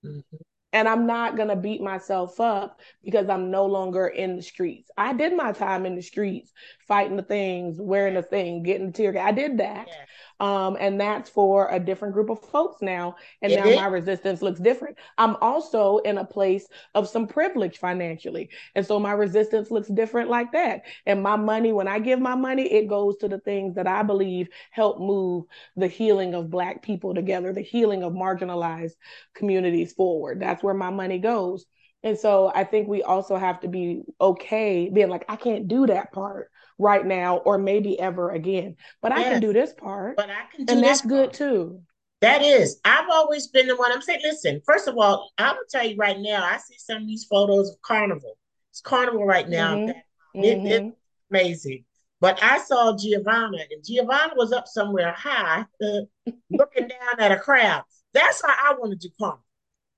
Mm-hmm. 0.06 0.38
And 0.74 0.90
I'm 0.90 1.08
not 1.08 1.38
going 1.38 1.48
to 1.48 1.56
beat 1.56 1.82
myself 1.82 2.38
up 2.42 2.82
because 3.02 3.30
I'm 3.30 3.50
no 3.50 3.66
longer 3.66 4.08
in 4.08 4.36
the 4.36 4.42
streets. 4.42 4.92
I 4.98 5.14
did 5.14 5.36
my 5.36 5.54
time 5.54 5.86
in 5.86 5.96
the 5.96 6.02
streets, 6.02 6.52
fighting 6.86 7.16
the 7.16 7.24
things, 7.24 7.78
wearing 7.80 8.16
the 8.16 8.22
thing, 8.22 8.62
getting 8.62 8.88
the 8.88 8.92
tear 8.92 9.14
gas. 9.14 9.26
I 9.26 9.32
did 9.32 9.60
that. 9.60 9.88
Yeah. 9.88 10.06
Um, 10.40 10.78
and 10.80 11.00
that's 11.00 11.30
for 11.30 11.70
a 11.72 11.80
different 11.80 12.14
group 12.14 12.30
of 12.30 12.42
folks 12.42 12.82
now. 12.82 13.16
And 13.42 13.54
now 13.54 13.72
my 13.72 13.86
resistance 13.86 14.42
looks 14.42 14.60
different. 14.60 14.98
I'm 15.18 15.36
also 15.38 15.98
in 16.00 16.18
a 16.18 16.26
place 16.26 16.68
of 16.94 17.08
some 17.08 17.28
privilege 17.28 17.78
financially. 17.78 18.50
And 18.76 18.86
so 18.86 19.00
my 19.00 19.14
resistance 19.14 19.72
looks 19.72 19.88
different 19.88 20.30
like 20.30 20.52
that. 20.52 20.82
And 21.06 21.24
my 21.24 21.36
money, 21.36 21.72
when 21.72 21.88
I 21.88 22.00
give 22.00 22.20
my 22.20 22.36
money, 22.36 22.72
it 22.72 22.88
goes 22.88 23.18
to 23.18 23.28
the 23.28 23.40
things 23.40 23.76
that 23.76 23.88
I 23.88 24.04
believe 24.04 24.50
help 24.72 25.00
move 25.00 25.46
the 25.76 25.88
healing 25.88 26.34
of 26.34 26.50
Black 26.50 26.82
people 26.82 27.14
together, 27.14 27.54
the 27.54 27.62
healing 27.62 28.04
of 28.04 28.14
marginalized 28.14 28.96
communities 29.34 29.94
forward. 29.94 30.42
That's 30.42 30.64
where 30.64 30.74
my 30.74 30.90
money 30.90 31.20
goes. 31.20 31.66
And 32.04 32.18
so 32.18 32.52
I 32.54 32.66
think 32.66 32.88
we 32.88 33.02
also 33.02 33.36
have 33.36 33.62
to 33.62 33.68
be 33.68 34.04
okay 34.22 34.90
being 34.90 35.10
like, 35.10 35.26
I 35.28 35.38
can't 35.38 35.68
do 35.68 35.88
that 35.88 36.12
part 36.12 36.52
right 36.78 37.06
now 37.06 37.38
or 37.38 37.58
maybe 37.58 38.00
ever 38.00 38.32
again. 38.32 38.76
But 39.02 39.12
yes, 39.16 39.20
I 39.20 39.30
can 39.30 39.42
do 39.42 39.54
this 39.54 39.74
part. 39.74 40.18
But 40.18 40.30
I 40.30 40.44
can 40.54 40.66
do 40.66 40.74
and 40.74 40.84
that's 40.84 41.02
part. 41.02 41.10
good 41.10 41.34
too. 41.34 41.82
That 42.22 42.42
is. 42.42 42.80
I've 42.86 43.10
always 43.10 43.48
been 43.48 43.68
the 43.68 43.76
one. 43.76 43.92
I'm 43.92 44.02
saying, 44.02 44.22
listen, 44.24 44.62
first 44.66 44.88
of 44.88 44.98
all, 44.98 45.32
I'm 45.38 45.56
gonna 45.56 45.60
tell 45.70 45.86
you 45.86 45.96
right 45.98 46.20
now, 46.20 46.44
I 46.44 46.58
see 46.58 46.78
some 46.78 47.02
of 47.02 47.08
these 47.08 47.26
photos 47.26 47.70
of 47.70 47.82
carnival. 47.82 48.38
It's 48.72 48.82
carnival 48.82 49.26
right 49.26 49.48
now. 49.48 49.76
Mm-hmm. 49.76 50.44
It, 50.44 50.58
mm-hmm. 50.58 50.68
It's 50.68 50.96
amazing. 51.30 51.86
But 52.22 52.42
I 52.42 52.60
saw 52.60 52.96
Giovanna, 52.98 53.58
and 53.70 53.84
Giovanna 53.84 54.34
was 54.36 54.52
up 54.52 54.68
somewhere 54.68 55.12
high, 55.12 55.66
uh, 55.84 56.02
looking 56.50 56.88
down 56.88 57.20
at 57.20 57.32
a 57.32 57.38
crowd. 57.38 57.84
That's 58.14 58.42
how 58.42 58.54
I 58.58 58.74
want 58.76 59.00
to 59.00 59.08
do 59.08 59.14
carnival. 59.20 59.44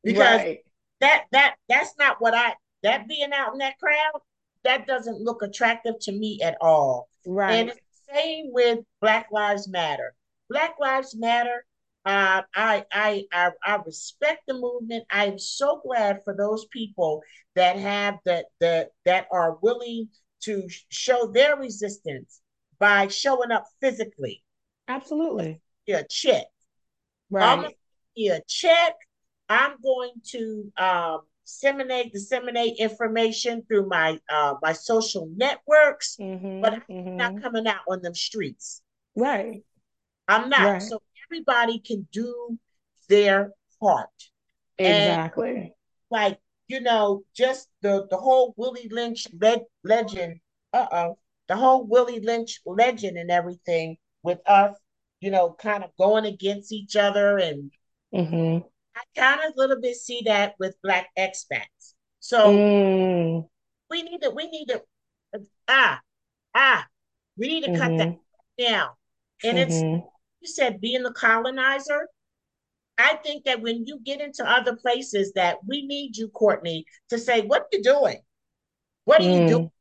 Because 0.03 0.41
right. 0.41 0.59
that 0.99 1.25
that 1.31 1.55
that's 1.69 1.93
not 1.97 2.19
what 2.19 2.33
I 2.33 2.53
that 2.83 3.07
being 3.07 3.31
out 3.33 3.53
in 3.53 3.59
that 3.59 3.79
crowd, 3.79 4.21
that 4.63 4.87
doesn't 4.87 5.21
look 5.21 5.41
attractive 5.41 5.99
to 6.01 6.11
me 6.11 6.39
at 6.43 6.57
all. 6.61 7.09
Right. 7.25 7.53
And 7.53 7.69
it's 7.69 7.79
the 8.07 8.13
same 8.13 8.47
with 8.51 8.79
Black 9.01 9.27
Lives 9.31 9.67
Matter. 9.67 10.13
Black 10.49 10.75
Lives 10.79 11.15
Matter. 11.15 11.65
Uh, 12.05 12.41
I, 12.55 12.85
I 12.91 13.25
I 13.33 13.51
I 13.65 13.75
respect 13.85 14.43
the 14.47 14.53
movement. 14.53 15.03
I 15.11 15.25
am 15.25 15.37
so 15.37 15.81
glad 15.85 16.21
for 16.23 16.33
those 16.33 16.65
people 16.71 17.21
that 17.55 17.77
have 17.77 18.19
that 18.25 18.45
that 18.61 18.91
that 19.03 19.27
are 19.31 19.57
willing 19.61 20.07
to 20.43 20.69
show 20.89 21.27
their 21.27 21.57
resistance 21.57 22.39
by 22.79 23.07
showing 23.07 23.51
up 23.51 23.65
physically. 23.81 24.41
Absolutely. 24.87 25.59
Yeah, 25.85 26.03
check. 26.09 26.45
Right. 27.29 27.45
I'm 27.45 27.61
gonna 27.63 27.73
a 28.17 28.41
check. 28.47 28.95
I'm 29.49 29.75
going 29.81 30.11
to 30.31 30.71
um, 30.77 31.21
disseminate 31.47 32.11
disseminate 32.11 32.77
information 32.77 33.63
through 33.67 33.87
my 33.87 34.19
uh, 34.29 34.55
my 34.61 34.73
social 34.73 35.29
networks, 35.35 36.17
mm-hmm, 36.19 36.61
but 36.61 36.73
I'm 36.73 36.83
mm-hmm. 36.89 37.15
not 37.15 37.41
coming 37.41 37.65
out 37.65 37.81
on 37.89 38.01
them 38.01 38.13
streets. 38.13 38.81
Right. 39.15 39.63
I'm 40.27 40.49
not. 40.49 40.61
Right. 40.61 40.81
So 40.81 41.01
everybody 41.25 41.79
can 41.79 42.07
do 42.11 42.59
their 43.07 43.53
part. 43.81 44.09
Exactly. 44.77 45.49
And 45.49 45.71
like 46.11 46.39
you 46.67 46.81
know, 46.81 47.23
just 47.33 47.69
the 47.81 48.07
the 48.09 48.17
whole 48.17 48.53
Willie 48.57 48.89
Lynch 48.91 49.27
le- 49.33 49.65
legend. 49.83 50.39
Uh 50.73 50.87
oh, 50.91 51.17
the 51.47 51.55
whole 51.55 51.87
Willie 51.87 52.19
Lynch 52.19 52.59
legend 52.65 53.17
and 53.17 53.31
everything 53.31 53.97
with 54.21 54.39
us. 54.45 54.75
You 55.21 55.31
know, 55.31 55.55
kind 55.57 55.83
of 55.83 55.89
going 55.97 56.25
against 56.25 56.71
each 56.71 56.95
other 56.95 57.37
and. 57.37 57.71
Mm-hmm 58.13 58.67
I 58.97 59.19
kind 59.19 59.41
of 59.41 59.53
a 59.55 59.59
little 59.59 59.79
bit 59.81 59.95
see 59.95 60.23
that 60.25 60.55
with 60.59 60.75
black 60.81 61.07
expats. 61.17 61.93
So 62.19 62.51
mm. 62.51 63.47
we 63.89 64.01
need 64.03 64.21
to, 64.21 64.31
we 64.31 64.47
need 64.47 64.65
to, 64.67 64.81
ah, 65.67 65.99
ah, 66.55 66.85
we 67.37 67.47
need 67.47 67.63
to 67.65 67.71
mm-hmm. 67.71 67.81
cut 67.81 67.97
that 67.97 68.07
mm-hmm. 68.07 68.63
down. 68.63 68.89
And 69.43 69.57
mm-hmm. 69.57 69.71
it's, 69.71 69.75
you 70.41 70.47
said 70.47 70.81
being 70.81 71.03
the 71.03 71.13
colonizer. 71.13 72.07
I 72.97 73.13
think 73.23 73.45
that 73.45 73.61
when 73.61 73.85
you 73.85 73.99
get 74.03 74.21
into 74.21 74.43
other 74.43 74.75
places 74.75 75.33
that 75.33 75.57
we 75.67 75.85
need 75.85 76.17
you, 76.17 76.29
Courtney, 76.29 76.85
to 77.09 77.19
say, 77.19 77.41
what 77.41 77.61
are 77.61 77.67
you 77.71 77.83
doing? 77.83 78.17
What 79.05 79.21
are 79.21 79.25
mm. 79.25 79.41
you 79.43 79.47
doing? 79.47 79.71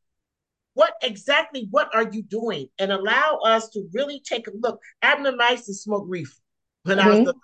What 0.74 0.92
exactly, 1.02 1.68
what 1.70 1.88
are 1.94 2.10
you 2.12 2.22
doing? 2.22 2.68
And 2.78 2.92
allow 2.92 3.38
us 3.42 3.70
to 3.70 3.88
really 3.94 4.20
take 4.20 4.46
a 4.46 4.50
look. 4.60 4.78
Abner 5.00 5.34
Mice 5.34 5.64
to 5.64 5.72
smoke 5.72 6.04
reefer 6.06 6.34
when 6.82 6.98
mm-hmm. 6.98 7.06
I 7.06 7.10
was 7.10 7.18
mm-hmm. 7.20 7.26
the 7.28 7.34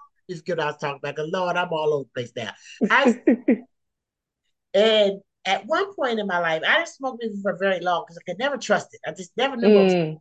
girl 0.41 0.61
I 0.61 0.67
was 0.67 0.79
talking 0.79 1.01
about. 1.03 1.29
Lord, 1.29 1.57
I'm 1.57 1.73
all 1.73 1.93
over 1.93 2.05
the 2.05 2.23
place 2.23 2.33
now. 2.35 2.53
I, 2.91 3.21
and 4.75 5.21
at 5.45 5.67
one 5.67 5.95
point 5.95 6.21
in 6.21 6.27
my 6.27 6.39
life, 6.39 6.63
I 6.67 6.77
didn't 6.77 6.89
smoke 6.89 7.19
weed 7.21 7.33
for 7.43 7.57
very 7.59 7.81
long 7.81 8.05
because 8.07 8.19
I 8.19 8.31
could 8.31 8.39
never 8.39 8.57
trust 8.57 8.89
it. 8.93 9.01
I 9.07 9.13
just 9.13 9.33
never 9.37 9.57
knew 9.57 9.69
mm. 9.69 10.13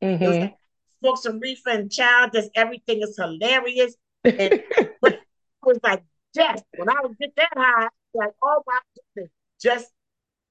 what 0.00 0.08
mm-hmm. 0.08 0.24
like, 0.24 0.54
smoke 1.00 1.18
some 1.18 1.38
reefer 1.38 1.70
and 1.70 1.90
child, 1.90 2.32
just 2.34 2.50
everything 2.54 3.00
is 3.02 3.16
hilarious. 3.16 3.94
And 4.24 4.62
but 5.00 5.12
it 5.14 5.20
was 5.62 5.78
like 5.82 6.02
death. 6.32 6.62
When 6.76 6.88
I 6.88 7.00
would 7.02 7.18
get 7.18 7.34
that 7.36 7.52
high, 7.56 7.88
like, 8.14 8.32
oh 8.42 8.62
my 8.66 8.78
goodness, 9.14 9.32
just 9.60 9.90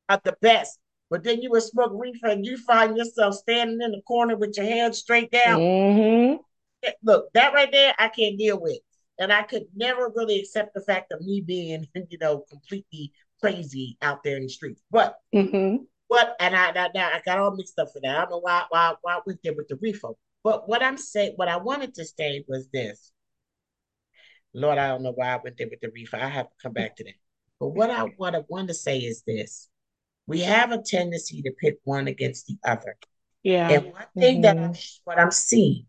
at 0.09 0.23
the 0.23 0.35
best. 0.41 0.79
But 1.09 1.23
then 1.23 1.41
you 1.41 1.51
would 1.51 1.63
smoke 1.63 1.91
reefer 1.93 2.27
and 2.27 2.45
you 2.45 2.57
find 2.57 2.97
yourself 2.97 3.35
standing 3.35 3.79
in 3.81 3.91
the 3.91 4.01
corner 4.01 4.35
with 4.35 4.57
your 4.57 4.65
hands 4.65 4.97
straight 4.97 5.31
down. 5.31 5.59
Mm-hmm. 5.59 6.89
Look, 7.03 7.31
that 7.33 7.53
right 7.53 7.71
there, 7.71 7.93
I 7.99 8.07
can't 8.07 8.37
deal 8.37 8.59
with 8.59 8.79
and 9.19 9.31
I 9.31 9.43
could 9.43 9.63
never 9.75 10.11
really 10.15 10.39
accept 10.39 10.73
the 10.73 10.81
fact 10.81 11.11
of 11.11 11.21
me 11.21 11.41
being, 11.41 11.87
you 12.09 12.17
know, 12.19 12.43
completely 12.49 13.13
crazy 13.39 13.97
out 14.01 14.23
there 14.23 14.37
in 14.37 14.43
the 14.43 14.49
streets. 14.49 14.81
But 14.91 15.17
mm-hmm. 15.33 15.83
but 16.09 16.35
and 16.39 16.55
I, 16.55 16.69
I 16.69 16.89
I 16.95 17.21
got 17.25 17.39
all 17.39 17.55
mixed 17.55 17.79
up 17.79 17.89
for 17.93 17.99
that. 18.01 18.15
I 18.15 18.21
don't 18.21 18.31
know 18.31 18.39
why 18.39 18.63
why 18.69 18.93
why 19.01 19.15
I 19.15 19.19
went 19.25 19.39
there 19.43 19.55
with 19.55 19.67
the 19.67 19.77
reefer. 19.81 20.09
But 20.43 20.67
what 20.67 20.83
I'm 20.83 20.97
saying, 20.97 21.33
what 21.37 21.47
I 21.47 21.57
wanted 21.57 21.95
to 21.95 22.05
say 22.05 22.43
was 22.47 22.67
this. 22.73 23.11
Lord, 24.53 24.77
I 24.77 24.89
don't 24.89 25.01
know 25.01 25.13
why 25.13 25.29
I 25.29 25.39
went 25.43 25.57
there 25.57 25.69
with 25.69 25.81
the 25.81 25.89
reefer. 25.89 26.17
I 26.17 26.27
have 26.27 26.47
to 26.47 26.55
come 26.61 26.73
back 26.73 26.95
to 26.97 27.03
that. 27.05 27.13
But 27.59 27.69
what 27.69 27.89
I 27.89 28.01
what 28.17 28.35
I 28.35 28.43
want 28.47 28.67
to 28.67 28.73
say 28.73 28.99
is 28.99 29.23
this: 29.25 29.69
we 30.27 30.41
have 30.41 30.71
a 30.71 30.81
tendency 30.81 31.41
to 31.41 31.51
pit 31.51 31.79
one 31.83 32.07
against 32.07 32.47
the 32.47 32.57
other. 32.63 32.97
Yeah. 33.41 33.69
And 33.69 33.85
one 33.93 34.05
thing 34.17 34.41
mm-hmm. 34.41 34.41
that 34.41 34.57
I'm 34.57 34.73
what 35.03 35.19
I'm 35.19 35.31
seeing 35.31 35.85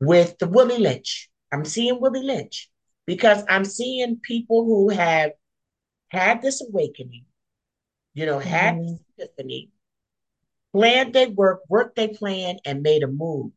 with 0.00 0.38
the 0.38 0.48
Willie 0.48 0.78
Lynch, 0.78 1.30
I'm 1.52 1.64
seeing 1.64 2.00
Willie 2.00 2.24
Lynch 2.24 2.70
because 3.06 3.44
I'm 3.48 3.64
seeing 3.64 4.18
people 4.20 4.64
who 4.64 4.88
have 4.88 5.32
had 6.08 6.42
this 6.42 6.62
awakening, 6.66 7.24
you 8.14 8.26
know, 8.26 8.38
had 8.38 8.74
mm-hmm. 8.76 8.86
this 8.86 9.00
epiphany, 9.18 9.70
planned 10.72 11.14
their 11.14 11.30
work, 11.30 11.60
worked 11.68 11.96
their 11.96 12.08
plan, 12.08 12.56
and 12.64 12.82
made 12.82 13.02
a 13.02 13.06
move. 13.08 13.52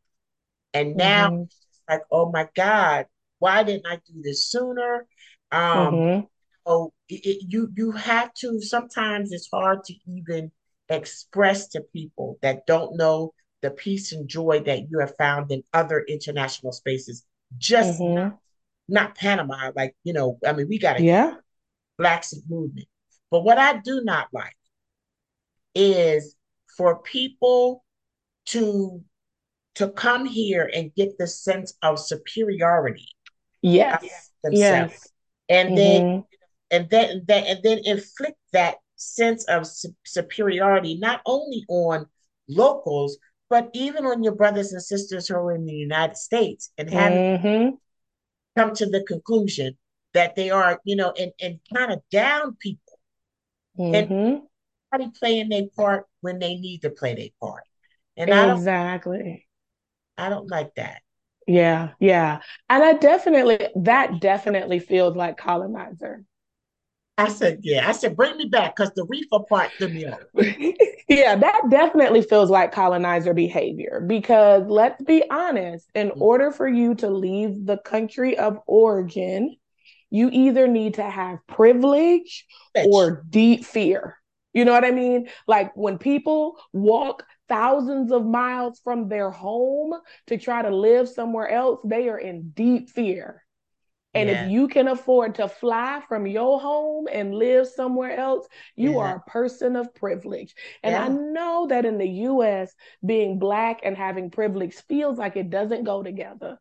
And 0.74 0.96
now 0.96 1.30
mm-hmm. 1.30 1.44
like, 1.88 2.02
oh 2.10 2.30
my 2.30 2.48
God, 2.54 3.06
why 3.38 3.62
didn't 3.62 3.86
I 3.86 3.96
do 3.96 4.22
this 4.22 4.48
sooner? 4.48 5.06
Um, 5.52 5.94
Mm-hmm. 5.94 6.26
oh, 6.66 6.92
it, 7.08 7.24
it- 7.24 7.44
you 7.48 7.72
you 7.76 7.92
have 7.92 8.32
to. 8.34 8.60
Sometimes 8.60 9.32
it's 9.32 9.48
hard 9.52 9.84
to 9.84 9.94
even 10.06 10.50
express 10.88 11.68
to 11.68 11.80
people 11.92 12.38
that 12.42 12.66
don't 12.66 12.96
know 12.96 13.32
the 13.62 13.70
peace 13.70 14.12
and 14.12 14.28
joy 14.28 14.60
that 14.66 14.90
you 14.90 14.98
have 15.00 15.16
found 15.16 15.50
in 15.50 15.62
other 15.72 16.00
international 16.08 16.72
spaces. 16.72 17.24
Just 17.56 18.00
Mm-hmm. 18.00 18.14
not 18.14 18.38
not 18.88 19.14
Panama. 19.16 19.72
Like 19.74 19.94
you 20.04 20.12
know, 20.12 20.38
I 20.46 20.52
mean, 20.52 20.68
we 20.68 20.78
got 20.78 20.98
a 21.00 21.02
Yeah. 21.02 21.34
Black 21.98 22.24
movement, 22.48 22.88
but 23.30 23.42
what 23.42 23.58
I 23.58 23.78
do 23.78 24.02
not 24.04 24.28
like 24.32 24.56
is 25.74 26.34
for 26.76 27.00
people 27.02 27.84
to 28.46 29.02
to 29.76 29.88
come 29.90 30.24
here 30.26 30.70
and 30.74 30.94
get 30.94 31.18
the 31.18 31.26
sense 31.26 31.74
of 31.82 31.98
superiority 31.98 33.08
Yes. 33.62 34.32
themselves 34.42 34.92
Yes. 34.92 35.08
and 35.48 35.76
then 35.76 36.02
Mm-hmm. 36.02 36.20
and 36.70 36.90
then 36.90 37.10
and 37.10 37.26
then 37.26 37.44
and 37.44 37.62
then 37.62 37.78
inflict 37.84 38.38
that 38.52 38.76
sense 38.96 39.44
of 39.44 39.66
su- 39.66 39.94
superiority 40.04 40.96
not 40.98 41.20
only 41.26 41.64
on 41.68 42.06
locals 42.48 43.18
but 43.50 43.70
even 43.74 44.06
on 44.06 44.22
your 44.22 44.34
brothers 44.34 44.72
and 44.72 44.82
sisters 44.82 45.28
who 45.28 45.34
are 45.36 45.52
in 45.54 45.66
the 45.66 45.74
United 45.74 46.16
States 46.16 46.70
and 46.78 46.90
have 46.90 47.20
Mm-hmm. 47.20 47.76
come 48.56 48.74
to 48.74 48.86
the 48.86 49.02
conclusion 49.04 49.76
that 50.14 50.34
they 50.34 50.50
are 50.50 50.80
you 50.84 50.96
know 50.96 51.12
and 51.18 51.32
and 51.40 51.60
kind 51.74 51.92
of 51.92 52.00
down 52.10 52.56
people 52.60 52.98
and 53.92 54.08
Mm-hmm. 54.08 54.46
everybody 54.92 55.12
playing 55.18 55.48
their 55.50 55.68
part 55.76 56.06
when 56.22 56.38
they 56.38 56.56
need 56.56 56.82
to 56.82 56.90
play 56.90 57.14
their 57.14 57.30
part 57.40 57.64
and 58.16 58.34
I 58.34 58.46
don't 58.46 58.62
Exactly. 58.62 59.48
I 60.18 60.28
don't 60.28 60.50
like 60.50 60.74
that 60.74 61.02
Yeah, 61.46 61.90
yeah. 62.00 62.40
And 62.68 62.82
I 62.82 62.94
definitely, 62.94 63.58
that 63.76 64.20
definitely 64.20 64.80
feels 64.80 65.16
like 65.16 65.36
colonizer. 65.36 66.24
I 67.18 67.28
said 67.28 67.60
yeah 67.62 67.88
I 67.88 67.92
said 67.92 68.16
bring 68.16 68.36
me 68.36 68.46
back 68.46 68.76
because 68.76 68.92
the 68.94 69.06
reefer 69.08 69.40
part 69.48 69.72
threw 69.78 69.88
me 69.88 70.06
off 70.06 70.20
Yeah, 71.08 71.36
that 71.36 71.62
definitely 71.70 72.22
feels 72.22 72.50
like 72.50 72.72
colonizer 72.72 73.32
behavior 73.32 74.02
because 74.04 74.64
let's 74.66 75.00
be 75.02 75.22
honest, 75.30 75.88
in 75.94 76.08
mm-hmm. 76.08 76.22
order 76.22 76.50
for 76.50 76.66
you 76.66 76.96
to 76.96 77.08
leave 77.08 77.64
the 77.64 77.78
country 77.78 78.36
of 78.36 78.58
origin, 78.66 79.54
you 80.10 80.28
either 80.32 80.66
need 80.66 80.94
to 80.94 81.08
have 81.08 81.46
privilege 81.46 82.46
Bitch. 82.76 82.86
or 82.86 83.24
deep 83.30 83.64
fear. 83.64 84.18
You 84.52 84.64
know 84.64 84.72
what 84.72 84.84
I 84.84 84.90
mean? 84.90 85.28
Like 85.46 85.76
when 85.76 85.98
people 85.98 86.56
walk 86.72 87.24
thousands 87.48 88.10
of 88.10 88.26
miles 88.26 88.80
from 88.82 89.08
their 89.08 89.30
home 89.30 89.94
to 90.26 90.38
try 90.38 90.62
to 90.62 90.74
live 90.74 91.08
somewhere 91.08 91.48
else, 91.48 91.80
they 91.84 92.08
are 92.08 92.18
in 92.18 92.50
deep 92.50 92.90
fear. 92.90 93.44
And 94.16 94.28
yeah 94.28 94.32
if 94.32 94.40
you 94.42 94.68
can 94.68 94.88
afford 94.88 95.36
to 95.36 95.48
fly 95.48 96.02
from 96.08 96.26
your 96.26 96.60
home 96.60 97.06
and 97.12 97.34
live 97.34 97.68
somewhere 97.68 98.16
else, 98.16 98.48
you 98.76 98.98
yeah 98.98 98.98
are 98.98 99.16
a 99.16 99.30
person 99.30 99.76
of 99.76 99.94
privilege. 99.94 100.54
And 100.82 100.96
I 100.96 101.08
know 101.08 101.68
that 101.68 101.84
in 101.86 101.98
the 101.98 102.08
US, 102.08 102.74
being 103.04 103.38
Black 103.38 103.80
and 103.84 103.96
having 103.96 104.30
privilege 104.30 104.74
feels 104.88 105.18
like 105.18 105.36
it 105.36 105.50
doesn't 105.50 105.84
go 105.84 106.02
together. 106.02 106.58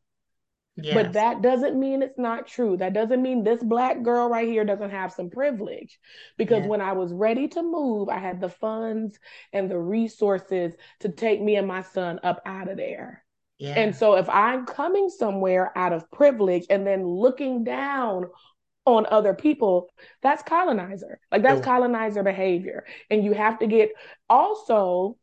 But 0.90 1.14
that 1.14 1.42
doesn't 1.44 1.80
mean 1.80 2.02
it's 2.04 2.18
not 2.18 2.48
true. 2.48 2.78
That 2.78 2.94
doesn't 2.94 3.22
mean 3.22 3.44
this 3.44 3.64
Black 3.64 4.04
girl 4.04 4.30
right 4.30 4.48
here 4.48 4.66
doesn't 4.66 4.92
have 4.92 5.12
some 5.14 5.30
privilege. 5.30 6.00
Because 6.38 6.64
yeah 6.64 6.68
when 6.68 6.82
I 6.82 6.94
was 6.94 7.14
ready 7.14 7.48
to 7.50 7.64
move, 7.64 8.10
I 8.10 8.20
had 8.20 8.40
the 8.42 8.50
funds 8.50 9.20
and 9.54 9.70
the 9.70 9.80
resources 9.80 10.76
to 11.02 11.10
take 11.10 11.42
me 11.42 11.56
and 11.58 11.68
my 11.68 11.82
son 11.82 12.20
up 12.24 12.42
out 12.46 12.70
of 12.70 12.78
there. 12.78 13.25
Yeah 13.58 13.76
And 13.76 13.96
so 13.96 14.16
if 14.16 14.30
I'm 14.30 14.66
coming 14.66 15.10
somewhere 15.10 15.72
out 15.78 15.94
of 15.94 16.10
privilege 16.12 16.66
and 16.70 16.86
then 16.86 17.06
looking 17.06 17.64
down 17.64 18.26
on 18.86 19.06
other 19.10 19.34
people, 19.34 19.92
that's 20.22 20.44
colonizer. 20.44 21.20
Like 21.32 21.44
that's 21.44 21.60
Sure. 21.60 21.66
colonizer 21.66 22.24
behavior. 22.24 22.86
And 23.10 23.24
you 23.24 23.34
have 23.34 23.60
to 23.60 23.68
get 23.68 23.90
also, 24.30 25.18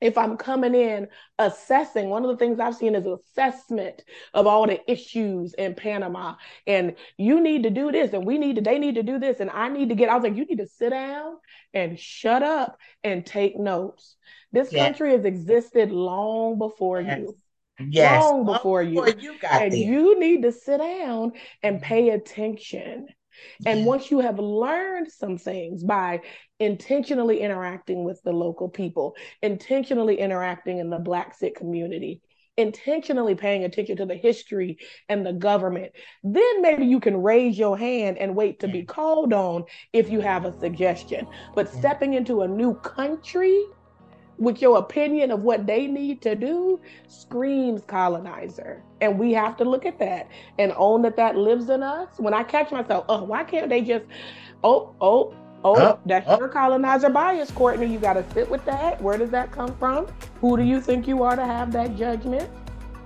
if 0.00 0.16
I'm 0.16 0.36
coming 0.36 0.74
in 0.74 1.08
assessing, 1.38 2.08
one 2.08 2.24
of 2.24 2.30
the 2.30 2.36
things 2.36 2.60
I've 2.60 2.76
seen 2.76 2.94
is 2.94 3.06
assessment 3.06 4.02
of 4.32 4.46
all 4.46 4.66
the 4.66 4.80
issues 4.90 5.54
in 5.54 5.74
Panama. 5.74 6.36
And 6.66 6.94
you 7.16 7.40
need 7.40 7.64
to 7.64 7.70
do 7.70 7.90
this, 7.90 8.12
and 8.12 8.24
we 8.24 8.38
need 8.38 8.56
to, 8.56 8.62
they 8.62 8.78
need 8.78 8.94
to 8.94 9.02
do 9.02 9.18
this, 9.18 9.40
and 9.40 9.50
I 9.50 9.68
need 9.68 9.88
to 9.88 9.96
get, 9.96 10.08
I 10.08 10.14
was 10.14 10.22
like, 10.22 10.36
you 10.36 10.44
need 10.44 10.58
to 10.58 10.68
sit 10.68 10.90
down 10.90 11.36
and 11.74 11.98
shut 11.98 12.42
up 12.44 12.78
and 13.02 13.26
take 13.26 13.58
notes. 13.58 14.16
This 14.52 14.70
yeah 14.70 14.72
country 14.72 15.12
has 15.12 15.24
existed 15.24 15.90
long 15.90 16.58
before 16.58 17.00
yes 17.00 17.18
you 17.18 17.36
yes 17.80 18.22
long 18.22 18.44
long 18.44 18.54
before 18.54 18.82
you. 18.82 19.04
And 19.04 19.72
there 19.72 19.80
you 19.80 20.18
need 20.18 20.42
to 20.42 20.52
sit 20.52 20.78
down 20.78 21.32
and 21.62 21.78
Mhm. 21.78 21.82
pay 21.82 22.10
attention. 22.10 23.06
And 23.64 23.80
yeah 23.80 23.86
once 23.86 24.10
you 24.10 24.20
have 24.20 24.38
learned 24.38 25.10
some 25.12 25.38
things 25.38 25.84
by 25.84 26.22
intentionally 26.58 27.40
interacting 27.40 28.04
with 28.04 28.20
the 28.24 28.32
local 28.32 28.68
people, 28.68 29.14
intentionally 29.42 30.18
interacting 30.18 30.78
in 30.78 30.90
the 30.90 30.98
Black 30.98 31.34
Sit 31.34 31.54
community, 31.54 32.20
intentionally 32.56 33.36
paying 33.36 33.62
attention 33.62 33.96
to 33.98 34.06
the 34.06 34.16
history 34.16 34.78
and 35.08 35.24
the 35.24 35.32
government, 35.32 35.92
then 36.24 36.60
maybe 36.62 36.84
you 36.86 36.98
can 36.98 37.16
raise 37.22 37.56
your 37.56 37.78
hand 37.78 38.18
and 38.18 38.34
wait 38.34 38.60
to 38.60 38.68
be 38.68 38.82
called 38.82 39.32
on 39.32 39.64
if 39.92 40.10
you 40.10 40.20
have 40.20 40.44
a 40.44 40.56
suggestion. 40.58 41.28
But 41.54 41.72
stepping 41.72 42.14
into 42.14 42.42
a 42.42 42.48
new 42.48 42.74
country 42.80 43.62
with 44.38 44.62
your 44.62 44.78
opinion 44.78 45.30
of 45.30 45.42
what 45.42 45.66
they 45.66 45.86
need 45.86 46.22
to 46.22 46.34
do 46.34 46.80
screams 47.08 47.82
colonizer. 47.86 48.82
And 49.00 49.18
we 49.18 49.32
have 49.32 49.56
to 49.58 49.64
look 49.64 49.86
at 49.86 49.98
that 49.98 50.28
and 50.58 50.72
own 50.76 51.02
that 51.02 51.16
that 51.16 51.36
lives 51.36 51.70
in 51.70 51.82
us. 51.82 52.08
When 52.18 52.34
I 52.34 52.42
catch 52.42 52.70
myself, 52.70 53.04
oh, 53.08 53.24
why 53.24 53.44
can't 53.44 53.68
they 53.68 53.80
just, 53.82 54.06
oh, 54.64 54.94
oh, 55.00 55.34
oh, 55.64 55.76
up 55.76 56.00
that's 56.06 56.28
up 56.28 56.38
your 56.38 56.48
colonizer 56.48 57.10
bias, 57.10 57.50
Courtney. 57.50 57.86
You 57.86 57.98
got 57.98 58.14
to 58.14 58.24
sit 58.32 58.48
with 58.48 58.64
that. 58.64 59.00
Where 59.02 59.18
does 59.18 59.30
that 59.30 59.52
come 59.52 59.76
from? 59.76 60.06
Who 60.40 60.56
do 60.56 60.62
you 60.62 60.80
think 60.80 61.08
you 61.08 61.22
are 61.22 61.36
to 61.36 61.44
have 61.44 61.72
that 61.72 61.96
judgment? 61.96 62.48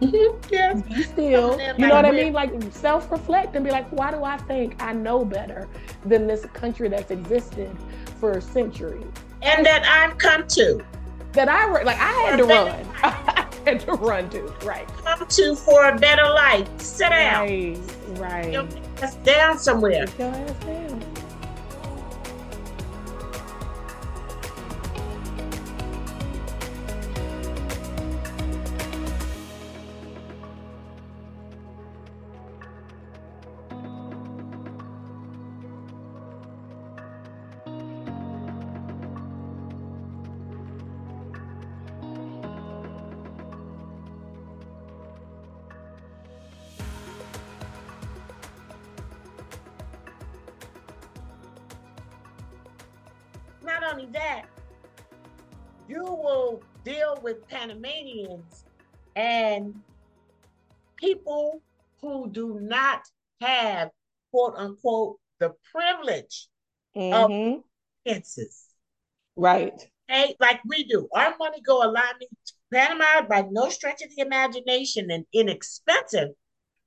Mm-hmm. 0.00 0.38
yes 0.50 0.82
Be 0.82 1.02
still. 1.02 1.60
You 1.78 1.86
know 1.86 1.94
what 1.94 2.06
I 2.06 2.10
mean? 2.10 2.32
Like 2.32 2.50
self 2.72 3.10
reflect 3.10 3.54
and 3.56 3.64
be 3.64 3.70
like, 3.70 3.88
why 3.90 4.10
do 4.10 4.24
I 4.24 4.36
think 4.36 4.82
I 4.82 4.92
know 4.92 5.24
better 5.24 5.68
than 6.04 6.26
this 6.26 6.44
country 6.46 6.88
that's 6.88 7.10
existed 7.10 7.76
for 8.18 8.40
centuries? 8.40 9.06
and 9.42 9.66
that 9.66 9.84
I've 9.84 10.18
come 10.18 10.46
to 10.48 10.84
that 11.32 11.48
I 11.48 11.66
re- 11.68 11.84
like 11.84 11.98
I 11.98 12.12
had 12.12 12.36
to 12.36 12.44
run. 12.44 12.86
I 13.02 13.48
had 13.64 13.80
to 13.80 13.92
run 13.92 14.28
too. 14.30 14.52
Right. 14.64 14.86
come 15.04 15.26
to 15.26 15.54
for 15.56 15.88
a 15.88 15.96
better 15.98 16.24
life 16.24 16.68
sit 16.78 17.10
down 17.10 17.46
Right. 18.20 18.52
Your 18.52 18.66
ass 19.00 19.14
down 19.16 19.58
somewhere 19.58 20.06
Sit 20.06 20.18
your 20.18 20.28
ass 20.28 20.64
down. 20.64 21.04
Panamanians 58.32 58.64
and 59.16 59.74
people 60.96 61.62
who 62.00 62.30
do 62.30 62.58
not 62.60 63.00
have 63.40 63.90
quote 64.30 64.54
unquote 64.56 65.18
the 65.38 65.52
privilege 65.72 66.48
of 66.96 67.30
Mm-hmm. 67.30 67.60
finances. 68.04 68.66
Right. 69.36 69.72
Okay, 70.10 70.36
like 70.40 70.60
we 70.66 70.84
do. 70.84 71.08
Our 71.14 71.34
money 71.38 71.60
go 71.62 71.82
a 71.82 71.88
lot. 71.90 72.14
Panama, 72.72 73.26
by 73.28 73.44
no 73.50 73.68
stretch 73.70 74.02
of 74.02 74.14
the 74.14 74.22
imagination, 74.22 75.10
and 75.10 75.24
inexpensive 75.32 76.28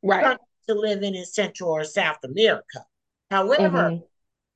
Right. 0.03 0.37
to 0.67 0.73
live 0.75 1.01
in 1.03 1.15
in 1.15 1.25
Central 1.25 1.71
or 1.71 1.83
South 1.83 2.17
America. 2.23 2.85
However, 3.31 3.89
Mm-hmm. 3.91 4.03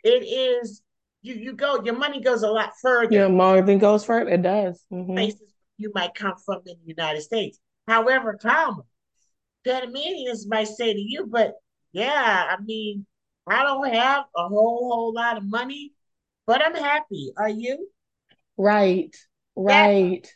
it 0.04 0.24
is 0.24 0.82
you 1.22 1.34
you 1.36 1.54
go 1.54 1.84
your 1.84 1.98
money 1.98 2.22
goes 2.22 2.44
a 2.44 2.50
lot 2.52 2.72
further 2.82 3.14
Yeah, 3.14 3.28
Marvin 3.28 3.80
goes 3.80 4.06
first. 4.06 4.32
It 4.32 4.42
does. 4.44 4.84
Mm-hmm. 4.94 5.14
places 5.16 5.49
you 5.80 5.92
might 5.96 6.14
come 6.14 6.36
from 6.46 6.62
in 6.66 6.76
the 6.82 6.88
United 6.88 7.22
States. 7.22 7.60
However, 7.88 8.38
Tom, 8.40 8.84
Panamanians 9.66 10.48
might 10.48 10.68
say 10.68 10.94
to 10.94 11.00
you, 11.00 11.26
but 11.26 11.54
yeah, 11.92 12.48
I 12.50 12.62
mean, 12.62 13.06
I 13.48 13.64
don't 13.64 13.94
have 13.94 14.26
a 14.36 14.48
whole 14.48 14.92
whole 14.94 15.14
lot 15.14 15.38
of 15.38 15.44
money, 15.44 15.94
but 16.46 16.64
I'm 16.64 16.76
happy. 16.76 17.32
Are 17.38 17.50
you? 17.50 17.90
Right. 18.58 19.16
That 19.56 19.88
Right. 19.88 20.36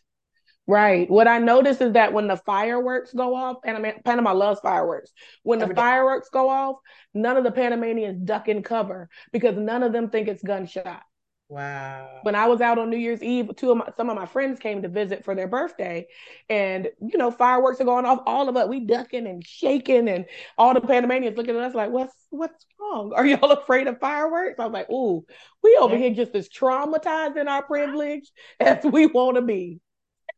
Right. 0.66 1.10
What 1.10 1.28
I 1.28 1.40
notice 1.40 1.82
is 1.82 1.94
that 1.94 2.14
when 2.14 2.28
the 2.28 2.38
fireworks 2.38 3.14
go 3.14 3.36
off, 3.36 3.58
Panama, 3.64 3.92
Panama 4.06 4.34
loves 4.34 4.62
fireworks. 4.62 5.12
When 5.44 5.60
the 5.60 5.74
fireworks 5.76 6.30
go 6.30 6.50
off, 6.50 6.78
none 7.14 7.36
of 7.36 7.44
the 7.44 7.52
Panamanians 7.52 8.22
duck 8.24 8.48
in 8.48 8.64
cover 8.64 9.10
because 9.34 9.58
none 9.58 9.84
of 9.84 9.92
them 9.92 10.10
think 10.10 10.30
it's 10.30 10.42
gunshot. 10.42 11.04
Wow. 11.50 12.20
When 12.24 12.36
I 12.36 12.48
was 12.48 12.62
out 12.62 12.80
on 12.80 12.90
New 12.90 12.98
Year's 12.98 13.22
Eve, 13.22 13.52
two 13.58 13.72
of 13.72 13.78
my 13.78 13.90
some 13.96 14.10
of 14.10 14.16
my 14.16 14.26
friends 14.26 14.60
came 14.60 14.82
to 14.82 14.88
visit 14.88 15.24
for 15.24 15.36
their 15.36 15.48
birthday, 15.48 16.08
and 16.50 16.90
you 17.00 17.18
know 17.18 17.30
fireworks 17.30 17.80
are 17.80 17.86
going 17.86 18.06
off. 18.06 18.24
All 18.26 18.50
of 18.50 18.58
us 18.58 18.68
we 18.68 18.80
ducking 18.80 19.28
and 19.28 19.46
shaking, 19.46 20.08
and 20.10 20.26
all 20.58 20.74
the 20.74 20.82
Panamanians 20.82 21.38
looking 21.38 21.56
at 21.56 21.62
us 21.62 21.76
like, 21.76 21.92
"What's 21.92 22.16
what's 22.32 22.66
wrong? 22.80 23.14
Are 23.14 23.26
y'all 23.26 23.52
afraid 23.52 23.88
of 23.88 24.00
fireworks?" 24.00 24.60
I 24.60 24.66
was 24.66 24.74
like, 24.74 24.90
"Ooh, 24.90 25.26
we 25.62 25.78
over 25.80 25.96
here 25.96 26.14
just 26.14 26.34
as 26.34 26.50
traumatized 26.50 27.38
in 27.38 27.48
our 27.48 27.62
privilege 27.64 28.32
as 28.60 28.84
we 28.84 29.06
want 29.06 29.36
to 29.36 29.44
be." 29.44 29.80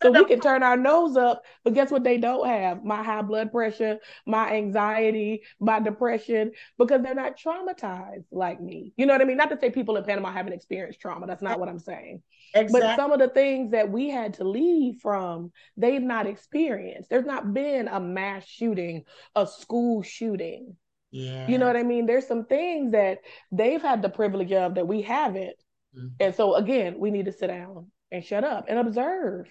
So 0.02 0.12
we 0.12 0.26
can 0.26 0.40
turn 0.40 0.62
our 0.62 0.78
nose 0.78 1.16
up, 1.16 1.44
but 1.64 1.74
guess 1.74 1.90
what 1.90 2.04
they 2.04 2.18
don't 2.18 2.48
have? 2.48 2.84
My 2.84 3.02
high 3.02 3.22
blood 3.22 3.52
pressure, 3.52 4.00
my 4.26 4.54
anxiety, 4.54 5.44
my 5.60 5.80
depression, 5.80 6.52
because 6.78 7.02
they're 7.02 7.16
not 7.16 7.40
traumatized 7.40 8.26
like 8.32 8.62
me. 8.62 8.94
You 8.98 9.06
know 9.06 9.14
what 9.14 9.22
I 9.22 9.26
mean? 9.26 9.38
Not 9.38 9.50
to 9.52 9.60
say 9.60 9.70
people 9.70 9.98
in 9.98 10.04
Panama 10.04 10.32
haven't 10.32 10.54
experienced 10.54 11.00
trauma. 11.00 11.28
That's 11.28 11.42
not 11.42 11.60
what 11.60 11.70
I'm 11.70 11.80
saying. 11.80 12.22
Exactly. 12.54 12.82
But 12.82 12.96
some 12.96 13.12
of 13.12 13.20
the 13.20 13.30
things 13.30 13.72
that 13.72 13.90
we 13.90 14.10
had 14.10 14.36
to 14.36 14.44
leave 14.44 15.00
from, 15.02 15.52
they've 15.78 16.02
not 16.02 16.28
experienced. 16.28 17.10
There's 17.10 17.26
not 17.26 17.54
been 17.54 17.88
a 17.88 18.00
mass 18.00 18.46
shooting, 18.46 19.04
a 19.36 19.48
school 19.48 20.04
shooting. 20.04 20.76
Yeah. 21.12 21.48
You 21.48 21.58
know 21.58 21.68
what 21.68 21.78
I 21.78 21.84
mean? 21.84 22.06
There's 22.06 22.28
some 22.28 22.46
things 22.46 22.92
that 22.92 23.20
they've 23.52 23.82
had 23.82 24.02
the 24.02 24.10
privilege 24.10 24.52
of 24.52 24.76
that 24.76 24.88
we 24.88 25.02
haven't. 25.02 25.56
Mm-hmm. 25.98 26.08
And 26.20 26.36
so 26.36 26.56
again, 26.56 26.96
we 27.00 27.12
need 27.12 27.26
to 27.26 27.32
sit 27.32 27.48
down 27.48 27.92
and 28.12 28.24
shut 28.24 28.44
up 28.44 28.66
and 28.68 28.78
observe. 28.78 29.48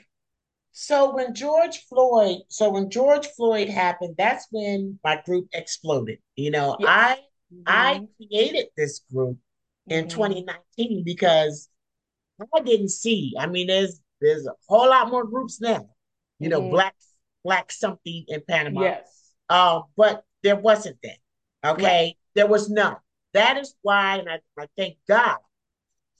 So 0.76 1.14
when 1.14 1.34
George 1.34 1.78
Floyd, 1.88 2.38
so 2.48 2.68
when 2.70 2.90
George 2.90 3.28
Floyd 3.28 3.68
happened, 3.68 4.16
that's 4.18 4.48
when 4.50 4.98
my 5.04 5.22
group 5.24 5.48
exploded. 5.52 6.18
You 6.34 6.50
know. 6.50 6.76
I 6.80 7.20
mm-hmm. 7.52 7.62
I 7.64 8.06
created 8.16 8.66
this 8.76 9.00
group 9.12 9.38
in 9.86 10.06
mm-hmm. 10.06 10.16
2019 10.16 11.04
because 11.04 11.68
I 12.40 12.60
didn't 12.60 12.88
see. 12.88 13.34
I 13.38 13.46
mean, 13.46 13.68
there's 13.68 14.00
there's 14.20 14.46
a 14.46 14.52
whole 14.68 14.88
lot 14.88 15.10
more 15.10 15.24
groups 15.24 15.60
now. 15.60 15.88
You 16.40 16.48
know, 16.48 16.60
mm-hmm. 16.60 16.72
black 16.72 16.96
black 17.44 17.70
something 17.70 18.24
in 18.26 18.42
Panama. 18.48 18.82
Yes. 18.82 19.32
Uh, 19.48 19.82
but 19.96 20.24
there 20.42 20.56
wasn't 20.56 20.96
that. 21.04 21.18
Okay, 21.64 21.84
right. 21.84 22.16
there 22.34 22.48
was 22.48 22.68
none. 22.68 22.96
That 23.32 23.58
is 23.58 23.76
why, 23.82 24.16
and 24.16 24.28
I, 24.28 24.40
I 24.58 24.66
thank 24.76 24.96
God 25.06 25.38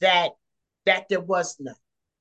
that 0.00 0.30
that 0.86 1.08
there 1.08 1.20
was 1.20 1.56
none. 1.58 1.74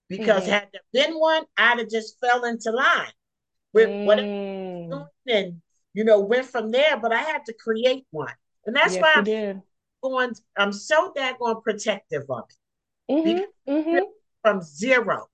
Because 0.09 0.43
mm-hmm. 0.43 0.51
had 0.51 0.69
there 0.73 1.05
been 1.05 1.19
one, 1.19 1.43
I'd 1.57 1.79
have 1.79 1.89
just 1.89 2.19
fell 2.19 2.43
into 2.45 2.71
line 2.71 3.11
with 3.73 3.89
mm. 3.89 4.05
whatever 4.05 5.09
and 5.27 5.61
you 5.93 6.03
know 6.03 6.19
went 6.19 6.45
from 6.45 6.71
there. 6.71 6.97
But 6.97 7.13
I 7.13 7.21
had 7.21 7.45
to 7.45 7.53
create 7.53 8.05
one, 8.11 8.33
and 8.65 8.75
that's 8.75 8.93
yes, 8.93 9.01
why 9.01 9.13
I'm 9.15 9.23
did. 9.23 9.61
going. 10.03 10.33
I'm 10.57 10.73
so 10.73 11.13
daggone 11.15 11.63
protective 11.63 12.23
of 12.29 12.43
it 12.49 12.55
mm-hmm. 13.11 13.71
Mm-hmm. 13.71 14.03
from 14.41 14.61
zero 14.61 15.27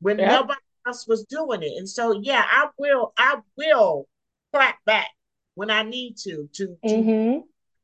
when 0.00 0.18
yep. 0.18 0.30
nobody 0.30 0.60
else 0.86 1.06
was 1.06 1.24
doing 1.24 1.62
it. 1.62 1.72
And 1.78 1.88
so, 1.88 2.20
yeah, 2.22 2.44
I 2.48 2.68
will. 2.78 3.12
I 3.16 3.38
will 3.56 4.08
clap 4.52 4.76
back 4.84 5.08
when 5.54 5.70
I 5.70 5.82
need 5.82 6.16
to 6.18 6.48
to, 6.54 6.66
to 6.66 6.94
mm-hmm. 6.94 7.38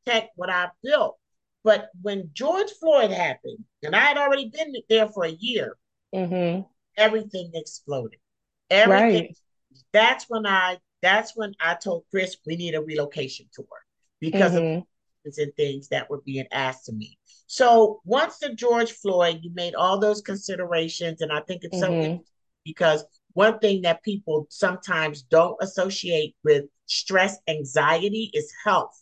protect 0.04 0.32
what 0.36 0.50
I 0.50 0.68
built. 0.82 1.16
But 1.64 1.90
when 2.00 2.30
George 2.32 2.70
Floyd 2.80 3.12
happened, 3.12 3.58
and 3.82 3.94
I 3.94 4.00
had 4.00 4.18
already 4.18 4.48
been 4.48 4.74
there 4.88 5.08
for 5.08 5.24
a 5.24 5.30
year, 5.30 5.76
mm-hmm. 6.14 6.62
everything 6.96 7.50
exploded. 7.54 8.18
Everything. 8.70 9.22
Right. 9.22 9.36
That's 9.92 10.26
when 10.28 10.46
I. 10.46 10.78
That's 11.02 11.32
when 11.34 11.54
I 11.60 11.74
told 11.74 12.04
Chris 12.12 12.36
we 12.46 12.54
need 12.54 12.76
a 12.76 12.80
relocation 12.80 13.46
tour 13.52 13.66
because 14.20 14.52
mm-hmm. 14.52 14.78
of 14.78 14.84
and 15.38 15.54
things 15.56 15.88
that 15.88 16.08
were 16.08 16.20
being 16.24 16.46
asked 16.52 16.88
of 16.88 16.96
me. 16.96 17.18
So 17.46 18.00
once 18.04 18.38
the 18.38 18.54
George 18.54 18.92
Floyd, 18.92 19.40
you 19.42 19.50
made 19.54 19.74
all 19.74 19.98
those 19.98 20.20
considerations, 20.20 21.20
and 21.20 21.32
I 21.32 21.40
think 21.40 21.64
it's 21.64 21.76
mm-hmm. 21.76 22.16
so 22.16 22.24
because 22.64 23.04
one 23.34 23.58
thing 23.58 23.82
that 23.82 24.02
people 24.02 24.46
sometimes 24.50 25.22
don't 25.22 25.56
associate 25.60 26.34
with 26.44 26.64
stress, 26.86 27.38
anxiety 27.48 28.30
is 28.34 28.52
health. 28.64 29.00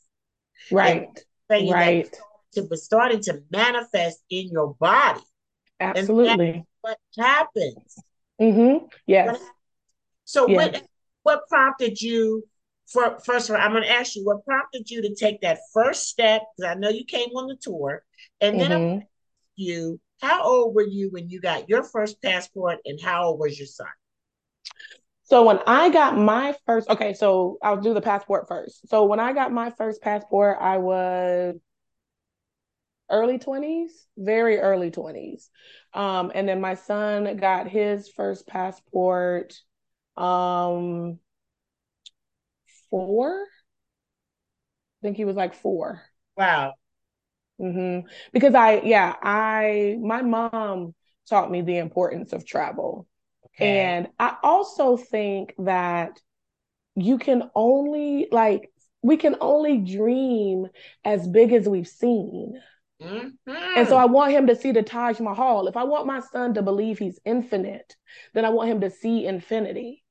Right. 0.70 1.08
right. 1.50 2.16
It 2.54 2.70
was 2.70 2.84
starting 2.84 3.20
to 3.22 3.42
manifest 3.50 4.20
in 4.30 4.48
your 4.48 4.74
body. 4.74 5.20
Absolutely 5.80 6.64
what 6.80 6.98
happens. 7.18 7.98
Mm-hmm. 8.40 8.86
Yes. 9.06 9.38
So 10.24 10.48
yes. 10.48 10.56
what 10.56 10.82
what 11.22 11.48
prompted 11.48 12.00
you 12.00 12.44
for 12.86 13.18
first 13.24 13.50
of 13.50 13.56
all, 13.56 13.62
I'm 13.62 13.72
gonna 13.72 13.86
ask 13.86 14.16
you 14.16 14.24
what 14.24 14.44
prompted 14.44 14.90
you 14.90 15.02
to 15.02 15.14
take 15.14 15.40
that 15.42 15.58
first 15.72 16.08
step, 16.08 16.42
because 16.56 16.70
I 16.70 16.78
know 16.78 16.88
you 16.88 17.04
came 17.04 17.30
on 17.30 17.46
the 17.48 17.56
tour, 17.60 18.02
and 18.40 18.60
then 18.60 18.70
mm-hmm. 18.70 18.98
you 19.56 20.00
how 20.20 20.42
old 20.42 20.74
were 20.74 20.86
you 20.86 21.10
when 21.10 21.30
you 21.30 21.40
got 21.40 21.68
your 21.68 21.82
first 21.82 22.20
passport 22.22 22.78
and 22.84 23.00
how 23.00 23.28
old 23.28 23.40
was 23.40 23.58
your 23.58 23.66
son? 23.66 23.86
So 25.22 25.44
when 25.44 25.60
I 25.66 25.90
got 25.90 26.18
my 26.18 26.56
first, 26.66 26.90
okay, 26.90 27.14
so 27.14 27.56
I'll 27.62 27.80
do 27.80 27.94
the 27.94 28.00
passport 28.00 28.48
first. 28.48 28.88
So 28.88 29.04
when 29.04 29.20
I 29.20 29.32
got 29.32 29.52
my 29.52 29.70
first 29.70 30.02
passport, 30.02 30.58
I 30.60 30.78
was 30.78 31.54
early 33.10 33.38
20s, 33.38 33.90
very 34.16 34.58
early 34.58 34.90
20s. 34.90 35.50
Um, 35.94 36.30
and 36.34 36.48
then 36.48 36.60
my 36.60 36.74
son 36.74 37.36
got 37.36 37.68
his 37.68 38.08
first 38.08 38.46
passport 38.46 39.54
um 40.16 41.18
four. 42.90 43.46
I 45.00 45.00
think 45.02 45.16
he 45.16 45.24
was 45.24 45.36
like 45.36 45.54
four. 45.54 46.02
Wow. 46.36 46.74
Mm-hmm. 47.60 48.06
Because 48.32 48.54
I, 48.54 48.80
yeah, 48.80 49.14
I, 49.22 49.96
my 50.00 50.22
mom 50.22 50.94
taught 51.28 51.50
me 51.50 51.62
the 51.62 51.78
importance 51.78 52.32
of 52.32 52.46
travel. 52.46 53.06
Okay. 53.46 53.80
And 53.80 54.08
I 54.18 54.36
also 54.42 54.96
think 54.96 55.54
that 55.58 56.18
you 56.96 57.18
can 57.18 57.50
only, 57.54 58.28
like, 58.30 58.70
we 59.02 59.16
can 59.16 59.36
only 59.40 59.78
dream 59.78 60.66
as 61.04 61.26
big 61.26 61.52
as 61.52 61.68
we've 61.68 61.88
seen. 61.88 62.60
Mm-hmm. 63.00 63.50
And 63.76 63.88
so 63.88 63.96
I 63.96 64.04
want 64.04 64.32
him 64.32 64.46
to 64.48 64.56
see 64.56 64.72
the 64.72 64.82
Taj 64.82 65.20
Mahal. 65.20 65.68
If 65.68 65.76
I 65.76 65.84
want 65.84 66.06
my 66.06 66.20
son 66.20 66.54
to 66.54 66.62
believe 66.62 66.98
he's 66.98 67.18
infinite, 67.24 67.96
then 68.34 68.44
I 68.44 68.50
want 68.50 68.70
him 68.70 68.80
to 68.82 68.90
see 68.90 69.26
infinity. 69.26 70.04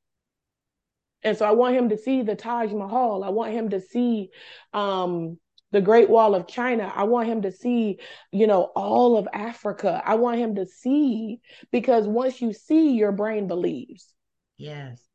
And 1.23 1.37
so 1.37 1.45
I 1.45 1.51
want 1.51 1.75
him 1.75 1.89
to 1.89 1.97
see 1.97 2.21
the 2.21 2.35
Taj 2.35 2.71
Mahal. 2.71 3.23
I 3.23 3.29
want 3.29 3.51
him 3.51 3.69
to 3.69 3.81
see 3.81 4.29
um, 4.73 5.37
the 5.71 5.81
Great 5.81 6.09
Wall 6.09 6.33
of 6.33 6.47
China. 6.47 6.91
I 6.95 7.03
want 7.03 7.27
him 7.27 7.41
to 7.43 7.51
see, 7.51 7.99
you 8.31 8.47
know, 8.47 8.63
all 8.75 9.17
of 9.17 9.27
Africa. 9.33 10.01
I 10.05 10.15
want 10.15 10.39
him 10.39 10.55
to 10.55 10.65
see 10.65 11.41
because 11.71 12.07
once 12.07 12.41
you 12.41 12.53
see, 12.53 12.93
your 12.93 13.11
brain 13.11 13.47
believes. 13.47 14.13
Yes. 14.57 15.08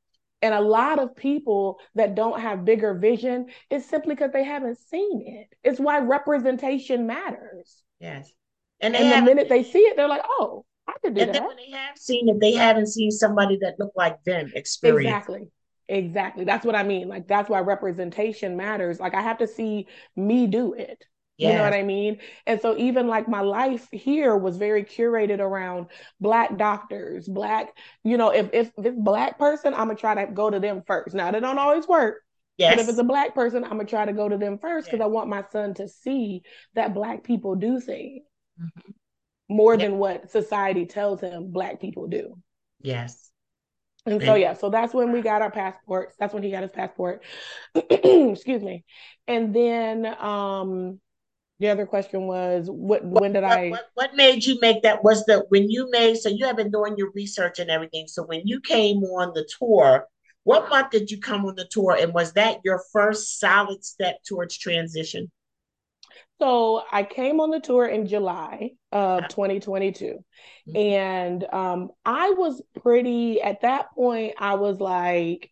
And 0.44 0.52
a 0.52 0.60
lot 0.60 0.98
of 0.98 1.16
people 1.16 1.78
that 1.94 2.14
don't 2.14 2.38
have 2.38 2.66
bigger 2.66 2.92
vision 2.92 3.46
is 3.70 3.88
simply 3.88 4.14
because 4.14 4.30
they 4.30 4.44
haven't 4.44 4.76
seen 4.76 5.22
it. 5.26 5.56
It's 5.64 5.80
why 5.80 6.00
representation 6.00 7.06
matters. 7.06 7.82
Yes. 7.98 8.30
And, 8.78 8.94
and 8.94 9.10
the 9.10 9.22
minute 9.22 9.48
they 9.48 9.62
see 9.62 9.78
it, 9.78 9.96
they're 9.96 10.06
like, 10.06 10.20
oh, 10.28 10.66
I 10.86 10.92
could 11.02 11.14
do 11.14 11.22
and 11.22 11.30
that. 11.30 11.36
And 11.36 11.44
then 11.44 11.46
when 11.46 11.56
they 11.56 11.70
have 11.70 11.96
seen 11.96 12.28
it, 12.28 12.40
they 12.40 12.52
haven't 12.52 12.88
seen 12.88 13.10
somebody 13.10 13.56
that 13.62 13.76
looked 13.78 13.96
like 13.96 14.22
them 14.24 14.52
experience. 14.54 15.06
Exactly. 15.06 15.48
Exactly. 15.88 16.44
That's 16.44 16.66
what 16.66 16.74
I 16.74 16.82
mean. 16.82 17.08
Like 17.08 17.26
that's 17.26 17.48
why 17.48 17.60
representation 17.60 18.54
matters. 18.54 19.00
Like 19.00 19.14
I 19.14 19.22
have 19.22 19.38
to 19.38 19.46
see 19.46 19.86
me 20.14 20.46
do 20.46 20.74
it. 20.74 21.06
You 21.36 21.52
know 21.52 21.62
what 21.62 21.74
I 21.74 21.82
mean? 21.82 22.18
And 22.46 22.60
so 22.60 22.76
even 22.76 23.08
like 23.08 23.28
my 23.28 23.40
life 23.40 23.88
here 23.90 24.36
was 24.36 24.56
very 24.56 24.84
curated 24.84 25.40
around 25.40 25.86
black 26.20 26.56
doctors, 26.56 27.28
black, 27.28 27.76
you 28.04 28.16
know, 28.16 28.30
if 28.30 28.50
if 28.52 28.70
this 28.76 28.94
black 28.96 29.38
person, 29.38 29.74
I'm 29.74 29.88
gonna 29.88 29.96
try 29.96 30.14
to 30.14 30.32
go 30.32 30.48
to 30.48 30.60
them 30.60 30.82
first. 30.86 31.14
Now 31.14 31.32
they 31.32 31.40
don't 31.40 31.58
always 31.58 31.88
work. 31.88 32.22
Yes. 32.56 32.74
But 32.74 32.82
if 32.82 32.88
it's 32.88 32.98
a 32.98 33.04
black 33.04 33.34
person, 33.34 33.64
I'm 33.64 33.70
gonna 33.70 33.84
try 33.84 34.04
to 34.04 34.12
go 34.12 34.28
to 34.28 34.38
them 34.38 34.58
first 34.58 34.86
because 34.86 35.00
I 35.00 35.06
want 35.06 35.28
my 35.28 35.44
son 35.50 35.74
to 35.74 35.88
see 35.88 36.42
that 36.74 36.94
black 36.94 37.24
people 37.24 37.56
do 37.56 37.80
things 37.80 38.22
mm-hmm. 38.60 38.92
more 39.48 39.76
than 39.76 39.98
what 39.98 40.30
society 40.30 40.86
tells 40.86 41.20
him 41.20 41.50
black 41.50 41.80
people 41.80 42.06
do. 42.06 42.38
Yes. 42.80 43.30
And 44.06 44.22
so 44.22 44.34
yeah, 44.34 44.52
so 44.52 44.68
that's 44.68 44.92
when 44.92 45.12
we 45.12 45.22
got 45.22 45.42
our 45.42 45.50
passports. 45.50 46.14
That's 46.18 46.34
when 46.34 46.42
he 46.42 46.50
got 46.50 46.62
his 46.62 46.70
passport. 46.70 47.24
Excuse 47.74 48.62
me. 48.62 48.84
And 49.26 49.54
then 49.54 50.06
um 50.20 51.00
the 51.60 51.68
other 51.68 51.86
question 51.86 52.26
was 52.26 52.66
what, 52.68 53.04
when 53.04 53.32
did 53.32 53.42
what, 53.42 53.52
I 53.52 53.68
what, 53.70 53.86
what, 53.94 54.16
made 54.16 54.44
you 54.44 54.58
make 54.60 54.82
that 54.82 55.04
was 55.04 55.24
the 55.24 55.44
when 55.50 55.70
you 55.70 55.88
made 55.90 56.16
so 56.16 56.28
you 56.28 56.46
have 56.46 56.56
been 56.56 56.70
doing 56.70 56.96
your 56.96 57.10
research 57.14 57.58
and 57.58 57.70
everything. 57.70 58.08
So 58.08 58.24
when 58.24 58.42
you 58.44 58.60
came 58.60 58.98
on 59.04 59.32
the 59.34 59.48
tour, 59.58 60.06
what 60.42 60.68
month 60.68 60.90
did 60.90 61.10
you 61.10 61.20
come 61.20 61.46
on 61.46 61.54
the 61.54 61.66
tour? 61.70 61.96
And 61.98 62.12
was 62.12 62.32
that 62.32 62.58
your 62.64 62.82
first 62.92 63.38
solid 63.38 63.84
step 63.84 64.22
towards 64.24 64.58
transition? 64.58 65.30
So 66.40 66.82
I 66.90 67.04
came 67.04 67.40
on 67.40 67.50
the 67.50 67.60
tour 67.60 67.86
in 67.86 68.06
July 68.06 68.72
of 68.90 69.28
2022. 69.28 70.24
Mm-hmm. 70.68 70.76
And 70.76 71.44
um, 71.52 71.90
I 72.04 72.30
was 72.30 72.60
pretty, 72.82 73.40
at 73.40 73.62
that 73.62 73.92
point, 73.94 74.34
I 74.38 74.54
was 74.54 74.80
like, 74.80 75.50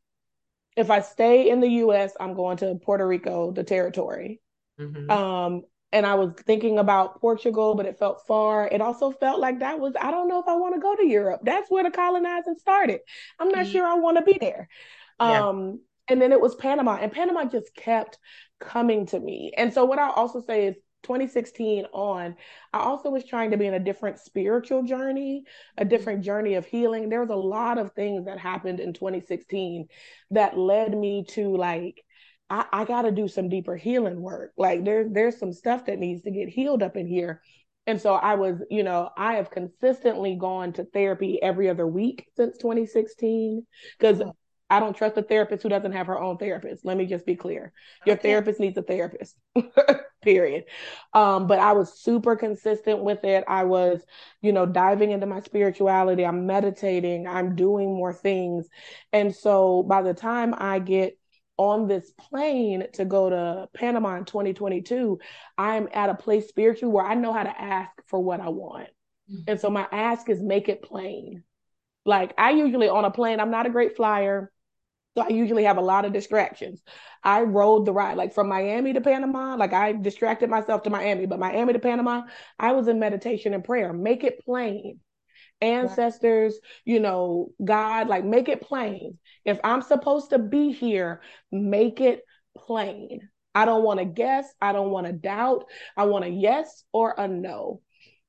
if 0.76 0.90
I 0.90 1.00
stay 1.00 1.50
in 1.50 1.60
the 1.60 1.68
US, 1.68 2.12
I'm 2.18 2.34
going 2.34 2.56
to 2.58 2.74
Puerto 2.74 3.06
Rico, 3.06 3.52
the 3.52 3.62
territory. 3.62 4.40
Mm-hmm. 4.80 5.10
Um, 5.10 5.62
and 5.92 6.06
I 6.06 6.14
was 6.14 6.32
thinking 6.46 6.78
about 6.78 7.20
Portugal, 7.20 7.74
but 7.74 7.86
it 7.86 7.98
felt 7.98 8.26
far. 8.26 8.66
It 8.66 8.80
also 8.80 9.10
felt 9.10 9.40
like 9.40 9.60
that 9.60 9.78
was, 9.78 9.92
I 10.00 10.10
don't 10.10 10.28
know 10.28 10.40
if 10.40 10.48
I 10.48 10.56
want 10.56 10.74
to 10.74 10.80
go 10.80 10.96
to 10.96 11.06
Europe. 11.06 11.42
That's 11.44 11.70
where 11.70 11.84
the 11.84 11.90
colonizing 11.90 12.56
started. 12.58 13.00
I'm 13.38 13.48
not 13.48 13.64
mm-hmm. 13.64 13.72
sure 13.72 13.86
I 13.86 13.94
want 13.94 14.16
to 14.16 14.24
be 14.24 14.38
there. 14.40 14.68
Yeah. 15.20 15.48
Um, 15.48 15.80
and 16.08 16.20
then 16.20 16.32
it 16.32 16.40
was 16.40 16.54
Panama, 16.56 16.96
and 17.00 17.12
Panama 17.12 17.44
just 17.44 17.74
kept 17.74 18.18
coming 18.58 19.06
to 19.06 19.20
me. 19.20 19.52
And 19.56 19.72
so, 19.72 19.84
what 19.84 19.98
I'll 19.98 20.12
also 20.12 20.40
say 20.40 20.66
is 20.66 20.76
2016 21.04 21.86
on, 21.92 22.36
I 22.72 22.80
also 22.80 23.10
was 23.10 23.24
trying 23.24 23.50
to 23.52 23.56
be 23.56 23.66
in 23.66 23.74
a 23.74 23.80
different 23.80 24.18
spiritual 24.18 24.82
journey, 24.82 25.44
a 25.78 25.84
different 25.84 26.24
journey 26.24 26.54
of 26.54 26.66
healing. 26.66 27.08
There 27.08 27.20
was 27.20 27.30
a 27.30 27.34
lot 27.34 27.78
of 27.78 27.92
things 27.92 28.26
that 28.26 28.38
happened 28.38 28.80
in 28.80 28.92
2016 28.92 29.88
that 30.32 30.58
led 30.58 30.96
me 30.96 31.24
to 31.30 31.56
like, 31.56 32.02
I, 32.52 32.66
I 32.70 32.84
got 32.84 33.02
to 33.02 33.10
do 33.10 33.28
some 33.28 33.48
deeper 33.48 33.76
healing 33.76 34.20
work. 34.20 34.52
Like 34.58 34.84
there, 34.84 35.08
there's 35.08 35.38
some 35.38 35.54
stuff 35.54 35.86
that 35.86 35.98
needs 35.98 36.22
to 36.24 36.30
get 36.30 36.50
healed 36.50 36.82
up 36.82 36.98
in 36.98 37.06
here. 37.06 37.40
And 37.86 37.98
so 37.98 38.12
I 38.12 38.34
was, 38.34 38.62
you 38.70 38.82
know, 38.82 39.08
I 39.16 39.34
have 39.34 39.50
consistently 39.50 40.36
gone 40.38 40.74
to 40.74 40.84
therapy 40.84 41.42
every 41.42 41.70
other 41.70 41.86
week 41.86 42.26
since 42.36 42.58
2016 42.58 43.66
because 43.98 44.22
I 44.68 44.80
don't 44.80 44.94
trust 44.94 45.16
a 45.16 45.22
therapist 45.22 45.62
who 45.62 45.70
doesn't 45.70 45.92
have 45.92 46.06
her 46.08 46.20
own 46.20 46.36
therapist. 46.36 46.84
Let 46.84 46.98
me 46.98 47.06
just 47.06 47.24
be 47.24 47.36
clear. 47.36 47.72
Your 48.04 48.16
okay. 48.16 48.28
therapist 48.28 48.60
needs 48.60 48.76
a 48.76 48.82
therapist. 48.82 49.34
Period. 50.22 50.64
Um, 51.14 51.46
but 51.46 51.58
I 51.58 51.72
was 51.72 52.00
super 52.00 52.36
consistent 52.36 53.02
with 53.02 53.24
it. 53.24 53.44
I 53.48 53.64
was, 53.64 54.02
you 54.42 54.52
know, 54.52 54.66
diving 54.66 55.10
into 55.10 55.26
my 55.26 55.40
spirituality. 55.40 56.24
I'm 56.24 56.46
meditating. 56.46 57.26
I'm 57.26 57.56
doing 57.56 57.94
more 57.94 58.12
things. 58.12 58.68
And 59.12 59.34
so 59.34 59.82
by 59.82 60.02
the 60.02 60.14
time 60.14 60.54
I 60.56 60.78
get 60.78 61.18
on 61.62 61.86
this 61.86 62.10
plane 62.18 62.84
to 62.94 63.04
go 63.04 63.30
to 63.30 63.68
Panama 63.72 64.16
in 64.16 64.24
2022, 64.24 65.20
I'm 65.56 65.88
at 65.92 66.10
a 66.10 66.14
place 66.14 66.48
spiritually 66.48 66.92
where 66.92 67.06
I 67.06 67.14
know 67.14 67.32
how 67.32 67.44
to 67.44 67.60
ask 67.60 67.92
for 68.08 68.18
what 68.18 68.40
I 68.40 68.48
want. 68.48 68.88
Mm-hmm. 69.30 69.42
And 69.46 69.60
so 69.60 69.70
my 69.70 69.86
ask 69.92 70.28
is 70.28 70.42
make 70.42 70.68
it 70.68 70.82
plain. 70.82 71.44
Like 72.04 72.34
I 72.36 72.50
usually 72.50 72.88
on 72.88 73.04
a 73.04 73.12
plane, 73.12 73.38
I'm 73.38 73.52
not 73.52 73.66
a 73.66 73.70
great 73.70 73.96
flyer. 73.96 74.50
So 75.16 75.22
I 75.22 75.28
usually 75.28 75.64
have 75.64 75.76
a 75.76 75.82
lot 75.82 76.04
of 76.04 76.12
distractions. 76.12 76.82
I 77.22 77.42
rode 77.42 77.86
the 77.86 77.92
ride, 77.92 78.16
like 78.16 78.34
from 78.34 78.48
Miami 78.48 78.94
to 78.94 79.00
Panama, 79.00 79.54
like 79.54 79.72
I 79.72 79.92
distracted 79.92 80.50
myself 80.50 80.82
to 80.82 80.90
Miami, 80.90 81.26
but 81.26 81.38
Miami 81.38 81.74
to 81.74 81.78
Panama, 81.78 82.22
I 82.58 82.72
was 82.72 82.88
in 82.88 82.98
meditation 82.98 83.54
and 83.54 83.62
prayer. 83.62 83.92
Make 83.92 84.24
it 84.24 84.44
plain. 84.44 84.98
Ancestors, 85.62 86.58
you 86.84 87.00
know, 87.00 87.52
God, 87.64 88.08
like 88.08 88.24
make 88.24 88.48
it 88.48 88.60
plain. 88.60 89.18
If 89.44 89.58
I'm 89.64 89.82
supposed 89.82 90.30
to 90.30 90.38
be 90.38 90.72
here, 90.72 91.22
make 91.50 92.00
it 92.00 92.22
plain. 92.56 93.28
I 93.54 93.64
don't 93.64 93.84
want 93.84 94.00
to 94.00 94.04
guess. 94.04 94.52
I 94.60 94.72
don't 94.72 94.90
want 94.90 95.06
to 95.06 95.12
doubt. 95.12 95.64
I 95.96 96.04
want 96.04 96.24
a 96.24 96.28
yes 96.28 96.84
or 96.92 97.14
a 97.16 97.28
no. 97.28 97.80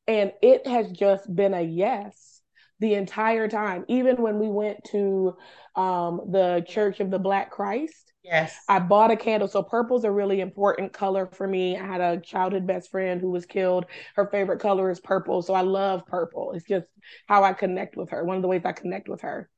And 0.07 0.34
it 0.41 0.67
has 0.67 0.91
just 0.91 1.34
been 1.34 1.53
a 1.53 1.61
yes 1.61 2.41
the 2.79 2.93
entire 2.95 3.47
time, 3.47 3.86
even 3.88 4.17
when 4.21 4.39
we 4.39 4.47
went 4.47 4.84
to 4.91 5.36
um, 5.75 6.21
the 6.31 6.65
Church 6.67 6.99
of 6.99 7.09
the 7.09 7.19
Black 7.19 7.51
Christ. 7.51 8.12
Yes. 8.24 8.57
I 8.69 8.80
bought 8.80 9.11
a 9.11 9.17
candle. 9.17 9.47
So 9.47 9.61
purple's 9.61 10.05
a 10.05 10.11
really 10.11 10.39
important 10.39 10.93
color 10.93 11.28
for 11.28 11.47
me. 11.47 11.78
I 11.78 11.86
had 11.86 12.01
a 12.01 12.19
childhood 12.19 12.65
best 12.65 12.89
friend 12.89 13.19
who 13.19 13.30
was 13.30 13.45
killed. 13.45 13.86
Her 14.15 14.28
favorite 14.28 14.59
color 14.59 14.89
is 14.89 14.99
purple. 14.99 15.41
So 15.41 15.53
I 15.53 15.61
love 15.61 16.05
purple. 16.07 16.53
It's 16.53 16.65
just 16.65 16.88
how 17.28 17.43
I 17.43 17.53
connect 17.53 17.97
with 17.97 18.09
her. 18.11 18.24
One 18.24 18.38
of 18.38 18.41
the 18.41 18.47
ways 18.47 18.61
I 18.63 18.71
connect 18.71 19.09
with 19.09 19.21
her. 19.21 19.49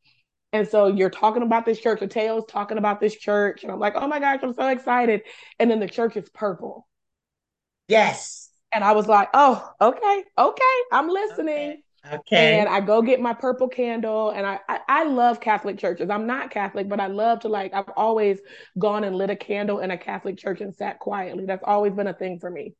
And 0.51 0.67
so 0.67 0.87
you're 0.87 1.09
talking 1.09 1.43
about 1.43 1.65
this 1.65 1.79
church, 1.79 1.99
Teo's 1.99 2.45
talking 2.47 2.77
about 2.77 2.99
this 3.01 3.15
church. 3.15 3.63
And 3.63 3.71
I'm 3.71 3.79
like, 3.79 3.93
oh 3.95 4.07
my 4.07 4.19
gosh, 4.19 4.39
I'm 4.41 4.53
so 4.53 4.67
excited. 4.69 5.21
And 5.59 5.69
then 5.69 5.79
the 5.79 5.87
church 5.87 6.15
is 6.15 6.29
purple. 6.29 6.87
Yes. 7.87 8.49
And 8.71 8.83
I 8.83 8.93
was 8.93 9.07
like, 9.07 9.29
oh, 9.33 9.69
okay, 9.79 10.23
okay, 10.37 10.77
I'm 10.91 11.09
listening. 11.09 11.71
Okay. 11.71 11.83
Okay. 12.13 12.59
And 12.59 12.69
I 12.69 12.81
go 12.81 13.01
get 13.01 13.19
my 13.19 13.33
purple 13.33 13.67
candle, 13.67 14.31
and 14.31 14.45
I, 14.45 14.59
I, 14.67 14.79
I 14.87 15.03
love 15.05 15.39
Catholic 15.39 15.77
churches. 15.77 16.09
I'm 16.09 16.27
not 16.27 16.51
Catholic, 16.51 16.89
but 16.89 16.99
I 16.99 17.07
love 17.07 17.39
to 17.41 17.47
like. 17.47 17.73
I've 17.73 17.89
always 17.95 18.39
gone 18.77 19.03
and 19.03 19.15
lit 19.15 19.29
a 19.29 19.35
candle 19.35 19.79
in 19.79 19.91
a 19.91 19.97
Catholic 19.97 20.37
church 20.37 20.61
and 20.61 20.75
sat 20.75 20.99
quietly. 20.99 21.45
That's 21.45 21.63
always 21.65 21.93
been 21.93 22.07
a 22.07 22.13
thing 22.13 22.39
for 22.39 22.49
me. 22.49 22.75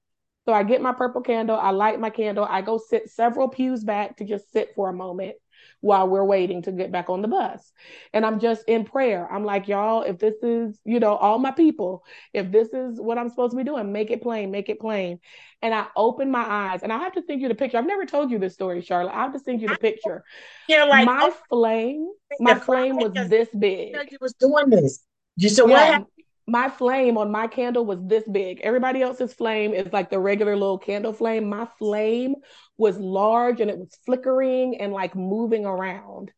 So 0.46 0.54
I 0.54 0.64
get 0.64 0.82
my 0.82 0.94
purple 0.94 1.22
candle. 1.22 1.58
I 1.58 1.72
light 1.72 2.00
my 2.00 2.10
candle. 2.12 2.46
I 2.48 2.62
go 2.62 2.78
sit 2.78 3.10
several 3.10 3.48
pews 3.48 3.84
back 3.84 4.18
to 4.18 4.26
just 4.26 4.52
sit 4.52 4.70
for 4.76 4.90
a 4.90 4.94
moment 4.94 5.36
while 5.82 6.08
we're 6.08 6.26
waiting 6.26 6.62
to 6.64 6.72
get 6.72 6.92
back 6.92 7.10
on 7.10 7.22
the 7.22 7.28
bus. 7.28 7.72
And 8.14 8.26
I'm 8.26 8.40
just 8.40 8.64
in 8.68 8.86
prayer. 8.86 9.32
I'm 9.32 9.44
like, 9.44 9.68
y'all, 9.68 10.02
if 10.04 10.18
this 10.18 10.36
is, 10.42 10.80
you 10.84 11.00
know, 11.00 11.16
all 11.16 11.38
my 11.38 11.52
people, 11.52 12.04
if 12.34 12.52
this 12.52 12.70
is 12.70 13.00
what 13.00 13.18
I'm 13.18 13.30
supposed 13.30 13.52
to 13.52 13.58
be 13.58 13.64
doing, 13.64 13.92
make 13.92 14.12
it 14.12 14.22
plain, 14.22 14.52
make 14.52 14.70
it 14.70 14.80
plain. 14.80 15.20
And 15.62 15.74
I 15.74 15.88
open 15.96 16.32
my 16.32 16.46
eyes 16.48 16.84
and 16.84 16.92
I 16.92 16.98
have 17.00 17.14
to 17.14 17.24
send 17.28 17.42
you 17.42 17.48
the 17.48 17.56
picture. 17.56 17.78
I've 17.78 17.88
never 17.88 18.06
told 18.06 18.32
you 18.32 18.40
this 18.40 18.54
story, 18.54 18.82
Charlotte. 18.82 19.14
I 19.14 19.24
have 19.24 19.34
to 19.34 19.40
send 19.40 19.62
you 19.62 19.68
the 19.68 19.78
picture. 19.78 20.24
You're 20.68 20.88
like, 20.88 21.06
my 21.06 21.30
oh, 21.32 21.38
flame, 21.50 22.12
my 22.40 22.56
flame 22.56 22.98
was 22.98 23.14
this 23.14 23.50
big. 23.58 23.94
You 24.10 24.18
was 24.22 24.34
doing 24.34 24.70
this. 24.70 25.04
You 25.38 25.50
said 25.50 25.70
yeah, 25.70 26.00
what 26.00 26.08
my 26.48 26.70
flame 26.70 27.18
on 27.18 27.32
my 27.32 27.48
candle 27.48 27.86
was 27.86 28.00
this 28.04 28.24
big. 28.32 28.62
Everybody 28.62 29.02
else's 29.02 29.34
flame 29.34 29.74
is 29.74 29.92
like 29.92 30.10
the 30.10 30.20
regular 30.20 30.56
little 30.56 30.78
candle 30.78 31.12
flame. 31.12 31.50
My 31.50 31.68
flame 31.80 32.36
was 32.78 32.98
large 32.98 33.62
and 33.62 33.70
it 33.70 33.78
was 33.78 33.98
flickering 34.06 34.80
and 34.80 34.94
like 34.94 35.16
moving 35.16 35.66
around. 35.66 36.32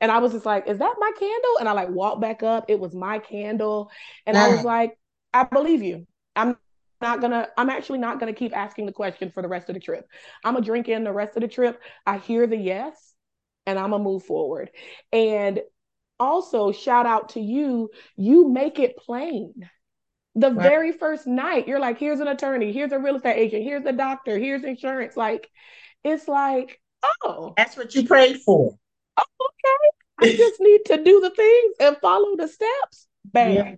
And 0.00 0.10
I 0.10 0.18
was 0.18 0.32
just 0.32 0.44
like, 0.44 0.68
is 0.68 0.78
that 0.78 0.94
my 0.98 1.12
candle? 1.18 1.58
And 1.60 1.68
I 1.68 1.72
like 1.72 1.88
walked 1.88 2.20
back 2.20 2.42
up. 2.42 2.64
It 2.68 2.80
was 2.80 2.94
my 2.94 3.20
candle. 3.20 3.90
And 4.26 4.36
I 4.36 4.48
was 4.48 4.64
like, 4.64 4.98
I 5.32 5.44
believe 5.44 5.82
you. 5.82 6.06
I'm 6.34 6.56
not 7.00 7.20
gonna, 7.20 7.48
I'm 7.56 7.70
actually 7.70 8.00
not 8.00 8.18
gonna 8.18 8.32
keep 8.32 8.56
asking 8.56 8.86
the 8.86 8.92
question 8.92 9.30
for 9.30 9.40
the 9.40 9.48
rest 9.48 9.68
of 9.68 9.74
the 9.74 9.80
trip. 9.80 10.04
I'm 10.42 10.54
gonna 10.54 10.66
drink 10.66 10.88
in 10.88 11.04
the 11.04 11.12
rest 11.12 11.36
of 11.36 11.42
the 11.42 11.48
trip. 11.48 11.80
I 12.04 12.18
hear 12.18 12.48
the 12.48 12.56
yes 12.56 13.14
and 13.66 13.78
I'm 13.78 13.90
gonna 13.90 14.02
move 14.02 14.24
forward. 14.24 14.70
And 15.12 15.60
also 16.18 16.72
shout 16.72 17.06
out 17.06 17.30
to 17.30 17.40
you. 17.40 17.90
You 18.16 18.48
make 18.48 18.78
it 18.78 18.96
plain. 18.96 19.52
The 20.36 20.50
right. 20.50 20.62
very 20.62 20.92
first 20.92 21.26
night 21.26 21.68
you're 21.68 21.80
like 21.80 21.98
here's 21.98 22.20
an 22.20 22.28
attorney. 22.28 22.72
Here's 22.72 22.92
a 22.92 22.98
real 22.98 23.16
estate 23.16 23.38
agent. 23.38 23.62
Here's 23.64 23.84
a 23.86 23.92
doctor. 23.92 24.38
Here's 24.38 24.64
insurance. 24.64 25.16
Like 25.16 25.48
it's 26.02 26.28
like 26.28 26.80
oh. 27.24 27.54
That's 27.56 27.76
what 27.76 27.94
you 27.94 28.06
prayed 28.06 28.40
for. 28.40 28.76
Oh, 29.16 29.22
okay. 29.46 30.32
I 30.32 30.36
just 30.36 30.60
need 30.60 30.80
to 30.86 31.02
do 31.02 31.20
the 31.20 31.30
things 31.30 31.74
and 31.80 31.96
follow 31.98 32.36
the 32.36 32.48
steps. 32.48 33.06
Bam. 33.24 33.52
Yeah. 33.52 33.74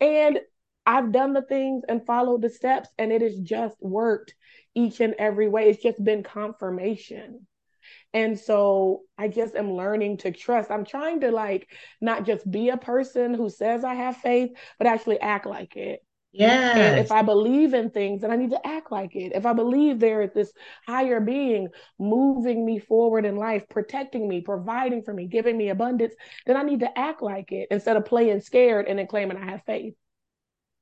and 0.00 0.40
i've 0.86 1.12
done 1.12 1.32
the 1.32 1.42
things 1.42 1.82
and 1.88 2.04
followed 2.04 2.42
the 2.42 2.50
steps 2.50 2.90
and 2.98 3.10
it 3.10 3.22
has 3.22 3.38
just 3.38 3.76
worked 3.80 4.34
each 4.74 5.00
and 5.00 5.14
every 5.18 5.48
way. 5.48 5.70
It's 5.70 5.82
just 5.82 6.02
been 6.02 6.22
confirmation 6.22 7.46
and 8.14 8.38
so 8.38 9.02
I 9.18 9.26
just 9.26 9.56
am 9.56 9.72
learning 9.72 10.18
to 10.18 10.30
trust. 10.30 10.70
I'm 10.70 10.84
trying 10.84 11.20
to 11.20 11.32
like 11.32 11.68
not 12.00 12.24
just 12.24 12.48
be 12.48 12.68
a 12.70 12.76
person 12.76 13.34
who 13.34 13.50
says 13.50 13.82
I 13.82 13.94
have 13.94 14.16
faith, 14.16 14.52
but 14.78 14.86
actually 14.86 15.20
act 15.20 15.46
like 15.46 15.76
it. 15.76 16.00
Yeah. 16.30 16.94
If 16.96 17.12
I 17.12 17.22
believe 17.22 17.74
in 17.74 17.90
things, 17.90 18.22
then 18.22 18.30
I 18.30 18.36
need 18.36 18.50
to 18.50 18.66
act 18.66 18.90
like 18.90 19.14
it. 19.14 19.32
If 19.34 19.46
I 19.46 19.52
believe 19.52 19.98
there 19.98 20.22
is 20.22 20.32
this 20.32 20.52
higher 20.86 21.20
being 21.20 21.68
moving 21.98 22.64
me 22.64 22.78
forward 22.78 23.24
in 23.24 23.36
life, 23.36 23.68
protecting 23.68 24.28
me, 24.28 24.40
providing 24.40 25.02
for 25.02 25.12
me, 25.12 25.26
giving 25.26 25.56
me 25.56 25.68
abundance, 25.68 26.14
then 26.46 26.56
I 26.56 26.62
need 26.62 26.80
to 26.80 26.98
act 26.98 27.20
like 27.20 27.52
it 27.52 27.68
instead 27.70 27.96
of 27.96 28.04
playing 28.04 28.40
scared 28.40 28.86
and 28.86 28.98
then 28.98 29.06
claiming 29.06 29.36
I 29.36 29.50
have 29.50 29.62
faith. 29.64 29.94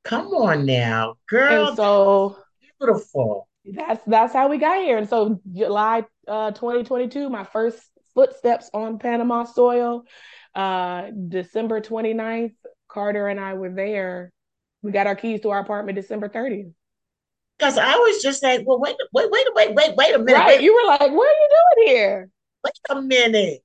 Come 0.05 0.29
on 0.29 0.67
now, 0.67 1.15
girl. 1.29 1.69
And 1.69 1.77
so 1.77 2.37
beautiful 2.79 3.49
that's 3.65 4.05
that's 4.07 4.33
how 4.33 4.49
we 4.49 4.59
got 4.59 4.83
here. 4.83 4.99
And 4.99 5.09
so 5.09 5.41
July 5.53 6.05
uh, 6.27 6.51
2022, 6.53 7.29
my 7.29 7.45
first 7.45 7.81
footsteps 8.15 8.71
on 8.75 8.99
Panama 8.99 9.45
soil. 9.45 10.05
Uh, 10.55 11.11
December 11.29 11.81
29th, 11.81 12.55
Carter 12.89 13.29
and 13.29 13.41
I 13.41 13.55
were 13.55 13.71
there. 13.71 14.33
We 14.83 14.93
got 14.93 15.07
our 15.07 15.15
keys 15.15 15.41
to 15.43 15.51
our 15.51 15.61
apartment 15.61 15.97
December 15.97 16.29
30th. 16.29 16.73
Because 17.59 17.79
I 17.79 17.95
was 17.95 18.23
just 18.23 18.43
like, 18.43 18.63
well, 18.67 18.81
wait, 18.81 18.97
wait, 19.13 19.31
wait, 19.31 19.47
wait, 19.55 19.75
wait, 19.75 19.97
wait 19.97 20.15
a 20.15 20.19
minute. 20.19 20.39
Right. 20.39 20.61
You 20.61 20.75
were 20.75 20.89
like, 20.89 21.01
what 21.01 21.29
are 21.29 21.41
you 21.41 21.49
doing 21.77 21.89
here? 21.89 22.29
Wait 22.65 22.75
a 22.91 23.01
minute. 23.01 23.61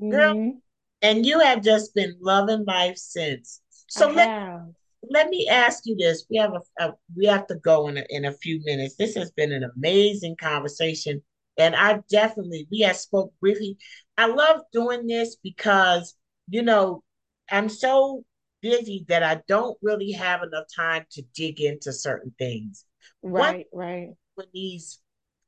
Girl. 0.00 0.34
Mm-hmm. 0.34 0.58
And 1.02 1.26
you 1.26 1.40
have 1.40 1.62
just 1.62 1.94
been 1.94 2.16
loving 2.20 2.64
life 2.64 2.96
since. 2.96 3.60
So 3.88 4.08
I 4.10 4.12
let, 4.12 4.28
have 4.28 4.60
let 5.08 5.28
me 5.28 5.48
ask 5.48 5.86
you 5.86 5.96
this. 5.96 6.26
We 6.30 6.36
have 6.36 6.52
a, 6.52 6.84
a 6.84 6.94
we 7.16 7.26
have 7.26 7.46
to 7.48 7.56
go 7.56 7.88
in 7.88 7.98
a, 7.98 8.04
in 8.10 8.24
a 8.24 8.32
few 8.32 8.60
minutes. 8.64 8.96
This 8.96 9.14
has 9.16 9.30
been 9.30 9.52
an 9.52 9.68
amazing 9.76 10.36
conversation, 10.36 11.22
and 11.56 11.74
I 11.74 12.00
definitely 12.10 12.66
we 12.70 12.80
have 12.80 12.96
spoke 12.96 13.32
briefly. 13.40 13.78
I 14.18 14.26
love 14.26 14.62
doing 14.72 15.06
this 15.06 15.36
because 15.36 16.14
you 16.48 16.62
know 16.62 17.02
I'm 17.50 17.68
so 17.68 18.24
busy 18.60 19.06
that 19.08 19.22
I 19.22 19.40
don't 19.48 19.78
really 19.82 20.12
have 20.12 20.42
enough 20.42 20.66
time 20.74 21.06
to 21.12 21.22
dig 21.34 21.60
into 21.60 21.92
certain 21.92 22.34
things. 22.38 22.84
right, 23.22 23.66
right. 23.72 24.10
With 24.36 24.52
these 24.52 25.00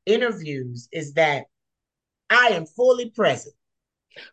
interviews 0.07 0.89
is 0.93 1.15
that 1.15 1.45
I 2.31 2.49
am 2.49 2.67
fully 2.67 3.11
present. 3.11 3.55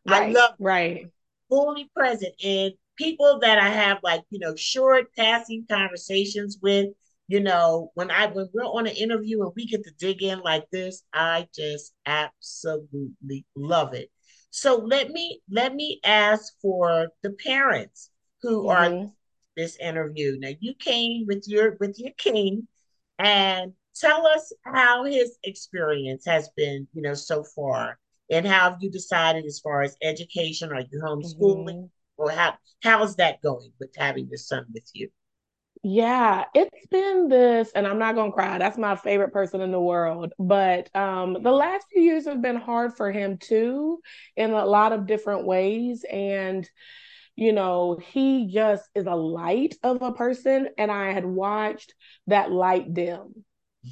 Right, 0.07 0.29
I 0.29 0.31
love 0.31 0.53
right. 0.59 1.07
Fully 1.49 1.89
present. 1.95 2.33
And 2.43 2.73
people 2.99 3.39
that 3.41 3.57
I 3.57 3.69
have 3.69 3.99
like, 4.03 4.21
you 4.29 4.39
know, 4.39 4.55
short 4.55 5.15
passing 5.15 5.65
conversations 5.71 6.59
with, 6.61 6.89
you 7.27 7.39
know, 7.39 7.91
when 7.95 8.11
I 8.11 8.27
when 8.27 8.49
we're 8.53 8.63
on 8.63 8.87
an 8.87 8.95
interview 8.95 9.41
and 9.41 9.53
we 9.55 9.65
get 9.65 9.83
to 9.85 9.91
dig 9.97 10.21
in 10.21 10.41
like 10.41 10.69
this, 10.71 11.03
I 11.13 11.47
just 11.55 11.93
absolutely 12.05 13.45
love 13.55 13.93
it. 13.93 14.11
So 14.51 14.75
let 14.75 15.09
me 15.09 15.41
let 15.49 15.73
me 15.73 16.01
ask 16.03 16.53
for 16.61 17.07
the 17.23 17.31
parents 17.31 18.11
who 18.41 18.65
mm-hmm. 18.65 19.05
are 19.05 19.11
this 19.55 19.77
interview. 19.77 20.37
Now 20.37 20.51
you 20.59 20.73
came 20.75 21.25
with 21.25 21.45
your 21.47 21.77
with 21.79 21.97
your 21.97 22.11
king 22.17 22.67
and 23.17 23.73
tell 23.95 24.27
us 24.27 24.51
how 24.65 25.05
his 25.05 25.37
experience 25.43 26.25
has 26.25 26.49
been, 26.57 26.87
you 26.93 27.01
know, 27.01 27.13
so 27.13 27.43
far 27.43 27.97
and 28.29 28.45
how 28.45 28.71
have 28.71 28.79
you 28.81 28.91
decided 28.91 29.45
as 29.45 29.59
far 29.59 29.83
as 29.83 29.95
education? 30.01 30.71
Are 30.71 30.81
you 30.81 31.01
homeschooling? 31.01 31.65
Mm-hmm. 31.65 31.98
Or 32.19 32.29
how 32.31 32.57
how's 32.83 33.15
that 33.15 33.41
going 33.41 33.71
with 33.79 33.95
having 33.97 34.27
your 34.27 34.37
son 34.37 34.65
with 34.73 34.89
you? 34.93 35.09
Yeah, 35.81 36.43
it's 36.53 36.87
been 36.87 37.29
this, 37.29 37.71
and 37.73 37.87
I'm 37.87 37.99
not 37.99 38.15
gonna 38.15 38.33
cry. 38.33 38.57
That's 38.57 38.77
my 38.77 38.97
favorite 38.97 39.31
person 39.31 39.61
in 39.61 39.71
the 39.71 39.79
world. 39.79 40.33
But 40.37 40.93
um, 40.93 41.37
the 41.41 41.51
last 41.51 41.87
few 41.91 42.01
years 42.01 42.25
have 42.25 42.41
been 42.41 42.57
hard 42.57 42.97
for 42.97 43.11
him 43.11 43.37
too, 43.37 44.01
in 44.35 44.51
a 44.51 44.65
lot 44.65 44.91
of 44.91 45.07
different 45.07 45.45
ways. 45.45 46.03
And 46.11 46.69
you 47.37 47.53
know, 47.53 47.97
he 48.11 48.47
just 48.51 48.89
is 48.93 49.05
a 49.05 49.15
light 49.15 49.75
of 49.81 50.01
a 50.01 50.11
person, 50.11 50.67
and 50.77 50.91
I 50.91 51.13
had 51.13 51.25
watched 51.25 51.95
that 52.27 52.51
light 52.51 52.93
dim. 52.93 53.45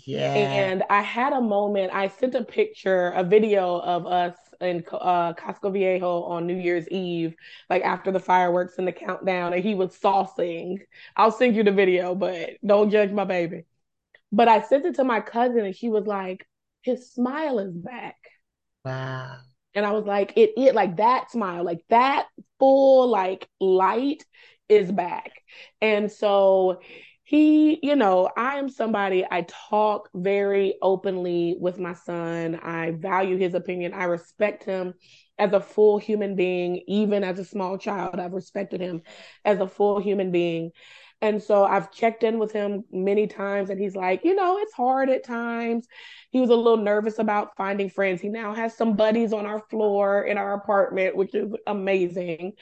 Yeah. 0.06 0.34
And 0.34 0.84
I 0.90 1.02
had 1.02 1.32
a 1.32 1.42
moment. 1.42 1.94
I 1.94 2.10
sent 2.10 2.36
a 2.36 2.44
picture, 2.44 3.12
a 3.12 3.24
video 3.24 3.80
of 3.80 4.06
us 4.06 4.36
in 4.62 4.84
uh, 4.92 5.34
Casco 5.34 5.70
Viejo 5.70 6.24
on 6.24 6.48
New 6.48 6.56
Year's 6.56 6.88
Eve, 6.90 7.36
like 7.70 7.84
after 7.84 8.12
the 8.12 8.20
fireworks 8.20 8.78
and 8.78 8.88
the 8.88 8.92
countdown, 8.92 9.54
and 9.54 9.64
he 9.64 9.76
was 9.76 9.98
saucing. 9.98 10.80
I'll 11.16 11.32
send 11.32 11.56
you 11.56 11.64
the 11.64 11.72
video, 11.72 12.16
but 12.16 12.52
don't 12.66 12.90
judge 12.90 13.12
my 13.12 13.26
baby. 13.26 13.66
But 14.32 14.48
I 14.48 14.62
sent 14.62 14.86
it 14.86 14.96
to 14.96 15.04
my 15.04 15.22
cousin, 15.22 15.66
and 15.66 15.76
she 15.76 15.90
was 15.90 16.06
like, 16.06 16.46
"His 16.82 17.12
smile 17.12 17.60
is 17.60 17.74
back." 17.74 18.18
Wow. 18.84 19.38
And 19.74 19.86
I 19.86 19.92
was 19.92 20.06
like, 20.06 20.34
"It, 20.38 20.52
it, 20.58 20.76
like 20.76 20.98
that 20.98 21.32
smile, 21.32 21.64
like 21.64 21.82
that 21.90 22.28
full, 22.60 23.08
like 23.08 23.48
light 23.60 24.26
is 24.70 24.92
back." 24.92 25.32
And 25.82 26.12
so 26.12 26.82
he, 27.28 27.78
you 27.84 27.98
know, 27.98 28.30
I 28.38 28.58
am 28.58 28.70
somebody 28.70 29.26
I 29.30 29.42
talk 29.50 30.08
very 30.16 30.76
openly 30.82 31.58
with 31.60 31.78
my 31.78 31.92
son. 31.92 32.56
I 32.56 32.92
value 32.92 33.36
his 33.36 33.54
opinion. 33.54 33.94
I 33.94 34.06
respect 34.06 34.64
him 34.64 34.94
as 35.38 35.52
a 35.52 35.60
full 35.60 35.98
human 35.98 36.38
being, 36.38 36.84
even 36.88 37.26
as 37.26 37.38
a 37.38 37.44
small 37.44 37.78
child. 37.78 38.18
I've 38.18 38.32
respected 38.32 38.80
him 38.80 39.02
as 39.44 39.60
a 39.60 39.68
full 39.68 40.00
human 40.00 40.32
being. 40.32 40.72
And 41.22 41.44
so 41.44 41.66
I've 41.66 41.92
checked 41.92 42.24
in 42.24 42.40
with 42.40 42.54
him 42.54 42.86
many 42.94 43.28
times, 43.28 43.70
and 43.70 43.78
he's 43.78 43.96
like, 43.96 44.24
you 44.24 44.34
know, 44.34 44.58
it's 44.60 44.74
hard 44.74 45.10
at 45.10 45.26
times. 45.26 45.86
He 46.30 46.40
was 46.40 46.50
a 46.50 46.56
little 46.56 46.78
nervous 46.78 47.20
about 47.20 47.58
finding 47.58 47.90
friends. 47.90 48.22
He 48.22 48.30
now 48.30 48.54
has 48.54 48.78
some 48.78 48.96
buddies 48.96 49.34
on 49.34 49.46
our 49.46 49.60
floor 49.70 50.24
in 50.24 50.38
our 50.38 50.54
apartment, 50.54 51.18
which 51.18 51.36
is 51.36 51.52
amazing. 51.68 52.54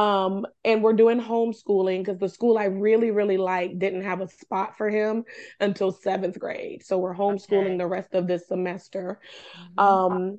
Um, 0.00 0.46
and 0.64 0.82
we're 0.82 0.94
doing 0.94 1.20
homeschooling 1.20 1.98
because 1.98 2.18
the 2.18 2.28
school 2.28 2.56
I 2.56 2.64
really, 2.64 3.10
really 3.10 3.36
like 3.36 3.78
didn't 3.78 4.02
have 4.02 4.22
a 4.22 4.28
spot 4.28 4.78
for 4.78 4.88
him 4.88 5.24
until 5.60 5.92
seventh 5.92 6.38
grade. 6.38 6.82
So 6.82 6.96
we're 6.96 7.14
homeschooling 7.14 7.66
okay. 7.66 7.76
the 7.76 7.86
rest 7.86 8.14
of 8.14 8.26
this 8.26 8.48
semester. 8.48 9.20
Mm-hmm. 9.78 9.78
Um, 9.78 10.38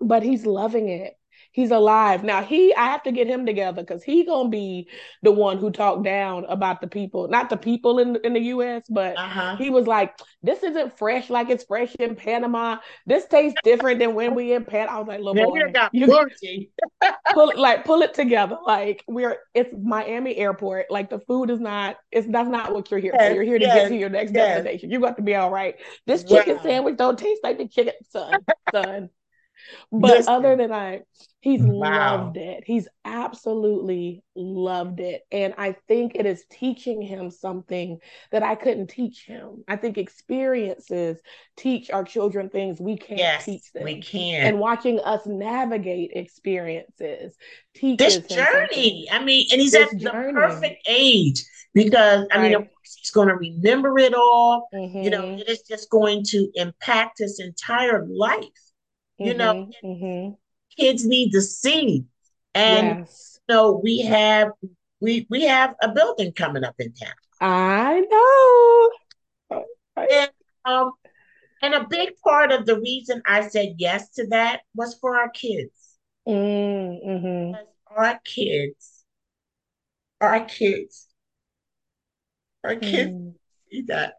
but 0.00 0.22
he's 0.22 0.46
loving 0.46 0.88
it 0.88 1.14
he's 1.52 1.70
alive. 1.70 2.24
Now 2.24 2.42
he 2.42 2.74
i 2.74 2.86
have 2.86 3.02
to 3.04 3.12
get 3.12 3.26
him 3.26 3.46
together 3.46 3.82
because 3.82 4.02
he 4.02 4.24
gonna 4.24 4.48
be 4.48 4.88
the 5.22 5.32
one 5.32 5.58
who 5.58 5.70
talked 5.70 6.02
down 6.02 6.44
about 6.46 6.80
the 6.80 6.86
people 6.86 7.28
not 7.28 7.50
the 7.50 7.56
people 7.56 7.98
in, 7.98 8.16
in 8.24 8.32
the 8.32 8.40
us 8.40 8.84
but 8.88 9.16
uh-huh. 9.16 9.56
he 9.56 9.70
was 9.70 9.86
like 9.86 10.18
this 10.42 10.62
isn't 10.62 10.98
fresh 10.98 11.30
like 11.30 11.50
it's 11.50 11.64
fresh 11.64 11.94
in 11.96 12.16
panama. 12.16 12.78
This 13.06 13.26
tastes 13.26 13.58
different 13.62 14.00
than 14.00 14.14
when 14.14 14.34
we 14.34 14.52
in 14.52 14.64
panama 14.64 14.92
i 14.92 14.98
was 14.98 15.08
like 15.08 15.20
little 15.20 15.34
boy 15.34 15.58
you 15.92 16.06
pull 17.32 17.52
like 17.56 17.84
pull 17.84 18.02
it 18.02 18.14
together. 18.14 18.58
Like 18.66 19.04
we're 19.06 19.38
it's 19.54 19.72
miami 19.80 20.36
airport. 20.36 20.90
Like 20.90 21.10
the 21.10 21.20
food 21.20 21.50
is 21.50 21.60
not 21.60 21.96
it's 22.10 22.26
that's 22.28 22.48
not 22.48 22.72
what 22.74 22.90
you're 22.90 23.00
here 23.00 23.14
yes, 23.14 23.28
for 23.28 23.34
you're 23.34 23.44
here 23.44 23.58
to 23.58 23.64
yes, 23.64 23.74
get 23.74 23.88
to 23.88 23.96
your 23.96 24.10
next 24.10 24.32
yes. 24.34 24.56
destination. 24.56 24.90
You 24.90 25.00
got 25.00 25.16
to 25.16 25.22
be 25.22 25.34
all 25.34 25.50
right. 25.50 25.76
This 26.06 26.24
chicken 26.24 26.56
wow. 26.56 26.62
sandwich 26.62 26.96
don't 26.96 27.18
taste 27.18 27.40
like 27.42 27.58
the 27.58 27.68
chicken 27.68 27.94
son 28.10 28.38
son 28.72 29.10
but 29.90 30.18
Listen. 30.18 30.32
other 30.32 30.56
than 30.56 30.72
I, 30.72 31.00
he's 31.40 31.62
wow. 31.62 32.16
loved 32.16 32.36
it. 32.36 32.64
He's 32.66 32.88
absolutely 33.04 34.22
loved 34.34 35.00
it. 35.00 35.22
And 35.30 35.54
I 35.58 35.76
think 35.88 36.14
it 36.14 36.24
is 36.26 36.44
teaching 36.50 37.02
him 37.02 37.30
something 37.30 37.98
that 38.30 38.42
I 38.42 38.54
couldn't 38.54 38.88
teach 38.88 39.24
him. 39.26 39.64
I 39.68 39.76
think 39.76 39.98
experiences 39.98 41.20
teach 41.56 41.90
our 41.90 42.04
children 42.04 42.48
things 42.48 42.80
we 42.80 42.96
can't 42.96 43.18
yes, 43.18 43.44
teach 43.44 43.72
them. 43.72 43.84
We 43.84 44.00
can. 44.00 44.46
And 44.46 44.58
watching 44.58 45.00
us 45.00 45.26
navigate 45.26 46.12
experiences 46.14 47.36
teaches 47.74 48.22
this 48.22 48.36
journey. 48.36 49.08
I 49.10 49.22
mean, 49.22 49.48
and 49.52 49.60
he's 49.60 49.74
at 49.74 49.90
journey. 49.98 50.32
the 50.32 50.32
perfect 50.32 50.88
age 50.88 51.44
because 51.74 52.26
I 52.30 52.40
mean, 52.40 52.68
he's 52.82 53.10
going 53.10 53.28
to 53.28 53.34
remember 53.34 53.98
it 53.98 54.14
all. 54.14 54.68
Mm-hmm. 54.74 55.02
You 55.02 55.10
know, 55.10 55.22
mm-hmm. 55.22 55.40
it 55.40 55.48
is 55.48 55.62
just 55.62 55.90
going 55.90 56.22
to 56.28 56.48
impact 56.54 57.18
his 57.18 57.40
entire 57.40 58.06
life. 58.06 58.46
You 59.26 59.34
know, 59.34 59.54
mm-hmm, 59.54 59.86
mm-hmm. 59.86 60.34
kids 60.78 61.06
need 61.06 61.32
to 61.32 61.40
see. 61.40 62.04
And 62.54 63.00
yes. 63.00 63.40
know, 63.48 63.80
we 63.82 64.00
have 64.02 64.50
we 65.00 65.26
we 65.30 65.42
have 65.42 65.74
a 65.82 65.88
building 65.88 66.32
coming 66.32 66.64
up 66.64 66.74
in 66.78 66.92
town. 66.92 67.14
I 67.40 68.00
know. 68.10 69.60
And 69.96 70.30
um 70.64 70.92
and 71.62 71.74
a 71.74 71.86
big 71.88 72.10
part 72.24 72.52
of 72.52 72.66
the 72.66 72.78
reason 72.80 73.22
I 73.26 73.48
said 73.48 73.76
yes 73.78 74.10
to 74.14 74.26
that 74.28 74.60
was 74.74 74.96
for 75.00 75.16
our 75.16 75.30
kids. 75.30 75.70
Mm-hmm. 76.26 77.54
Our 77.96 78.20
kids, 78.24 79.04
our 80.20 80.44
kids, 80.44 81.08
our 82.64 82.76
kids 82.76 83.10
mm. 83.10 83.34
see 83.70 83.82
that. 83.82 84.14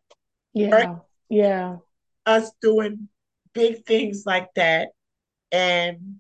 Yeah. 0.54 0.70
Right? 0.70 0.98
Yeah. 1.30 1.78
Us 2.26 2.52
doing 2.62 3.10
big 3.54 3.86
things 3.86 4.24
like 4.26 4.50
that 4.56 4.90
and 5.52 6.20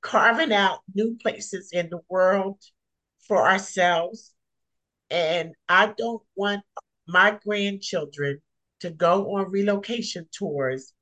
carving 0.00 0.52
out 0.52 0.80
new 0.94 1.16
places 1.22 1.70
in 1.72 1.90
the 1.90 2.00
world 2.08 2.58
for 3.26 3.46
ourselves. 3.46 4.34
And 5.10 5.54
I 5.68 5.92
don't 5.96 6.22
want 6.34 6.62
my 7.06 7.38
grandchildren 7.44 8.40
to 8.80 8.90
go 8.90 9.36
on 9.36 9.50
relocation 9.50 10.28
tours 10.32 10.92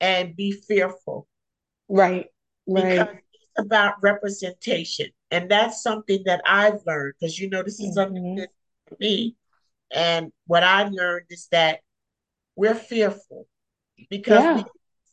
and 0.00 0.36
be 0.36 0.52
fearful. 0.52 1.26
Right. 1.88 2.26
Right. 2.66 2.90
Because 2.90 3.14
it's 3.32 3.66
about 3.66 4.02
representation. 4.02 5.06
And 5.30 5.50
that's 5.50 5.82
something 5.82 6.22
that 6.26 6.42
I've 6.46 6.80
learned 6.86 7.14
because 7.20 7.38
you 7.38 7.50
know 7.50 7.62
this 7.62 7.80
is 7.80 7.86
mm-hmm. 7.86 7.94
something 7.94 8.36
good 8.36 8.48
for 8.88 8.96
me. 9.00 9.36
And 9.92 10.32
what 10.46 10.62
I 10.62 10.84
learned 10.84 11.26
is 11.30 11.48
that 11.50 11.80
we're 12.56 12.74
fearful 12.74 13.46
because 14.08 14.42
yeah. 14.42 14.56
we 14.56 14.64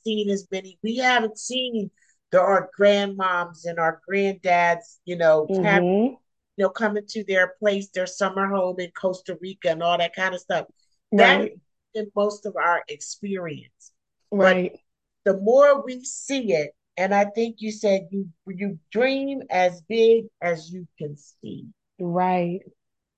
seen 0.07 0.29
as 0.29 0.47
many. 0.51 0.79
We 0.83 0.97
haven't 0.97 1.37
seen 1.37 1.91
the 2.31 2.39
our 2.39 2.69
grandmoms 2.77 3.65
and 3.65 3.79
our 3.79 4.01
granddads, 4.09 4.97
you 5.05 5.17
know, 5.17 5.47
mm-hmm. 5.49 5.63
have, 5.63 5.83
you 5.83 6.17
know, 6.57 6.69
coming 6.69 7.05
to 7.09 7.23
their 7.25 7.53
place, 7.59 7.89
their 7.89 8.07
summer 8.07 8.47
home 8.47 8.79
in 8.79 8.91
Costa 8.91 9.37
Rica 9.41 9.69
and 9.69 9.83
all 9.83 9.97
that 9.97 10.15
kind 10.15 10.33
of 10.33 10.41
stuff. 10.41 10.67
Right. 11.11 11.53
That 11.93 12.01
is 12.01 12.07
most 12.15 12.45
of 12.45 12.55
our 12.55 12.83
experience. 12.87 13.91
Right. 14.31 14.79
But 15.25 15.33
the 15.33 15.41
more 15.41 15.83
we 15.83 16.03
see 16.03 16.53
it, 16.53 16.71
and 16.95 17.13
I 17.13 17.25
think 17.25 17.57
you 17.59 17.71
said 17.71 18.07
you 18.11 18.29
you 18.47 18.79
dream 18.91 19.43
as 19.51 19.81
big 19.81 20.25
as 20.41 20.71
you 20.71 20.87
can 20.97 21.15
see. 21.15 21.67
Right. 21.99 22.61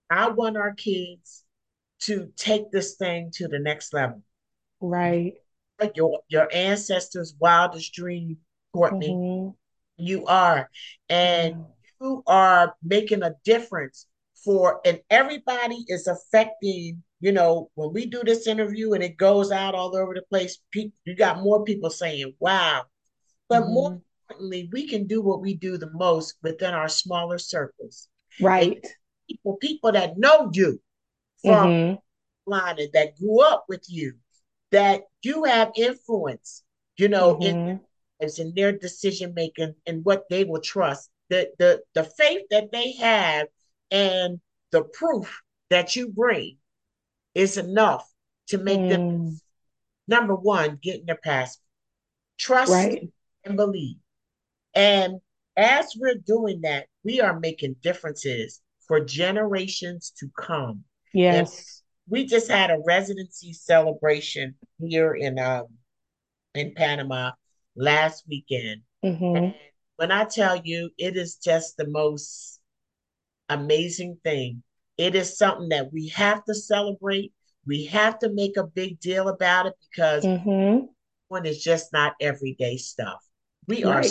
I 0.10 0.30
want 0.30 0.58
our 0.58 0.74
kids 0.74 1.44
to 2.02 2.32
take 2.36 2.72
this 2.72 2.96
thing 2.96 3.32
to 3.36 3.48
the 3.48 3.60
next 3.60 3.94
level. 3.94 4.22
Right 4.82 5.36
your 5.96 6.20
your 6.28 6.48
ancestors' 6.54 7.36
wildest 7.40 7.94
dream, 7.94 8.38
Courtney. 8.74 9.10
Mm-hmm. 9.10 9.52
You 9.98 10.26
are, 10.28 10.70
and 11.10 11.56
mm-hmm. 11.56 12.06
you 12.06 12.24
are 12.28 12.76
making 12.82 13.24
a 13.24 13.36
difference 13.44 14.06
for, 14.46 14.80
and 14.86 15.00
everybody 15.10 15.86
is 15.88 16.08
affecting. 16.08 17.04
You 17.22 17.34
know, 17.34 17.70
when 17.76 17.92
we 17.92 18.06
do 18.06 18.22
this 18.24 18.48
interview 18.48 18.94
and 18.94 19.04
it 19.04 19.18
goes 19.18 19.52
out 19.52 19.76
all 19.76 19.94
over 19.94 20.14
the 20.14 20.22
place, 20.30 20.58
you 20.74 21.16
got 21.18 21.42
more 21.42 21.66
people 21.66 21.90
saying, 21.90 22.34
"Wow!" 22.40 22.84
But 23.50 23.64
mm-hmm. 23.64 23.74
more 23.74 24.02
importantly, 24.30 24.70
we 24.72 24.88
can 24.88 25.08
do 25.08 25.22
what 25.22 25.42
we 25.42 25.56
do 25.56 25.78
the 25.78 25.92
most 25.92 26.36
within 26.44 26.74
our 26.74 26.88
smaller 26.88 27.38
circles. 27.38 28.08
Right. 28.40 28.74
And 28.74 28.86
people, 29.28 29.58
people 29.58 29.92
that 29.92 30.18
know 30.18 30.50
you 30.54 30.80
from 31.44 31.70
mm-hmm. 31.70 31.96
Carolina 32.50 32.84
that 32.94 33.18
grew 33.18 33.42
up 33.42 33.66
with 33.68 33.84
you, 33.88 34.14
that 34.72 35.02
you 35.24 35.44
have 35.46 35.72
influence, 35.76 36.64
you 36.98 37.08
know, 37.08 37.36
mm-hmm. 37.36 37.78
in, 38.22 38.30
in 38.38 38.54
their 38.56 38.72
decision 38.72 39.34
making 39.34 39.74
and 39.86 40.04
what 40.06 40.24
they 40.30 40.44
will 40.44 40.62
trust. 40.62 41.10
The, 41.30 41.52
the 41.60 41.82
the 41.94 42.04
faith 42.04 42.42
that 42.50 42.72
they 42.72 42.94
have 42.94 43.48
and 43.92 44.40
the 44.72 44.82
proof 44.82 45.42
that 45.70 45.96
you 45.96 46.10
bring 46.10 46.58
is 47.36 47.58
enough 47.58 48.08
to 48.48 48.58
make 48.58 48.80
mm. 48.80 48.90
them 48.90 49.40
number 50.08 50.36
one, 50.36 50.80
get 50.82 51.02
in 51.02 51.06
their 51.06 51.20
passport. 51.24 51.64
Trust 52.40 52.72
right. 52.72 53.10
and 53.46 53.56
believe. 53.56 53.98
And 54.74 55.20
as 55.56 55.94
we're 55.98 56.16
doing 56.16 56.62
that, 56.62 56.88
we 57.04 57.22
are 57.22 57.40
making 57.40 57.76
differences 57.82 58.62
for 58.88 59.00
generations 59.00 60.12
to 60.20 60.30
come. 60.36 60.84
Yes. 61.14 61.79
We 62.10 62.26
just 62.26 62.50
had 62.50 62.72
a 62.72 62.82
residency 62.86 63.54
celebration 63.54 64.56
here 64.80 65.14
in 65.14 65.40
um 65.40 65.68
in 66.56 66.74
Panama 66.76 67.32
last 67.76 68.26
weekend. 68.28 68.82
Mm-hmm. 69.04 69.58
when 69.96 70.12
I 70.12 70.26
tell 70.26 70.58
you, 70.58 70.90
it 70.98 71.16
is 71.16 71.36
just 71.36 71.78
the 71.78 71.88
most 71.88 72.60
amazing 73.48 74.18
thing. 74.24 74.62
It 74.98 75.16
is 75.16 75.38
something 75.38 75.70
that 75.70 75.94
we 75.94 76.10
have 76.10 76.44
to 76.46 76.54
celebrate. 76.54 77.32
We 77.66 77.86
have 77.86 78.20
to 78.20 78.30
make 78.34 78.58
a 78.58 78.66
big 78.66 79.00
deal 79.00 79.30
about 79.30 79.68
it 79.68 79.74
because 79.90 80.26
mm-hmm. 80.26 80.86
one 81.30 81.46
is 81.46 81.64
just 81.64 81.94
not 81.94 82.16
everyday 82.20 82.76
stuff. 82.76 83.24
We 83.68 83.86
right. 83.86 84.06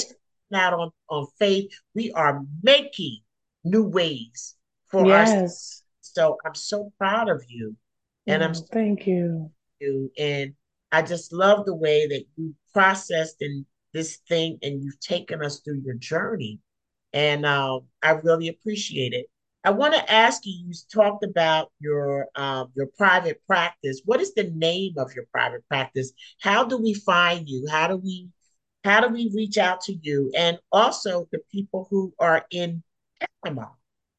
are 0.53 0.59
out 0.59 0.75
on, 0.75 0.91
on 1.11 1.27
faith. 1.39 1.71
We 1.95 2.13
are 2.13 2.43
making 2.63 3.19
new 3.65 3.85
ways 3.85 4.55
for 4.89 5.07
yes. 5.07 5.43
us. 5.43 5.83
So 6.01 6.39
I'm 6.45 6.55
so 6.55 6.93
proud 6.99 7.29
of 7.29 7.45
you. 7.49 7.77
And 8.29 8.45
I'm 8.45 8.53
mm, 8.53 8.69
thank 8.71 9.07
you. 9.07 9.51
you. 9.81 10.13
And 10.19 10.53
I 10.93 11.03
just 11.03 11.33
love 11.33 11.65
the 11.65 11.75
way 11.75 12.07
that 12.07 12.25
you 12.37 12.55
processed 12.73 13.37
in 13.41 13.67
this 13.95 14.19
thing 14.29 14.59
and 14.63 14.83
you've 14.83 15.01
taken 15.01 15.43
us 15.43 15.61
through 15.61 15.81
your 15.85 15.95
journey. 15.95 16.61
And 17.13 17.47
um, 17.47 17.87
I 18.03 18.11
really 18.11 18.49
appreciate 18.49 19.15
it. 19.15 19.27
I 19.65 19.71
want 19.71 19.95
to 19.95 20.13
ask 20.13 20.47
you. 20.47 20.53
You 20.67 20.73
talked 20.93 21.25
about 21.25 21.73
your 21.81 22.29
um, 22.37 22.71
your 22.75 22.87
private 22.97 23.43
practice. 23.47 24.03
What 24.05 24.21
is 24.21 24.35
the 24.35 24.51
name 24.55 24.95
of 24.99 25.15
your 25.15 25.25
private 25.33 25.67
practice? 25.69 26.13
How 26.41 26.65
do 26.65 26.79
we 26.79 26.95
find 26.95 27.49
you? 27.49 27.67
How 27.69 27.89
do 27.89 27.97
we 27.97 28.29
how 28.85 29.01
do 29.01 29.09
we 29.09 29.33
reach 29.35 29.59
out 29.59 29.81
to 29.83 29.95
you? 29.95 30.31
And 30.37 30.59
also 30.71 31.29
the 31.33 31.41
people 31.51 31.89
who 31.91 32.13
are 32.19 32.47
in 32.51 32.83
Panama, 33.45 33.69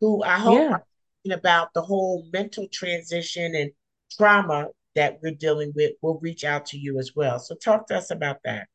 who 0.02 0.24
I 0.24 0.40
hope 0.40 0.82
yeah. 1.24 1.34
about 1.34 1.74
the 1.74 1.82
whole 1.82 2.28
mental 2.34 2.68
transition 2.72 3.56
and 3.56 3.72
trauma 4.18 4.68
that 4.96 5.20
we're 5.22 5.36
dealing 5.36 5.72
with, 5.76 5.94
will 6.02 6.20
reach 6.20 6.44
out 6.44 6.66
to 6.68 6.78
you 6.78 7.00
as 7.00 7.16
well. 7.16 7.40
So 7.40 7.56
talk 7.56 7.88
to 7.88 7.98
us 7.98 8.12
about 8.12 8.38
that. 8.44 8.68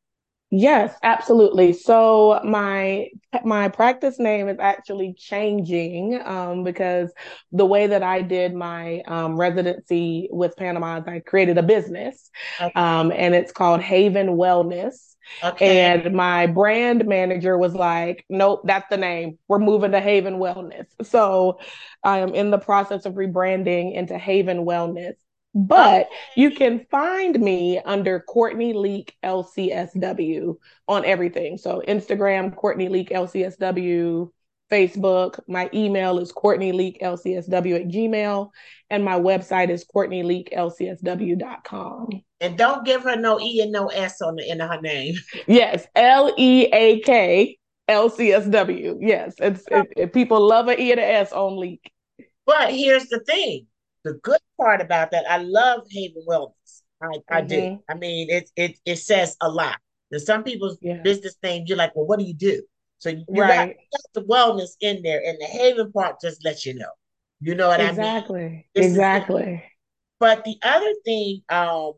Yes, 0.56 0.94
absolutely. 1.02 1.72
So 1.72 2.40
my 2.44 3.08
my 3.44 3.68
practice 3.68 4.20
name 4.20 4.48
is 4.48 4.58
actually 4.60 5.14
changing 5.18 6.20
um, 6.24 6.62
because 6.62 7.12
the 7.50 7.66
way 7.66 7.88
that 7.88 8.04
I 8.04 8.22
did 8.22 8.54
my 8.54 9.02
um, 9.08 9.36
residency 9.36 10.28
with 10.30 10.56
Panama 10.56 11.00
is 11.00 11.04
I 11.08 11.18
created 11.20 11.58
a 11.58 11.62
business, 11.64 12.30
okay. 12.60 12.72
um, 12.76 13.10
and 13.10 13.34
it's 13.34 13.50
called 13.50 13.80
Haven 13.80 14.28
Wellness. 14.28 15.16
Okay. 15.42 15.80
And 15.80 16.14
my 16.14 16.46
brand 16.46 17.04
manager 17.06 17.58
was 17.58 17.74
like, 17.74 18.24
"Nope, 18.28 18.60
that's 18.64 18.88
the 18.90 18.98
name. 18.98 19.38
We're 19.48 19.58
moving 19.58 19.90
to 19.90 20.00
Haven 20.00 20.34
Wellness." 20.34 20.86
So 21.02 21.58
I 22.04 22.18
am 22.18 22.32
in 22.32 22.52
the 22.52 22.58
process 22.58 23.06
of 23.06 23.14
rebranding 23.14 23.94
into 23.94 24.16
Haven 24.18 24.58
Wellness. 24.58 25.14
But 25.54 26.08
you 26.36 26.50
can 26.50 26.84
find 26.90 27.38
me 27.38 27.78
under 27.78 28.18
Courtney 28.20 28.72
Leak 28.72 29.14
LCSW 29.22 30.56
on 30.88 31.04
everything. 31.04 31.58
So 31.58 31.82
Instagram, 31.86 32.56
Courtney 32.56 32.88
Leak 32.88 33.10
LCSW, 33.10 34.30
Facebook. 34.70 35.40
My 35.46 35.68
email 35.72 36.18
is 36.18 36.32
Courtney 36.32 36.72
Leak 36.72 36.98
LCSW 37.00 37.76
at 37.76 37.86
Gmail. 37.88 38.50
And 38.90 39.02
my 39.04 39.18
website 39.18 39.70
is 39.70 39.86
CourtneyLeakLCSW.com. 39.94 42.08
And 42.40 42.58
don't 42.58 42.84
give 42.84 43.04
her 43.04 43.14
no 43.16 43.40
E 43.40 43.60
and 43.60 43.70
no 43.70 43.86
S 43.86 44.20
on 44.20 44.34
the 44.36 44.50
end 44.50 44.60
of 44.60 44.68
her 44.68 44.80
name. 44.80 45.14
Yes, 45.46 45.86
L 45.94 46.34
E 46.36 46.64
A 46.72 46.98
K 47.00 47.56
L 47.88 48.10
C 48.10 48.32
S 48.32 48.46
W. 48.46 48.98
Yes, 49.00 49.34
it's 49.38 49.62
it, 49.70 49.86
it, 49.96 50.12
people 50.12 50.44
love 50.46 50.68
an 50.68 50.78
E 50.80 50.90
and 50.90 51.00
an 51.00 51.08
S 51.08 51.32
on 51.32 51.56
Leak. 51.56 51.90
But 52.44 52.72
here's 52.72 53.06
the 53.06 53.20
thing 53.20 53.68
the 54.04 54.14
good 54.22 54.40
part 54.60 54.80
about 54.80 55.10
that, 55.10 55.24
I 55.28 55.38
love 55.38 55.86
Haven 55.90 56.22
Wellness. 56.28 56.82
I, 57.02 57.06
mm-hmm. 57.06 57.34
I 57.34 57.40
do. 57.40 57.78
I 57.88 57.94
mean, 57.94 58.30
it 58.30 58.50
it 58.56 58.78
it 58.84 58.96
says 58.96 59.36
a 59.40 59.48
lot. 59.48 59.78
There's 60.10 60.26
some 60.26 60.44
people's 60.44 60.78
yeah. 60.80 61.00
business 61.02 61.36
names, 61.42 61.68
you're 61.68 61.78
like, 61.78 61.96
well, 61.96 62.06
what 62.06 62.18
do 62.18 62.24
you 62.24 62.34
do? 62.34 62.62
So 62.98 63.08
you, 63.08 63.24
you 63.28 63.42
right. 63.42 63.76
got, 63.92 64.02
the 64.14 64.22
wellness 64.22 64.76
in 64.80 65.02
there, 65.02 65.20
and 65.24 65.36
the 65.40 65.46
Haven 65.46 65.90
part 65.90 66.20
just 66.20 66.44
lets 66.44 66.64
you 66.64 66.74
know. 66.74 66.90
You 67.40 67.54
know 67.54 67.68
what 67.68 67.80
exactly. 67.80 68.40
I 68.40 68.48
mean? 68.48 68.64
Exactly. 68.74 69.42
Exactly. 69.42 69.64
But 70.20 70.44
the 70.44 70.56
other 70.62 70.94
thing 71.04 71.42
um, 71.48 71.94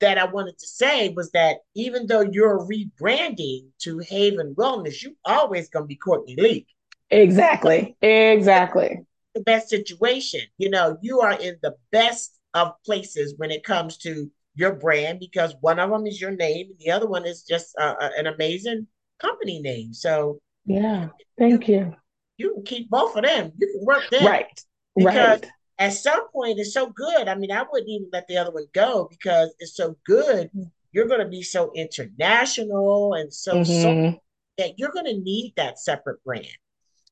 that 0.00 0.18
I 0.18 0.24
wanted 0.24 0.58
to 0.58 0.66
say 0.66 1.08
was 1.10 1.30
that 1.32 1.58
even 1.74 2.06
though 2.06 2.22
you're 2.22 2.66
rebranding 2.66 3.66
to 3.80 3.98
Haven 3.98 4.54
Wellness, 4.54 5.02
you 5.02 5.16
always 5.24 5.68
gonna 5.68 5.86
be 5.86 5.96
Courtney 5.96 6.36
Leak. 6.36 6.68
Exactly. 7.10 7.96
Exactly 8.00 9.04
the 9.34 9.40
best 9.40 9.68
situation. 9.68 10.40
You 10.58 10.70
know, 10.70 10.98
you 11.00 11.20
are 11.20 11.32
in 11.32 11.56
the 11.62 11.76
best 11.90 12.38
of 12.54 12.72
places 12.84 13.34
when 13.36 13.50
it 13.50 13.64
comes 13.64 13.96
to 13.98 14.30
your 14.54 14.74
brand 14.74 15.18
because 15.18 15.54
one 15.60 15.78
of 15.78 15.90
them 15.90 16.06
is 16.06 16.20
your 16.20 16.32
name 16.32 16.68
and 16.70 16.78
the 16.78 16.90
other 16.90 17.06
one 17.06 17.24
is 17.24 17.42
just 17.42 17.74
uh, 17.78 17.94
an 17.98 18.26
amazing 18.26 18.86
company 19.18 19.60
name. 19.60 19.94
So 19.94 20.38
yeah, 20.66 21.08
thank 21.38 21.68
you, 21.68 21.76
you. 21.76 21.96
You 22.38 22.54
can 22.54 22.64
keep 22.64 22.90
both 22.90 23.16
of 23.16 23.24
them. 23.24 23.52
You 23.58 23.72
can 23.72 23.86
work 23.86 24.10
them 24.10 24.26
right, 24.26 24.60
because 24.96 25.40
right. 25.40 25.46
At 25.78 25.94
some 25.94 26.28
point, 26.30 26.60
it's 26.60 26.74
so 26.74 26.90
good. 26.90 27.26
I 27.26 27.34
mean, 27.34 27.50
I 27.50 27.64
wouldn't 27.68 27.88
even 27.88 28.08
let 28.12 28.28
the 28.28 28.36
other 28.36 28.52
one 28.52 28.66
go 28.72 29.08
because 29.10 29.52
it's 29.58 29.74
so 29.74 29.96
good. 30.06 30.48
You're 30.92 31.08
going 31.08 31.20
to 31.20 31.28
be 31.28 31.42
so 31.42 31.72
international 31.74 33.14
and 33.14 33.32
so, 33.32 33.54
mm-hmm. 33.54 34.12
so 34.12 34.20
that 34.58 34.78
you're 34.78 34.92
going 34.92 35.06
to 35.06 35.18
need 35.18 35.54
that 35.56 35.80
separate 35.80 36.22
brand. 36.22 36.46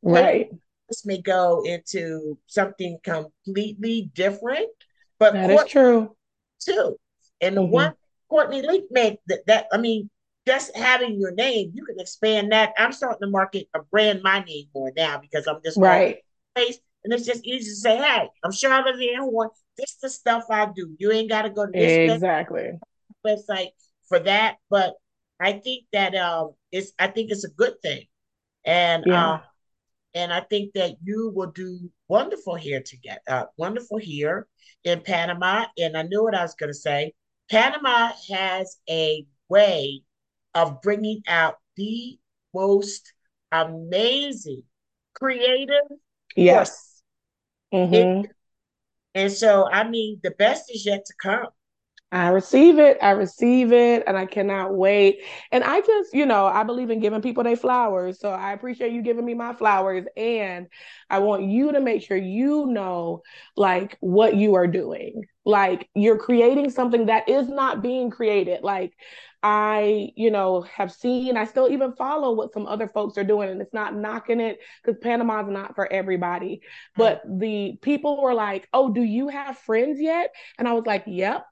Right 0.03 0.51
this 0.91 1.07
may 1.07 1.23
go 1.23 1.63
into 1.65 2.37
something 2.47 2.99
completely 3.03 4.11
different. 4.15 4.69
But 5.19 5.33
that 5.33 5.49
Courtney, 5.49 5.65
is 5.65 5.71
true 5.71 6.17
too. 6.61 6.97
And 7.41 7.57
the 7.57 7.63
mm-hmm. 7.63 7.73
one 7.73 7.95
Courtney 8.29 8.63
Leak 8.63 8.85
made 8.91 9.19
that, 9.29 9.47
that 9.47 9.67
I 9.73 9.79
mean, 9.79 10.11
just 10.47 10.77
having 10.77 11.19
your 11.19 11.33
name, 11.33 11.71
you 11.75 11.85
can 11.85 11.99
expand 12.01 12.53
that. 12.53 12.73
I'm 12.77 12.93
starting 12.93 13.21
to 13.23 13.31
market 13.31 13.69
a 13.75 13.83
brand 13.83 14.23
my 14.23 14.41
name 14.41 14.67
more 14.75 14.93
now 14.97 15.19
because 15.19 15.47
I'm 15.47 15.61
just 15.65 15.79
right. 15.79 16.19
Face, 16.57 16.79
and 17.05 17.13
it's 17.13 17.25
just 17.25 17.45
easy 17.47 17.71
to 17.71 17.77
say, 17.77 17.97
"Hey, 17.97 18.29
I'm 18.43 18.53
Charlotte 18.53 18.97
Van 18.97 19.21
Horn. 19.21 19.51
This 19.77 19.91
is 19.91 19.99
the 20.03 20.11
stuff 20.11 20.45
I 20.51 20.67
do. 20.75 20.95
You 20.99 21.13
ain't 21.13 21.29
got 21.29 21.43
to 21.43 21.51
go 21.51 21.67
to 21.67 21.73
this 21.73 22.13
exactly 22.13 22.73
website 23.25 23.71
for 24.09 24.19
that." 24.21 24.57
But 24.69 24.95
I 25.39 25.53
think 25.53 25.85
that 25.93 26.15
um, 26.17 26.55
it's 26.73 26.93
I 26.99 27.07
think 27.07 27.31
it's 27.31 27.45
a 27.45 27.51
good 27.51 27.81
thing, 27.83 28.05
and 28.65 29.05
yeah. 29.07 29.33
um, 29.35 29.41
and 30.15 30.33
I 30.33 30.41
think 30.41 30.73
that 30.75 30.97
you 31.03 31.33
will 31.35 31.51
do 31.51 31.91
wonderful 32.09 32.57
here 32.57 32.83
to 32.83 32.97
get 32.97 33.23
uh, 33.29 33.45
wonderful 33.57 33.99
here 33.99 34.47
in 34.85 35.01
Panama. 35.01 35.67
And 35.79 35.97
I 35.97 36.03
knew 36.03 36.25
what 36.25 36.35
I 36.35 36.43
was 36.43 36.55
going 36.55 36.71
to 36.71 36.75
say. 36.75 37.13
Panama 37.51 38.11
has 38.33 38.79
a 38.89 39.25
way 39.49 40.03
of 40.55 40.83
bringing 40.83 41.23
out 41.29 41.57
the 41.77 42.19
most 42.55 43.13
amazing, 43.53 44.63
creative. 45.15 45.85
Yes. 46.37 47.03
Mm-hmm. 47.73 48.29
and 49.15 49.33
so, 49.33 49.69
I 49.71 49.89
mean, 49.89 50.19
the 50.25 50.33
best 50.33 50.75
is 50.75 50.85
yet 50.85 51.05
to 51.07 51.15
come. 51.23 51.47
I 52.13 52.29
receive 52.31 52.81
it. 52.81 52.99
I 53.01 53.11
receive 53.11 53.73
it, 53.73 54.03
and 54.05 54.17
I 54.17 54.27
cannot 54.27 54.75
wait. 54.75 55.23
And 55.53 55.63
I 55.63 55.81
just, 55.81 56.13
you 56.13 56.27
know, 56.27 56.47
I 56.47 56.65
believe 56.65 56.91
in 56.91 56.99
giving 56.99 57.23
people 57.23 57.45
their 57.45 57.55
flowers. 57.57 58.19
So 58.19 58.31
I 58.31 58.53
appreciate 58.53 58.93
you 58.93 59.01
giving 59.03 59.25
me 59.25 59.35
my 59.35 59.53
flowers. 59.55 60.07
And 60.17 60.67
I 61.09 61.21
want 61.21 61.45
you 61.45 61.71
to 61.71 61.81
make 61.81 62.03
sure 62.03 62.17
you 62.17 62.67
know, 62.67 63.23
like, 63.57 63.97
what 64.01 64.35
you 64.35 64.55
are 64.57 64.67
doing. 64.67 65.23
Like, 65.45 65.89
you're 65.95 66.19
creating 66.19 66.71
something 66.71 67.07
that 67.07 67.29
is 67.29 67.49
not 67.49 67.81
being 67.81 68.11
created. 68.11 68.65
Like, 68.65 68.93
I, 69.43 70.11
you 70.17 70.33
know, 70.33 70.63
have 70.63 70.93
seen, 70.93 71.37
I 71.37 71.45
still 71.45 71.71
even 71.71 71.93
follow 71.93 72.33
what 72.33 72.53
some 72.53 72.67
other 72.67 72.89
folks 72.89 73.17
are 73.19 73.25
doing, 73.25 73.51
and 73.51 73.63
it's 73.63 73.73
not 73.73 73.95
knocking 73.95 74.41
it 74.41 74.59
because 74.83 74.99
Panama's 75.01 75.49
not 75.49 75.77
for 75.77 75.91
everybody. 75.91 76.61
But 76.97 77.23
the 77.25 77.79
people 77.83 78.21
were 78.21 78.35
like, 78.35 78.69
Oh, 78.75 78.93
do 78.93 79.03
you 79.03 79.29
have 79.29 79.59
friends 79.59 80.01
yet? 80.01 80.35
And 80.59 80.67
I 80.67 80.73
was 80.73 80.85
like, 80.87 81.05
Yep 81.07 81.47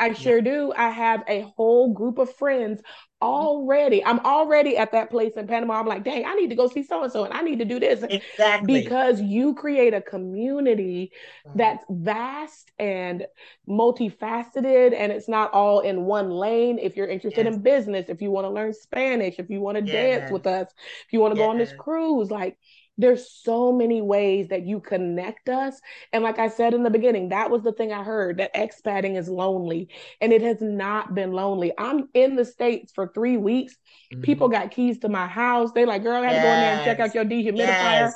I 0.00 0.12
sure 0.12 0.40
do. 0.40 0.72
I 0.76 0.90
have 0.90 1.24
a 1.26 1.40
whole 1.56 1.92
group 1.92 2.18
of 2.18 2.32
friends 2.36 2.80
already. 3.20 4.04
I'm 4.04 4.20
already 4.20 4.76
at 4.76 4.92
that 4.92 5.10
place 5.10 5.32
in 5.36 5.46
Panama. 5.46 5.80
I'm 5.80 5.86
like, 5.86 6.04
dang, 6.04 6.24
I 6.24 6.34
need 6.34 6.50
to 6.50 6.54
go 6.54 6.68
see 6.68 6.84
so 6.84 7.02
and 7.02 7.12
so 7.12 7.24
and 7.24 7.34
I 7.34 7.42
need 7.42 7.58
to 7.58 7.64
do 7.64 7.80
this. 7.80 8.04
Exactly. 8.08 8.82
Because 8.82 9.20
you 9.20 9.54
create 9.54 9.94
a 9.94 10.00
community 10.00 11.10
mm-hmm. 11.46 11.58
that's 11.58 11.84
vast 11.90 12.70
and 12.78 13.26
multifaceted 13.68 14.94
and 14.96 15.10
it's 15.10 15.28
not 15.28 15.52
all 15.52 15.80
in 15.80 16.04
one 16.04 16.30
lane. 16.30 16.78
If 16.78 16.96
you're 16.96 17.08
interested 17.08 17.46
yes. 17.46 17.54
in 17.56 17.62
business, 17.62 18.06
if 18.08 18.22
you 18.22 18.30
want 18.30 18.44
to 18.44 18.50
learn 18.50 18.72
Spanish, 18.72 19.36
if 19.38 19.50
you 19.50 19.60
want 19.60 19.78
to 19.78 19.84
yes. 19.84 20.20
dance 20.20 20.30
with 20.30 20.46
us, 20.46 20.68
if 21.06 21.12
you 21.12 21.20
want 21.20 21.34
to 21.34 21.38
yes. 21.38 21.44
go 21.44 21.50
on 21.50 21.58
this 21.58 21.72
cruise, 21.76 22.30
like 22.30 22.56
there's 22.98 23.30
so 23.30 23.72
many 23.72 24.02
ways 24.02 24.48
that 24.48 24.66
you 24.66 24.80
connect 24.80 25.48
us. 25.48 25.80
And 26.12 26.24
like 26.24 26.38
I 26.38 26.48
said 26.48 26.74
in 26.74 26.82
the 26.82 26.90
beginning, 26.90 27.28
that 27.28 27.50
was 27.50 27.62
the 27.62 27.72
thing 27.72 27.92
I 27.92 28.02
heard 28.02 28.38
that 28.38 28.50
expatting 28.54 29.14
is 29.14 29.28
lonely. 29.28 29.88
And 30.20 30.32
it 30.32 30.42
has 30.42 30.60
not 30.60 31.14
been 31.14 31.32
lonely. 31.32 31.72
I'm 31.78 32.08
in 32.12 32.34
the 32.34 32.44
States 32.44 32.92
for 32.92 33.10
three 33.14 33.36
weeks. 33.36 33.76
Mm-hmm. 34.12 34.22
People 34.22 34.48
got 34.48 34.72
keys 34.72 34.98
to 34.98 35.08
my 35.08 35.28
house. 35.28 35.70
They 35.72 35.86
like, 35.86 36.02
girl, 36.02 36.22
I 36.22 36.26
had 36.26 36.32
yes. 36.32 36.42
to 36.42 36.46
go 36.46 36.52
in 36.52 36.60
there 36.60 36.74
and 36.74 36.84
check 36.84 37.00
out 37.00 37.14
your 37.14 37.24
dehumidifier. 37.24 37.68
Yes. 37.68 38.14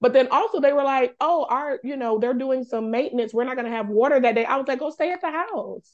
But 0.00 0.12
then 0.14 0.28
also 0.30 0.60
they 0.60 0.72
were 0.72 0.84
like, 0.84 1.14
oh, 1.20 1.46
our, 1.50 1.78
you 1.84 1.96
know, 1.96 2.18
they're 2.18 2.32
doing 2.32 2.64
some 2.64 2.90
maintenance. 2.90 3.34
We're 3.34 3.44
not 3.44 3.56
gonna 3.56 3.70
have 3.70 3.88
water 3.88 4.18
that 4.20 4.34
day. 4.34 4.44
I 4.44 4.56
was 4.56 4.66
like, 4.66 4.78
go 4.78 4.90
stay 4.90 5.12
at 5.12 5.20
the 5.20 5.30
house. 5.30 5.92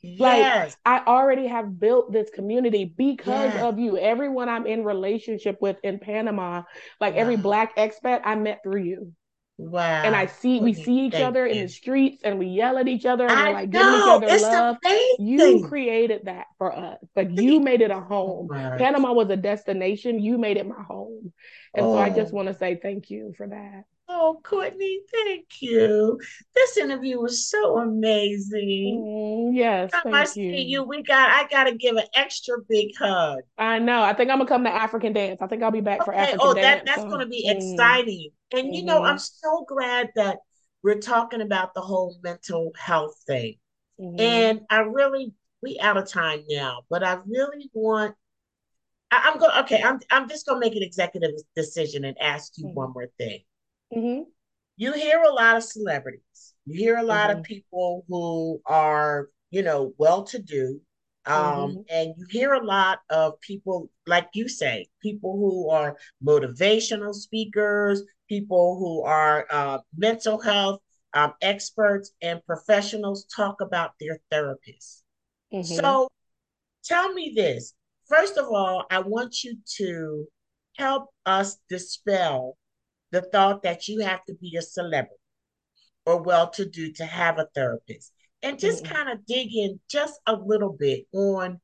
Yes. 0.00 0.76
Like 0.86 1.02
I 1.02 1.10
already 1.10 1.46
have 1.46 1.78
built 1.78 2.12
this 2.12 2.30
community 2.30 2.84
because 2.84 3.52
yes. 3.52 3.62
of 3.62 3.78
you. 3.78 3.98
Everyone 3.98 4.48
I'm 4.48 4.66
in 4.66 4.84
relationship 4.84 5.58
with 5.60 5.76
in 5.82 5.98
Panama, 5.98 6.62
like 7.00 7.14
wow. 7.14 7.20
every 7.20 7.36
black 7.36 7.76
expat 7.76 8.22
I 8.24 8.36
met 8.36 8.60
through 8.62 8.82
you. 8.82 9.12
Wow. 9.60 10.02
And 10.04 10.14
I 10.14 10.26
see 10.26 10.60
we 10.60 10.72
see 10.72 11.06
each 11.06 11.16
other 11.16 11.44
you. 11.44 11.54
in 11.54 11.62
the 11.62 11.68
streets 11.68 12.22
and 12.22 12.38
we 12.38 12.46
yell 12.46 12.78
at 12.78 12.86
each 12.86 13.04
other 13.04 13.24
and 13.24 13.32
I 13.32 13.48
we're 13.48 13.54
like 13.54 13.70
giving 13.70 13.88
each 13.88 14.02
other 14.04 14.26
it's 14.28 14.42
love. 14.44 14.76
Amazing. 14.84 15.26
You 15.26 15.66
created 15.68 16.26
that 16.26 16.46
for 16.58 16.72
us. 16.72 16.98
Like 17.16 17.30
you 17.32 17.58
made 17.58 17.80
it 17.80 17.90
a 17.90 18.00
home. 18.00 18.46
Right. 18.46 18.78
Panama 18.78 19.12
was 19.12 19.28
a 19.30 19.36
destination. 19.36 20.20
You 20.20 20.38
made 20.38 20.58
it 20.58 20.66
my 20.66 20.80
home. 20.80 21.32
And 21.74 21.86
oh. 21.86 21.94
so 21.94 21.98
I 21.98 22.10
oh. 22.10 22.14
just 22.14 22.32
oh. 22.32 22.36
want 22.36 22.48
to 22.48 22.54
say 22.54 22.78
thank 22.80 23.10
you 23.10 23.34
for 23.36 23.48
that. 23.48 23.82
Oh, 24.10 24.40
Courtney, 24.42 25.00
thank 25.12 25.60
you. 25.60 26.18
This 26.54 26.78
interview 26.78 27.20
was 27.20 27.48
so 27.50 27.78
amazing. 27.78 29.04
Mm, 29.04 29.54
yes, 29.54 29.90
Time 29.90 30.00
thank 30.04 30.14
I 30.14 30.20
you. 30.20 30.26
see 30.26 30.62
you, 30.62 30.82
we 30.82 31.02
got. 31.02 31.28
I 31.28 31.46
got 31.48 31.64
to 31.64 31.74
give 31.74 31.96
an 31.96 32.06
extra 32.14 32.56
big 32.68 32.96
hug. 32.98 33.40
I 33.58 33.78
know. 33.78 34.02
I 34.02 34.14
think 34.14 34.30
I'm 34.30 34.38
gonna 34.38 34.48
come 34.48 34.64
to 34.64 34.74
African 34.74 35.12
dance. 35.12 35.42
I 35.42 35.46
think 35.46 35.62
I'll 35.62 35.70
be 35.70 35.82
back 35.82 36.00
okay. 36.00 36.04
for 36.06 36.14
African 36.14 36.40
oh, 36.40 36.54
dance. 36.54 36.66
Oh, 36.66 36.70
that, 36.70 36.86
that's 36.86 37.02
so. 37.02 37.10
gonna 37.10 37.26
be 37.26 37.46
mm. 37.48 37.56
exciting. 37.56 38.30
And 38.52 38.66
mm-hmm. 38.66 38.72
you 38.72 38.84
know, 38.84 39.02
I'm 39.02 39.16
mm-hmm. 39.16 39.48
so 39.48 39.66
glad 39.68 40.08
that 40.16 40.38
we're 40.82 41.00
talking 41.00 41.42
about 41.42 41.74
the 41.74 41.82
whole 41.82 42.16
mental 42.22 42.72
health 42.78 43.22
thing. 43.26 43.56
Mm-hmm. 44.00 44.20
And 44.20 44.60
I 44.70 44.78
really, 44.80 45.34
we 45.62 45.78
out 45.80 45.98
of 45.98 46.08
time 46.08 46.44
now, 46.48 46.82
but 46.88 47.04
I 47.04 47.18
really 47.26 47.70
want 47.74 48.14
I, 49.10 49.28
am 49.28 49.38
going. 49.38 49.52
Okay, 49.60 49.82
I'm. 49.82 50.00
I'm 50.10 50.28
just 50.28 50.46
going 50.46 50.60
to 50.60 50.66
make 50.66 50.76
an 50.76 50.82
executive 50.82 51.30
decision 51.56 52.04
and 52.04 52.16
ask 52.20 52.52
you 52.56 52.66
mm-hmm. 52.66 52.74
one 52.74 52.92
more 52.92 53.08
thing. 53.18 53.40
Mm-hmm. 53.94 54.22
You 54.76 54.92
hear 54.92 55.22
a 55.22 55.32
lot 55.32 55.56
of 55.56 55.64
celebrities. 55.64 56.54
You 56.66 56.78
hear 56.78 56.96
a 56.98 57.02
lot 57.02 57.30
mm-hmm. 57.30 57.40
of 57.40 57.44
people 57.44 58.04
who 58.08 58.60
are, 58.66 59.28
you 59.50 59.62
know, 59.62 59.92
well 59.98 60.24
to 60.24 60.38
do. 60.38 60.80
Um, 61.26 61.34
mm-hmm. 61.34 61.80
And 61.90 62.14
you 62.16 62.26
hear 62.30 62.52
a 62.54 62.64
lot 62.64 63.00
of 63.10 63.40
people, 63.40 63.90
like 64.06 64.28
you 64.34 64.48
say, 64.48 64.86
people 65.02 65.36
who 65.36 65.70
are 65.70 65.96
motivational 66.24 67.14
speakers, 67.14 68.02
people 68.28 68.78
who 68.78 69.02
are 69.02 69.46
uh, 69.50 69.78
mental 69.96 70.40
health 70.40 70.80
um, 71.14 71.34
experts 71.42 72.12
and 72.22 72.44
professionals 72.46 73.24
talk 73.24 73.60
about 73.60 73.92
their 74.00 74.20
therapists. 74.32 75.02
Mm-hmm. 75.52 75.74
So 75.74 76.08
tell 76.84 77.12
me 77.12 77.32
this. 77.34 77.74
First 78.08 78.38
of 78.38 78.46
all, 78.46 78.86
I 78.90 79.00
want 79.00 79.44
you 79.44 79.56
to 79.76 80.26
help 80.76 81.08
us 81.26 81.58
dispel 81.68 82.56
the 83.10 83.22
thought 83.22 83.62
that 83.62 83.88
you 83.88 84.00
have 84.00 84.24
to 84.26 84.34
be 84.34 84.56
a 84.56 84.62
celebrity 84.62 85.14
or 86.06 86.22
well 86.22 86.48
to 86.50 86.64
do 86.64 86.92
to 86.92 87.04
have 87.04 87.38
a 87.38 87.48
therapist. 87.54 88.12
And 88.42 88.58
just 88.58 88.84
mm-hmm. 88.84 88.94
kind 88.94 89.08
of 89.10 89.26
dig 89.26 89.54
in 89.54 89.80
just 89.90 90.20
a 90.26 90.34
little 90.34 90.72
bit 90.72 91.06
on 91.12 91.60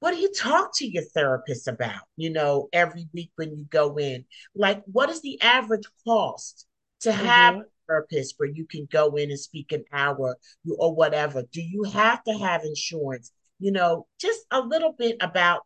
what 0.00 0.12
do 0.12 0.18
you 0.18 0.32
talk 0.32 0.76
to 0.76 0.86
your 0.86 1.02
therapist 1.02 1.66
about 1.66 2.02
you 2.16 2.30
know 2.30 2.68
every 2.72 3.08
week 3.12 3.30
when 3.36 3.56
you 3.56 3.64
go 3.70 3.96
in? 3.98 4.24
Like 4.54 4.82
what 4.86 5.10
is 5.10 5.22
the 5.22 5.40
average 5.40 5.86
cost 6.06 6.66
to 7.00 7.10
mm-hmm. 7.10 7.24
have 7.24 7.56
a 7.56 7.64
therapist 7.86 8.34
where 8.36 8.48
you 8.48 8.66
can 8.66 8.88
go 8.90 9.14
in 9.16 9.30
and 9.30 9.38
speak 9.38 9.72
an 9.72 9.84
hour 9.92 10.36
or 10.78 10.94
whatever? 10.94 11.44
Do 11.52 11.62
you 11.62 11.84
have 11.84 12.22
to 12.24 12.32
have 12.32 12.64
insurance? 12.64 13.32
You 13.58 13.72
know 13.72 14.06
just 14.20 14.40
a 14.50 14.60
little 14.60 14.92
bit 14.92 15.16
about 15.20 15.62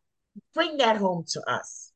bring 0.54 0.78
that 0.78 0.96
home 0.96 1.24
to 1.28 1.42
us 1.50 1.91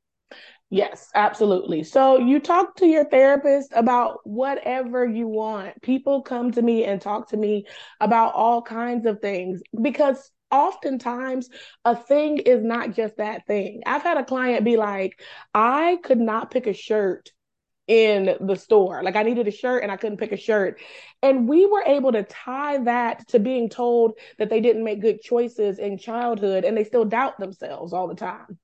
Yes, 0.69 1.11
absolutely. 1.15 1.85
So 1.85 2.19
you 2.19 2.41
talk 2.41 2.75
to 2.77 2.87
your 2.87 3.05
therapist 3.05 3.73
about 3.75 4.19
whatever 4.25 5.07
you 5.07 5.29
want. 5.29 5.81
People 5.81 6.23
come 6.23 6.51
to 6.53 6.63
me 6.63 6.85
and 6.85 7.01
talk 7.01 7.29
to 7.31 7.37
me 7.37 7.67
about 8.01 8.35
all 8.35 8.63
kinds 8.63 9.07
of 9.07 9.21
things 9.21 9.63
because 9.81 10.31
oftentimes 10.51 11.49
a 11.85 11.95
thing 11.95 12.39
is 12.39 12.65
not 12.65 12.95
just 12.95 13.17
that 13.19 13.47
thing. 13.47 13.83
I've 13.87 14.03
had 14.03 14.17
a 14.17 14.25
client 14.25 14.65
be 14.65 14.77
like, 14.77 15.21
I 15.55 15.99
could 16.03 16.19
not 16.19 16.51
pick 16.51 16.67
a 16.67 16.73
shirt 16.73 17.31
in 17.87 18.37
the 18.41 18.57
store. 18.57 19.03
Like 19.05 19.17
I 19.17 19.23
needed 19.23 19.49
a 19.49 19.53
shirt 19.53 19.85
and 19.85 19.93
I 19.93 19.97
couldn't 19.97 20.19
pick 20.19 20.33
a 20.33 20.37
shirt. 20.37 20.81
And 21.23 21.49
we 21.49 21.67
were 21.67 21.85
able 21.87 22.13
to 22.13 22.25
tie 22.25 22.79
that 22.85 23.29
to 23.29 23.39
being 23.39 23.69
told 23.69 24.19
that 24.39 24.51
they 24.51 24.61
didn't 24.61 24.85
make 24.85 25.01
good 25.01 25.21
choices 25.23 25.79
in 25.79 25.99
childhood 25.99 26.65
and 26.65 26.77
they 26.77 26.85
still 26.85 27.05
doubt 27.05 27.39
themselves 27.39 27.93
all 27.93 28.09
the 28.09 28.17
time. 28.17 28.59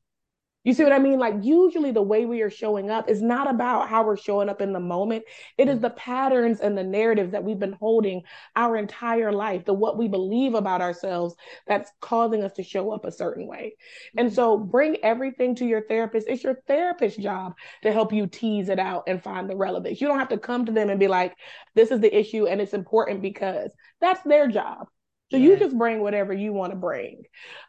You 0.65 0.75
see 0.75 0.85
what 0.85 0.93
I 0.93 1.01
mean? 1.01 1.19
Like, 1.19 1.35
usually 1.43 1.91
the 1.91 2.03
way 2.03 2.25
we 2.25 2.41
are 2.43 2.51
showing 2.51 2.89
up 2.89 3.11
is 3.11 3.21
not 3.21 3.51
about 3.51 3.89
how 3.89 4.05
we're 4.05 4.17
showing 4.17 4.49
up 4.49 4.61
in 4.61 4.73
the 4.73 4.79
moment. 4.79 5.25
It 5.59 5.69
is 5.69 5.81
the 5.81 5.91
patterns 5.91 6.61
and 6.61 6.79
the 6.79 6.85
narratives 6.85 7.33
that 7.33 7.43
we've 7.43 7.59
been 7.59 7.73
holding 7.73 8.23
our 8.55 8.77
entire 8.77 9.33
life, 9.33 9.65
the 9.65 9.75
what 9.75 9.99
we 9.99 10.07
believe 10.07 10.55
about 10.55 10.81
ourselves 10.81 11.35
that's 11.67 11.91
causing 12.01 12.45
us 12.45 12.53
to 12.55 12.63
show 12.63 12.93
up 12.93 13.05
a 13.05 13.11
certain 13.11 13.49
way. 13.49 13.75
And 14.17 14.31
mm. 14.31 14.35
so, 14.35 14.57
bring 14.57 14.99
everything 15.03 15.57
to 15.57 15.67
your 15.67 15.83
therapist. 15.83 16.29
It's 16.29 16.45
your 16.45 16.59
therapist's 16.69 17.21
job 17.21 17.55
to 17.83 17.91
help 17.91 18.13
you 18.13 18.29
tease 18.29 18.69
it 18.69 18.79
out 18.79 19.05
and 19.09 19.23
find 19.23 19.51
the 19.51 19.57
relevance. 19.57 20.01
You 20.01 20.07
don't 20.07 20.21
have 20.21 20.29
to 20.29 20.39
come 20.39 20.67
to 20.67 20.73
them 20.73 20.91
and 20.91 21.01
be 21.01 21.09
like, 21.09 21.35
this 21.75 21.91
is 21.91 22.01
the 22.01 22.17
issue 22.17 22.47
and 22.47 22.61
it's 22.61 22.75
important 22.75 23.21
because 23.21 23.73
that's 24.01 24.23
their 24.23 24.47
job. 24.47 24.87
So 25.33 25.39
you 25.39 25.57
just 25.57 25.77
bring 25.77 26.01
whatever 26.01 26.33
you 26.33 26.53
want 26.53 26.73
to 26.73 26.79
bring. 26.79 27.23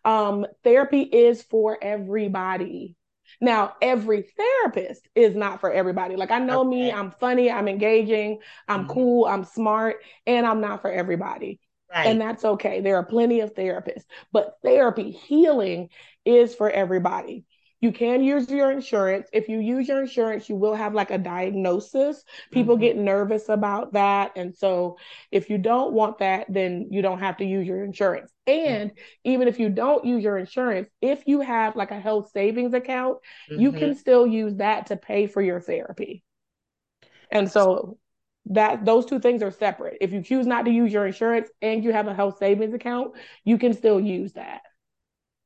Um, 0.06 0.46
therapy 0.64 1.02
is 1.02 1.42
for 1.42 1.78
everybody. 1.82 2.96
Now, 3.42 3.74
every 3.82 4.26
therapist 4.38 5.08
is 5.16 5.36
not 5.36 5.60
for 5.60 5.72
everybody. 5.72 6.16
Like 6.16 6.32
I 6.32 6.40
know 6.40 6.62
okay. 6.62 6.70
me, 6.70 6.92
I'm 6.92 7.12
funny, 7.12 7.50
I'm 7.50 7.68
engaging, 7.68 8.40
I'm 8.68 8.82
mm-hmm. 8.82 8.92
cool, 8.92 9.26
I'm 9.26 9.44
smart, 9.44 9.98
and 10.28 10.46
I'm 10.46 10.62
not 10.62 10.82
for 10.82 10.92
everybody. 10.92 11.60
Right. 11.92 12.08
And 12.08 12.20
that's 12.20 12.44
okay. 12.44 12.82
There 12.82 12.98
are 12.98 13.06
plenty 13.06 13.40
of 13.40 13.54
therapists, 13.54 14.06
but 14.32 14.58
therapy, 14.64 15.12
healing 15.12 15.90
is 16.26 16.56
for 16.56 16.70
everybody. 16.70 17.46
You 17.84 17.92
can 17.92 18.24
use 18.24 18.50
your 18.50 18.72
insurance. 18.72 19.28
If 19.34 19.50
you 19.50 19.60
use 19.60 19.90
your 19.90 20.00
insurance, 20.00 20.48
you 20.48 20.56
will 20.56 20.74
have 20.74 20.94
like 20.94 21.12
a 21.12 21.18
diagnosis. 21.18 22.24
People 22.50 22.76
mm-hmm. 22.76 22.82
get 22.82 22.96
nervous 22.96 23.50
about 23.50 23.92
that. 23.92 24.32
And 24.38 24.56
so 24.56 24.98
if 25.32 25.50
you 25.50 25.58
don't 25.58 25.92
want 25.92 26.20
that, 26.20 26.46
then 26.48 26.88
you 26.92 27.02
don't 27.02 27.20
have 27.20 27.36
to 27.40 27.44
use 27.44 27.68
your 27.68 27.84
insurance. 27.84 28.32
And 28.48 28.92
mm-hmm. 28.92 29.00
even 29.26 29.50
if 29.50 29.60
you 29.60 29.68
don't 29.68 30.06
use 30.06 30.24
your 30.24 30.38
insurance, 30.38 30.88
if 31.02 31.24
you 31.26 31.42
have 31.42 31.76
like 31.76 31.92
a 31.92 32.00
health 32.00 32.32
savings 32.32 32.74
account, 32.74 33.18
mm-hmm. 33.52 33.60
you 33.60 33.74
can 33.74 33.96
still 33.96 34.26
use 34.26 34.56
that 34.56 34.86
to 34.86 34.96
pay 34.96 35.28
for 35.28 35.42
your 35.42 35.60
therapy. 35.60 36.24
And 37.32 37.52
so 37.52 37.98
that 38.46 38.86
those 38.86 39.06
two 39.06 39.20
things 39.20 39.44
are 39.44 39.52
separate. 39.52 39.98
If 40.00 40.14
you 40.14 40.22
choose 40.22 40.48
not 40.48 40.64
to 40.64 40.72
use 40.72 40.94
your 40.94 41.06
insurance 41.06 41.50
and 41.62 41.84
you 41.84 41.92
have 41.92 42.08
a 42.08 42.14
health 42.14 42.38
savings 42.38 42.74
account, 42.74 43.12
you 43.44 43.58
can 43.58 43.74
still 43.74 44.00
use 44.00 44.32
that. 44.36 44.62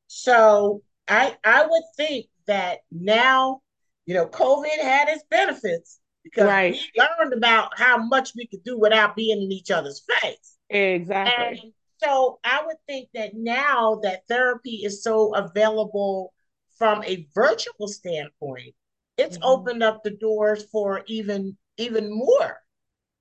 So 0.05 0.83
I 1.07 1.35
I 1.43 1.65
would 1.65 1.83
think 1.95 2.27
that 2.47 2.79
now, 2.91 3.61
you 4.05 4.13
know, 4.13 4.27
COVID 4.27 4.79
had 4.81 5.09
its 5.09 5.23
benefits 5.29 5.99
because 6.23 6.47
right. 6.47 6.73
we 6.73 7.01
learned 7.01 7.33
about 7.33 7.77
how 7.77 7.97
much 7.97 8.31
we 8.35 8.47
could 8.47 8.63
do 8.63 8.77
without 8.77 9.15
being 9.15 9.41
in 9.41 9.51
each 9.51 9.71
other's 9.71 10.03
face. 10.21 10.57
Exactly. 10.69 11.59
And 11.61 11.73
so 12.03 12.39
I 12.43 12.63
would 12.65 12.77
think 12.87 13.09
that 13.13 13.33
now 13.33 13.99
that 14.03 14.27
therapy 14.27 14.81
is 14.83 15.03
so 15.03 15.33
available 15.33 16.33
from 16.77 17.03
a 17.03 17.27
virtual 17.33 17.87
standpoint, 17.87 18.75
it's 19.17 19.37
mm-hmm. 19.37 19.47
opened 19.47 19.83
up 19.83 20.03
the 20.03 20.11
doors 20.11 20.65
for 20.71 21.03
even 21.07 21.57
even 21.77 22.11
more 22.11 22.59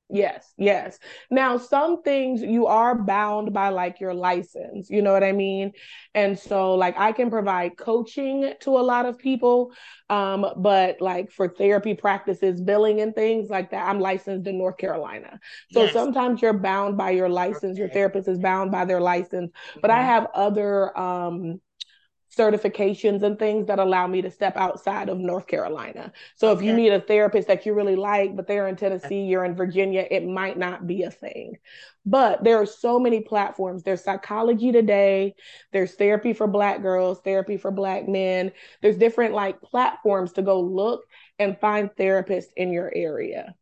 Yes, 0.08 0.52
yes. 0.56 1.00
Now, 1.32 1.56
some 1.56 2.02
things 2.02 2.40
you 2.40 2.66
are 2.66 2.94
bound 2.94 3.52
by 3.52 3.70
like 3.70 3.98
your 3.98 4.14
license, 4.14 4.88
you 4.88 5.02
know 5.02 5.12
what 5.12 5.24
I 5.24 5.32
mean? 5.32 5.72
And 6.14 6.38
so, 6.38 6.74
like, 6.74 6.96
I 6.96 7.10
can 7.10 7.28
provide 7.28 7.76
coaching 7.76 8.52
to 8.60 8.70
a 8.70 8.86
lot 8.86 9.06
of 9.06 9.18
people, 9.18 9.72
um, 10.08 10.46
but 10.58 11.00
like 11.00 11.32
for 11.32 11.48
therapy 11.48 11.94
practices, 11.94 12.60
billing, 12.60 13.00
and 13.00 13.16
things 13.16 13.50
like 13.50 13.72
that, 13.72 13.88
I'm 13.88 13.98
licensed 13.98 14.46
in 14.46 14.58
North 14.58 14.76
Carolina. 14.76 15.40
So 15.72 15.84
yes. 15.84 15.92
sometimes 15.92 16.40
you're 16.40 16.52
bound 16.52 16.96
by 16.96 17.10
your 17.10 17.28
license, 17.28 17.72
okay. 17.72 17.78
your 17.80 17.88
therapist 17.88 18.28
is 18.28 18.38
bound 18.38 18.70
by 18.70 18.84
their 18.84 19.00
license, 19.00 19.50
but 19.82 19.90
mm-hmm. 19.90 20.00
I 20.00 20.04
have 20.04 20.28
other 20.34 20.96
um 20.96 21.60
certifications 22.36 23.22
and 23.22 23.38
things 23.38 23.66
that 23.66 23.78
allow 23.78 24.06
me 24.06 24.20
to 24.22 24.30
step 24.30 24.56
outside 24.56 25.08
of 25.08 25.18
North 25.18 25.46
Carolina. 25.46 26.12
So 26.34 26.52
if 26.52 26.62
you 26.62 26.72
need 26.72 26.92
a 26.92 27.00
therapist 27.00 27.48
that 27.48 27.64
you 27.64 27.72
really 27.72 27.96
like, 27.96 28.36
but 28.36 28.46
they're 28.46 28.68
in 28.68 28.76
Tennessee, 28.76 29.22
you're 29.22 29.44
in 29.44 29.54
Virginia, 29.54 30.06
it 30.10 30.26
might 30.26 30.58
not 30.58 30.86
be 30.86 31.02
a 31.04 31.10
thing. 31.10 31.56
But 32.04 32.44
there 32.44 32.60
are 32.60 32.66
so 32.66 33.00
many 33.00 33.20
platforms. 33.20 33.82
There's 33.82 34.04
Psychology 34.04 34.70
Today, 34.70 35.34
there's 35.72 35.94
Therapy 35.94 36.32
for 36.32 36.46
Black 36.46 36.82
Girls, 36.82 37.20
Therapy 37.20 37.56
for 37.56 37.70
Black 37.70 38.06
Men. 38.06 38.52
There's 38.82 38.98
different 38.98 39.34
like 39.34 39.60
platforms 39.62 40.32
to 40.34 40.42
go 40.42 40.60
look 40.60 41.04
and 41.38 41.58
find 41.58 41.90
therapists 41.98 42.52
in 42.56 42.72
your 42.72 42.92
area. 42.94 43.54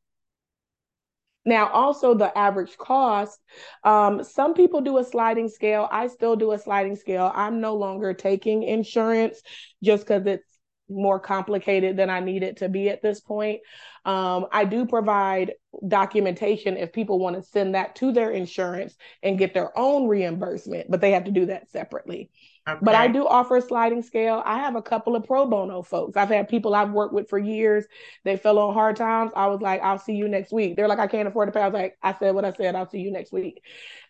Now, 1.45 1.69
also 1.69 2.15
the 2.15 2.37
average 2.37 2.77
cost. 2.79 3.39
Um, 3.83 4.25
some 4.25 4.55
people 4.55 4.81
do 4.81 4.99
a 4.99 5.05
sliding 5.05 5.49
scale. 5.49 5.89
I 5.91 6.07
still 6.07 6.37
do 6.37 6.53
a 6.53 6.59
sliding 6.59 6.97
scale. 6.97 7.31
I'm 7.35 7.61
no 7.61 7.75
longer 7.75 8.15
taking 8.15 8.63
insurance 8.63 9.43
just 9.83 10.07
because 10.07 10.27
it's 10.27 10.59
more 10.89 11.19
complicated 11.19 11.97
than 11.97 12.11
I 12.11 12.21
need 12.21 12.43
it 12.43 12.59
to 12.59 12.69
be 12.69 12.89
at 12.91 13.03
this 13.03 13.21
point. 13.21 13.61
Um, 14.05 14.47
I 14.53 14.65
do 14.65 14.87
provide 14.87 15.55
documentation 15.87 16.77
if 16.77 16.93
people 16.93 17.19
want 17.19 17.37
to 17.37 17.43
send 17.43 17.75
that 17.75 17.97
to 17.97 18.13
their 18.13 18.31
insurance 18.31 18.95
and 19.23 19.39
get 19.39 19.55
their 19.55 19.77
own 19.79 20.09
reimbursement, 20.09 20.91
but 20.91 21.01
they 21.01 21.13
have 21.13 21.25
to 21.25 21.31
do 21.31 21.47
that 21.47 21.71
separately. 21.71 22.31
Okay. 22.67 22.79
But 22.81 22.95
I 22.95 23.09
do 23.09 23.27
offer 23.27 23.57
a 23.57 23.63
sliding 23.63 24.03
scale. 24.03 24.43
I 24.45 24.59
have 24.59 24.75
a 24.75 24.81
couple 24.81 25.17
of 25.17 25.25
pro 25.25 25.45
bono 25.45 25.83
folks. 25.83 26.17
I've 26.17 26.31
had 26.31 26.49
people 26.49 26.75
I've 26.75 26.93
worked 26.93 27.13
with 27.13 27.29
for 27.29 27.39
years. 27.39 27.85
They 28.25 28.39
fell 28.39 28.59
on 28.59 28.73
hard 28.73 28.97
times. 28.97 29.33
I 29.37 29.49
was 29.49 29.61
like, 29.61 29.83
I'll 29.83 29.99
see 29.99 30.15
you 30.15 30.29
next 30.29 30.51
week. 30.51 30.75
They're 30.75 30.89
like, 30.89 30.99
I 30.99 31.07
can't 31.07 31.29
afford 31.29 31.49
to 31.49 31.53
pay. 31.53 31.61
I 31.61 31.69
was 31.69 31.75
like, 31.75 31.99
I 32.03 32.15
said 32.15 32.35
what 32.35 32.47
I 32.47 32.53
said. 32.53 32.75
I'll 32.75 32.89
see 32.89 33.01
you 33.01 33.13
next 33.13 33.33
week. 33.33 33.63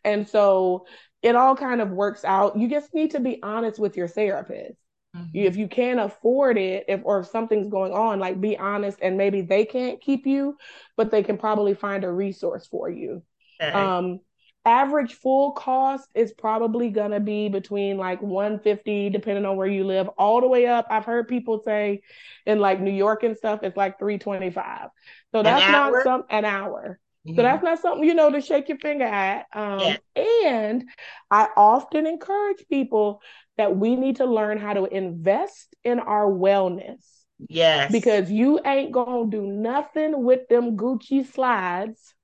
And 0.05 0.29
so 0.29 0.87
it 1.21 1.35
all 1.35 1.57
kind 1.57 1.81
of 1.81 1.91
works 1.91 2.25
out. 2.25 2.57
You 2.57 2.69
just 2.69 2.95
need 2.95 3.11
to 3.13 3.21
be 3.21 3.43
honest 3.43 3.81
with 3.81 3.97
your 3.97 4.07
therapist. 4.07 4.79
Mm-hmm. 5.17 5.31
If 5.33 5.57
you 5.57 5.67
can't 5.67 5.99
afford 5.99 6.57
it, 6.57 6.85
if 6.87 7.01
or 7.05 7.21
if 7.21 7.27
something's 7.27 7.69
going 7.69 7.93
on, 7.93 8.21
like 8.21 8.41
be 8.41 8.57
honest, 8.57 8.99
and 9.03 9.17
maybe 9.17 9.43
they 9.43 9.65
can't 9.65 10.01
keep 10.01 10.27
you, 10.27 10.57
but 10.97 11.11
they 11.11 11.23
can 11.23 11.39
probably 11.39 11.75
find 11.75 12.05
a 12.05 12.11
resource 12.11 12.67
for 12.67 12.89
you. 12.89 13.23
Okay. 13.61 13.73
Um, 13.73 14.21
average 14.65 15.15
full 15.15 15.53
cost 15.53 16.09
is 16.15 16.33
probably 16.33 16.91
going 16.91 17.11
to 17.11 17.21
be 17.21 17.49
between 17.49 17.99
like 17.99 18.23
150 18.23 19.11
depending 19.11 19.45
on 19.45 19.57
where 19.57 19.67
you 19.67 19.85
live 19.85 20.09
all 20.19 20.41
the 20.41 20.49
way 20.49 20.67
up. 20.67 20.87
I've 20.91 21.05
heard 21.05 21.29
people 21.29 21.63
say 21.65 22.01
in 22.47 22.59
like 22.59 22.81
new 22.81 22.93
york 22.93 23.23
and 23.23 23.37
stuff 23.37 23.61
it's 23.63 23.77
like 23.77 23.99
325 23.99 24.89
so 25.33 25.43
that's 25.43 25.71
not 25.71 26.03
some 26.03 26.25
an 26.31 26.45
hour. 26.45 26.99
Mm-hmm. 27.27 27.37
so 27.37 27.43
that's 27.43 27.63
not 27.63 27.81
something 27.81 28.07
you 28.07 28.15
know 28.15 28.31
to 28.31 28.41
shake 28.41 28.69
your 28.69 28.79
finger 28.79 29.05
at. 29.05 29.47
Um, 29.53 29.81
yeah. 29.81 29.97
and 30.17 30.85
i 31.31 31.49
often 31.57 32.07
encourage 32.07 32.65
people 32.69 33.23
that 33.57 33.77
we 33.77 33.97
need 33.97 34.17
to 34.17 34.27
learn 34.27 34.59
how 34.59 34.75
to 34.75 34.85
invest 34.85 35.75
in 35.85 36.01
our 36.01 36.27
wellness. 36.27 37.05
Yes. 37.49 37.93
Because 37.93 38.31
you 38.31 38.61
ain't 38.65 38.93
gonna 38.93 39.31
do 39.31 39.43
nothing 39.43 40.25
with 40.25 40.49
them 40.49 40.77
gucci 40.77 41.27
slides 41.27 42.15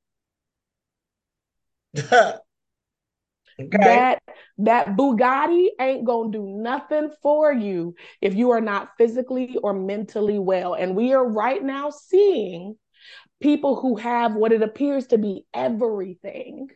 okay. 1.99 2.39
That 3.71 4.23
that 4.59 4.97
Bugatti 4.97 5.69
ain't 5.81 6.05
gonna 6.05 6.31
do 6.31 6.45
nothing 6.45 7.11
for 7.23 7.53
you 7.53 7.95
if 8.21 8.35
you 8.35 8.51
are 8.51 8.61
not 8.61 8.91
physically 8.99 9.57
or 9.63 9.73
mentally 9.73 10.39
well. 10.39 10.75
And 10.75 10.95
we 10.95 11.13
are 11.13 11.27
right 11.27 11.63
now 11.63 11.91
seeing 11.91 12.77
people 13.41 13.81
who 13.81 13.97
have 13.97 14.35
what 14.35 14.53
it 14.53 14.63
appears 14.63 15.09
to 15.09 15.19
be 15.19 15.45
everything. 15.55 16.69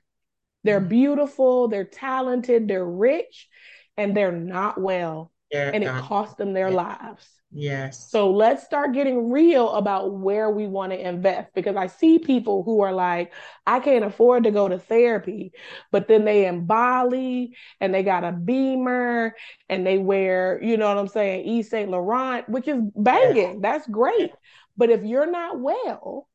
They're 0.65 0.81
mm. 0.81 0.89
beautiful, 0.89 1.69
they're 1.69 1.85
talented, 1.85 2.69
they're 2.69 2.85
rich, 2.85 3.49
and 3.97 4.16
they're 4.16 4.32
not 4.32 4.81
well. 4.81 5.31
Yeah, 5.51 5.70
and 5.73 5.85
it 5.85 5.91
cost 6.03 6.39
them 6.39 6.53
their 6.53 6.70
yeah. 6.70 6.74
lives. 6.74 7.28
Yes. 7.56 8.10
So 8.10 8.32
let's 8.32 8.64
start 8.64 8.93
getting 8.93 9.31
real 9.31 9.70
about 9.70 10.12
where 10.12 10.51
we 10.51 10.66
want 10.66 10.90
to 10.93 11.09
invest 11.09 11.55
because 11.55 11.76
I 11.76 11.86
see 11.86 12.18
people 12.18 12.64
who 12.64 12.81
are 12.81 12.93
like, 12.93 13.32
I 13.64 13.78
can't 13.78 14.05
afford 14.05 14.44
to 14.44 14.51
go 14.51 14.68
to 14.68 14.78
therapy, 14.78 15.52
but 15.93 16.09
then 16.09 16.24
they 16.24 16.47
in 16.47 16.66
Bali 16.66 17.56
and 17.81 17.94
they 17.94 18.02
got 18.02 18.24
a 18.24 18.32
beamer 18.32 19.35
and 19.68 19.86
they 19.86 19.98
wear, 19.98 20.60
you 20.62 20.76
know 20.76 20.89
what 20.89 20.98
I'm 20.98 21.09
saying, 21.09 21.48
Yves 21.48 21.70
Saint 21.70 21.90
Laurent, 21.90 22.48
which 22.48 22.66
is 22.66 22.81
banging. 22.97 23.36
Yes. 23.36 23.59
That's 23.60 23.86
great. 23.86 24.32
But 24.76 24.90
if 24.90 25.05
you're 25.05 25.31
not 25.31 25.60
well, 25.60 26.28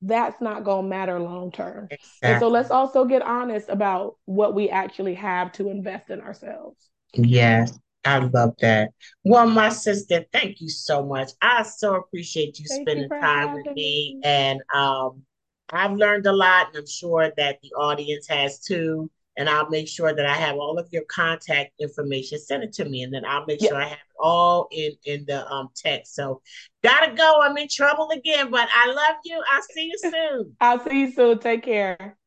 that's 0.00 0.40
not 0.40 0.64
going 0.64 0.86
to 0.86 0.88
matter 0.88 1.20
long 1.20 1.52
term. 1.52 1.88
Exactly. 1.90 2.30
And 2.30 2.40
so 2.40 2.48
let's 2.48 2.70
also 2.70 3.04
get 3.04 3.22
honest 3.22 3.68
about 3.68 4.16
what 4.24 4.54
we 4.54 4.70
actually 4.70 5.14
have 5.14 5.52
to 5.52 5.68
invest 5.68 6.08
in 6.08 6.20
ourselves. 6.20 6.88
Yes. 7.14 7.78
I 8.04 8.18
love 8.18 8.54
that. 8.60 8.90
Well, 9.24 9.46
my 9.48 9.68
sister, 9.68 10.24
thank 10.32 10.60
you 10.60 10.68
so 10.68 11.04
much. 11.04 11.30
I 11.40 11.62
so 11.62 11.94
appreciate 11.94 12.58
you 12.58 12.66
thank 12.66 12.82
spending 12.82 13.10
you 13.10 13.20
time 13.20 13.54
with 13.54 13.66
me. 13.66 13.74
me. 13.74 14.20
And 14.24 14.60
um, 14.74 15.22
I've 15.70 15.92
learned 15.92 16.26
a 16.26 16.32
lot, 16.32 16.68
and 16.68 16.78
I'm 16.78 16.86
sure 16.86 17.32
that 17.36 17.60
the 17.62 17.72
audience 17.74 18.26
has 18.28 18.58
too. 18.58 19.10
And 19.38 19.48
I'll 19.48 19.70
make 19.70 19.88
sure 19.88 20.14
that 20.14 20.26
I 20.26 20.34
have 20.34 20.56
all 20.56 20.78
of 20.78 20.88
your 20.92 21.04
contact 21.04 21.72
information. 21.80 22.38
Send 22.38 22.64
it 22.64 22.72
to 22.74 22.84
me, 22.84 23.02
and 23.02 23.14
then 23.14 23.24
I'll 23.24 23.46
make 23.46 23.62
yep. 23.62 23.70
sure 23.70 23.78
I 23.80 23.84
have 23.84 23.92
it 23.92 24.20
all 24.20 24.68
in 24.70 24.92
in 25.06 25.24
the 25.26 25.48
um 25.50 25.70
text. 25.74 26.14
So, 26.14 26.42
gotta 26.82 27.14
go. 27.14 27.40
I'm 27.42 27.56
in 27.56 27.68
trouble 27.68 28.10
again, 28.10 28.50
but 28.50 28.68
I 28.74 28.88
love 28.88 29.16
you. 29.24 29.42
I'll 29.50 29.62
see 29.62 29.90
you 29.90 29.98
soon. 30.10 30.56
I'll 30.60 30.80
see 30.80 31.00
you 31.00 31.12
soon. 31.12 31.38
Take 31.38 31.62
care. 31.62 32.18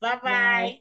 Bye 0.00 0.20
bye. 0.22 0.80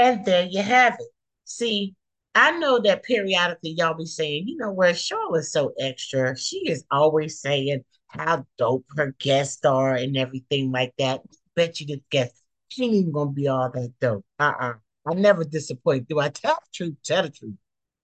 And 0.00 0.24
there 0.24 0.46
you 0.46 0.62
have 0.62 0.94
it. 0.98 1.08
See, 1.44 1.94
I 2.34 2.52
know 2.52 2.80
that 2.80 3.02
periodically 3.02 3.74
y'all 3.76 3.92
be 3.92 4.06
saying, 4.06 4.48
you 4.48 4.56
know, 4.56 4.72
where 4.72 4.94
Charlotte's 4.94 5.52
so 5.52 5.74
extra. 5.78 6.34
She 6.38 6.70
is 6.70 6.86
always 6.90 7.38
saying 7.38 7.84
how 8.06 8.46
dope 8.56 8.86
her 8.96 9.14
guests 9.18 9.62
are 9.66 9.94
and 9.94 10.16
everything 10.16 10.72
like 10.72 10.94
that. 10.98 11.20
Bet 11.54 11.80
you 11.80 11.86
this 11.86 12.00
guest, 12.10 12.42
she 12.68 12.84
ain't 12.84 12.94
even 12.94 13.12
gonna 13.12 13.32
be 13.32 13.48
all 13.48 13.70
that 13.70 13.92
dope. 14.00 14.24
Uh-uh. 14.38 14.72
I 15.06 15.14
never 15.14 15.44
disappoint. 15.44 16.08
Do 16.08 16.18
I 16.18 16.30
tell 16.30 16.54
the 16.54 16.68
truth? 16.72 16.96
Tell 17.04 17.24
the 17.24 17.30
truth. 17.30 17.56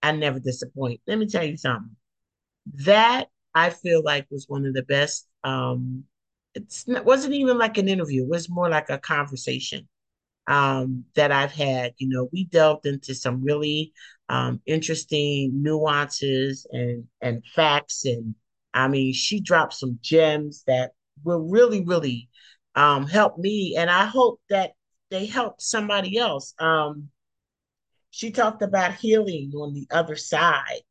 I 0.03 0.11
never 0.11 0.39
disappoint. 0.39 1.01
Let 1.07 1.17
me 1.17 1.25
tell 1.25 1.45
you 1.45 1.57
something. 1.57 1.95
That 2.85 3.29
I 3.55 3.71
feel 3.71 4.03
like 4.03 4.27
was 4.29 4.47
one 4.47 4.67
of 4.67 4.75
the 4.75 4.83
best. 4.83 5.27
Um, 5.43 6.03
it's, 6.53 6.87
it 6.87 7.05
wasn't 7.05 7.33
even 7.33 7.57
like 7.57 7.79
an 7.79 7.89
interview. 7.89 8.21
It 8.21 8.29
was 8.29 8.49
more 8.51 8.69
like 8.69 8.91
a 8.91 8.99
conversation 8.99 9.87
um, 10.47 11.03
that 11.15 11.31
I've 11.31 11.51
had. 11.51 11.93
You 11.97 12.09
know, 12.09 12.29
we 12.31 12.45
delved 12.45 12.85
into 12.85 13.13
some 13.13 13.43
really 13.43 13.93
um, 14.29 14.61
interesting 14.65 15.61
nuances 15.61 16.65
and 16.71 17.05
and 17.21 17.43
facts, 17.55 18.05
and 18.05 18.35
I 18.73 18.87
mean, 18.87 19.13
she 19.13 19.39
dropped 19.41 19.73
some 19.73 19.99
gems 20.01 20.63
that 20.67 20.91
will 21.23 21.47
really, 21.47 21.83
really 21.83 22.29
um, 22.75 23.07
help 23.07 23.37
me, 23.37 23.75
and 23.77 23.89
I 23.89 24.05
hope 24.05 24.41
that 24.49 24.71
they 25.09 25.25
help 25.25 25.61
somebody 25.61 26.17
else. 26.17 26.53
Um, 26.59 27.09
she 28.09 28.31
talked 28.31 28.61
about 28.61 28.95
healing 28.95 29.51
on 29.55 29.73
the 29.73 29.87
other 29.91 30.15
side, 30.15 30.81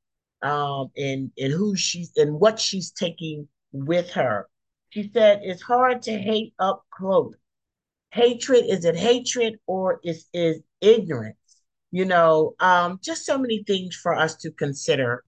um, 0.42 0.90
and 0.96 1.30
and 1.38 1.52
who 1.52 1.76
she's 1.76 2.12
and 2.16 2.40
what 2.40 2.60
she's 2.60 2.90
taking 2.92 3.48
with 3.72 4.10
her. 4.10 4.48
She 4.90 5.10
said 5.12 5.40
it's 5.42 5.62
hard 5.62 6.02
to 6.02 6.12
hate 6.18 6.54
up 6.58 6.84
close 6.92 7.34
hatred 8.10 8.64
is 8.66 8.84
it 8.84 8.96
hatred 8.96 9.58
or 9.66 10.00
is 10.04 10.26
is 10.32 10.60
ignorance? 10.80 11.36
You 11.90 12.04
know 12.04 12.54
um 12.60 12.98
just 13.02 13.24
so 13.26 13.38
many 13.38 13.62
things 13.64 13.94
for 13.96 14.14
us 14.14 14.36
to 14.36 14.50
consider. 14.50 15.24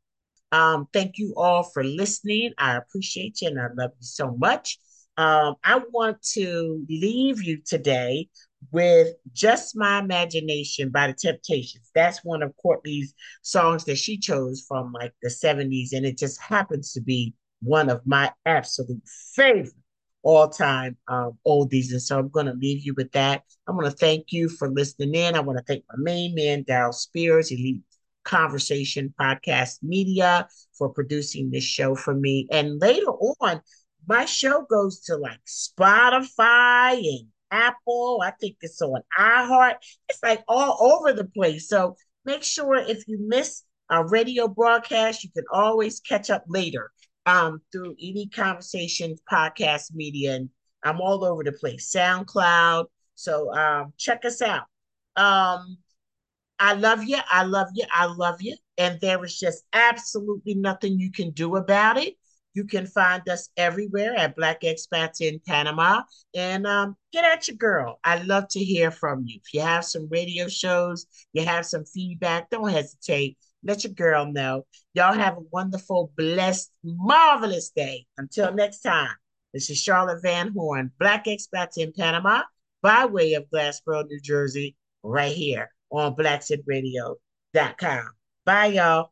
Um 0.52 0.88
thank 0.92 1.18
you 1.18 1.34
all 1.36 1.62
for 1.62 1.84
listening. 1.84 2.52
I 2.58 2.76
appreciate 2.76 3.40
you 3.40 3.48
and 3.48 3.60
i 3.60 3.68
love 3.76 3.90
you 3.98 4.06
so 4.06 4.36
much. 4.36 4.78
Um 5.16 5.56
i 5.64 5.80
want 5.92 6.22
to 6.34 6.84
leave 6.88 7.42
you 7.42 7.58
today 7.64 8.28
with 8.72 9.14
just 9.32 9.76
my 9.76 9.98
imagination 10.00 10.90
by 10.90 11.06
the 11.06 11.14
temptations. 11.14 11.90
That's 11.94 12.24
one 12.24 12.42
of 12.42 12.56
courtney's 12.56 13.14
songs 13.42 13.84
that 13.84 13.96
she 13.96 14.18
chose 14.18 14.64
from 14.66 14.92
like 14.92 15.12
the 15.22 15.30
70s 15.30 15.92
and 15.92 16.04
it 16.06 16.18
just 16.18 16.40
happens 16.40 16.92
to 16.92 17.00
be 17.00 17.34
one 17.60 17.90
of 17.90 18.00
my 18.06 18.32
absolute 18.46 19.02
favorite 19.34 19.74
all 20.22 20.48
time 20.48 20.96
um, 21.08 21.38
oldies. 21.46 21.90
And 21.90 22.02
so 22.02 22.18
I'm 22.18 22.28
going 22.28 22.46
to 22.46 22.52
leave 22.52 22.84
you 22.84 22.94
with 22.96 23.12
that. 23.12 23.42
I 23.66 23.72
want 23.72 23.86
to 23.86 23.92
thank 23.92 24.32
you 24.32 24.48
for 24.48 24.70
listening 24.70 25.14
in. 25.14 25.34
I 25.34 25.40
want 25.40 25.58
to 25.58 25.64
thank 25.64 25.84
my 25.88 25.96
main 25.98 26.34
man, 26.34 26.64
Daryl 26.64 26.94
Spears, 26.94 27.50
Elite 27.50 27.82
Conversation 28.24 29.14
Podcast 29.18 29.78
Media, 29.82 30.48
for 30.76 30.88
producing 30.88 31.50
this 31.50 31.64
show 31.64 31.94
for 31.94 32.14
me. 32.14 32.46
And 32.50 32.80
later 32.80 33.06
on, 33.40 33.60
my 34.06 34.24
show 34.24 34.62
goes 34.68 35.00
to 35.04 35.16
like 35.16 35.40
Spotify 35.46 36.96
and 36.96 37.28
Apple. 37.50 38.20
I 38.22 38.32
think 38.32 38.56
it's 38.60 38.80
on 38.82 39.02
iHeart. 39.18 39.76
It's 40.08 40.22
like 40.22 40.42
all 40.48 40.94
over 40.94 41.12
the 41.12 41.24
place. 41.26 41.68
So 41.68 41.96
make 42.24 42.42
sure 42.42 42.74
if 42.74 43.06
you 43.06 43.18
miss 43.20 43.62
a 43.90 44.04
radio 44.04 44.48
broadcast, 44.48 45.24
you 45.24 45.30
can 45.30 45.44
always 45.52 46.00
catch 46.00 46.30
up 46.30 46.44
later 46.48 46.90
um, 47.28 47.60
through 47.70 47.94
any 48.02 48.26
conversations, 48.26 49.20
podcast 49.30 49.94
media, 49.94 50.36
and 50.36 50.48
I'm 50.82 51.00
all 51.00 51.24
over 51.24 51.44
the 51.44 51.52
place. 51.52 51.92
SoundCloud. 51.94 52.86
So 53.16 53.52
um, 53.54 53.92
check 53.98 54.24
us 54.24 54.40
out. 54.40 54.64
Um, 55.14 55.76
I 56.58 56.72
love 56.72 57.04
you. 57.04 57.18
I 57.30 57.42
love 57.42 57.68
you. 57.74 57.84
I 57.92 58.06
love 58.06 58.40
you. 58.40 58.56
And 58.78 58.98
there 59.00 59.22
is 59.24 59.38
just 59.38 59.64
absolutely 59.74 60.54
nothing 60.54 60.98
you 60.98 61.12
can 61.12 61.30
do 61.32 61.56
about 61.56 61.98
it. 61.98 62.14
You 62.54 62.64
can 62.64 62.86
find 62.86 63.28
us 63.28 63.50
everywhere 63.58 64.14
at 64.16 64.34
Black 64.34 64.62
Expats 64.62 65.20
in 65.20 65.38
Panama. 65.46 66.02
And 66.34 66.66
um, 66.66 66.96
get 67.12 67.24
at 67.24 67.46
your 67.46 67.58
girl. 67.58 68.00
I 68.04 68.22
love 68.22 68.48
to 68.50 68.60
hear 68.60 68.90
from 68.90 69.24
you. 69.26 69.38
If 69.44 69.52
you 69.52 69.60
have 69.60 69.84
some 69.84 70.08
radio 70.10 70.48
shows, 70.48 71.06
you 71.34 71.44
have 71.44 71.66
some 71.66 71.84
feedback, 71.84 72.48
don't 72.48 72.70
hesitate. 72.70 73.36
Let 73.64 73.84
your 73.84 73.92
girl 73.92 74.30
know. 74.30 74.66
Y'all 74.94 75.12
have 75.12 75.36
a 75.36 75.42
wonderful, 75.50 76.12
blessed, 76.16 76.70
marvelous 76.82 77.70
day. 77.70 78.06
Until 78.16 78.52
next 78.54 78.80
time, 78.80 79.14
this 79.52 79.70
is 79.70 79.78
Charlotte 79.78 80.22
Van 80.22 80.52
Horn, 80.52 80.92
Black 80.98 81.24
Expats 81.24 81.78
in 81.78 81.92
Panama, 81.92 82.42
by 82.82 83.06
way 83.06 83.34
of 83.34 83.44
Glassboro, 83.52 84.06
New 84.06 84.20
Jersey, 84.20 84.76
right 85.02 85.32
here 85.32 85.70
on 85.90 86.14
BlackSitRadio.com. 86.14 88.10
Bye, 88.44 88.66
y'all. 88.66 89.10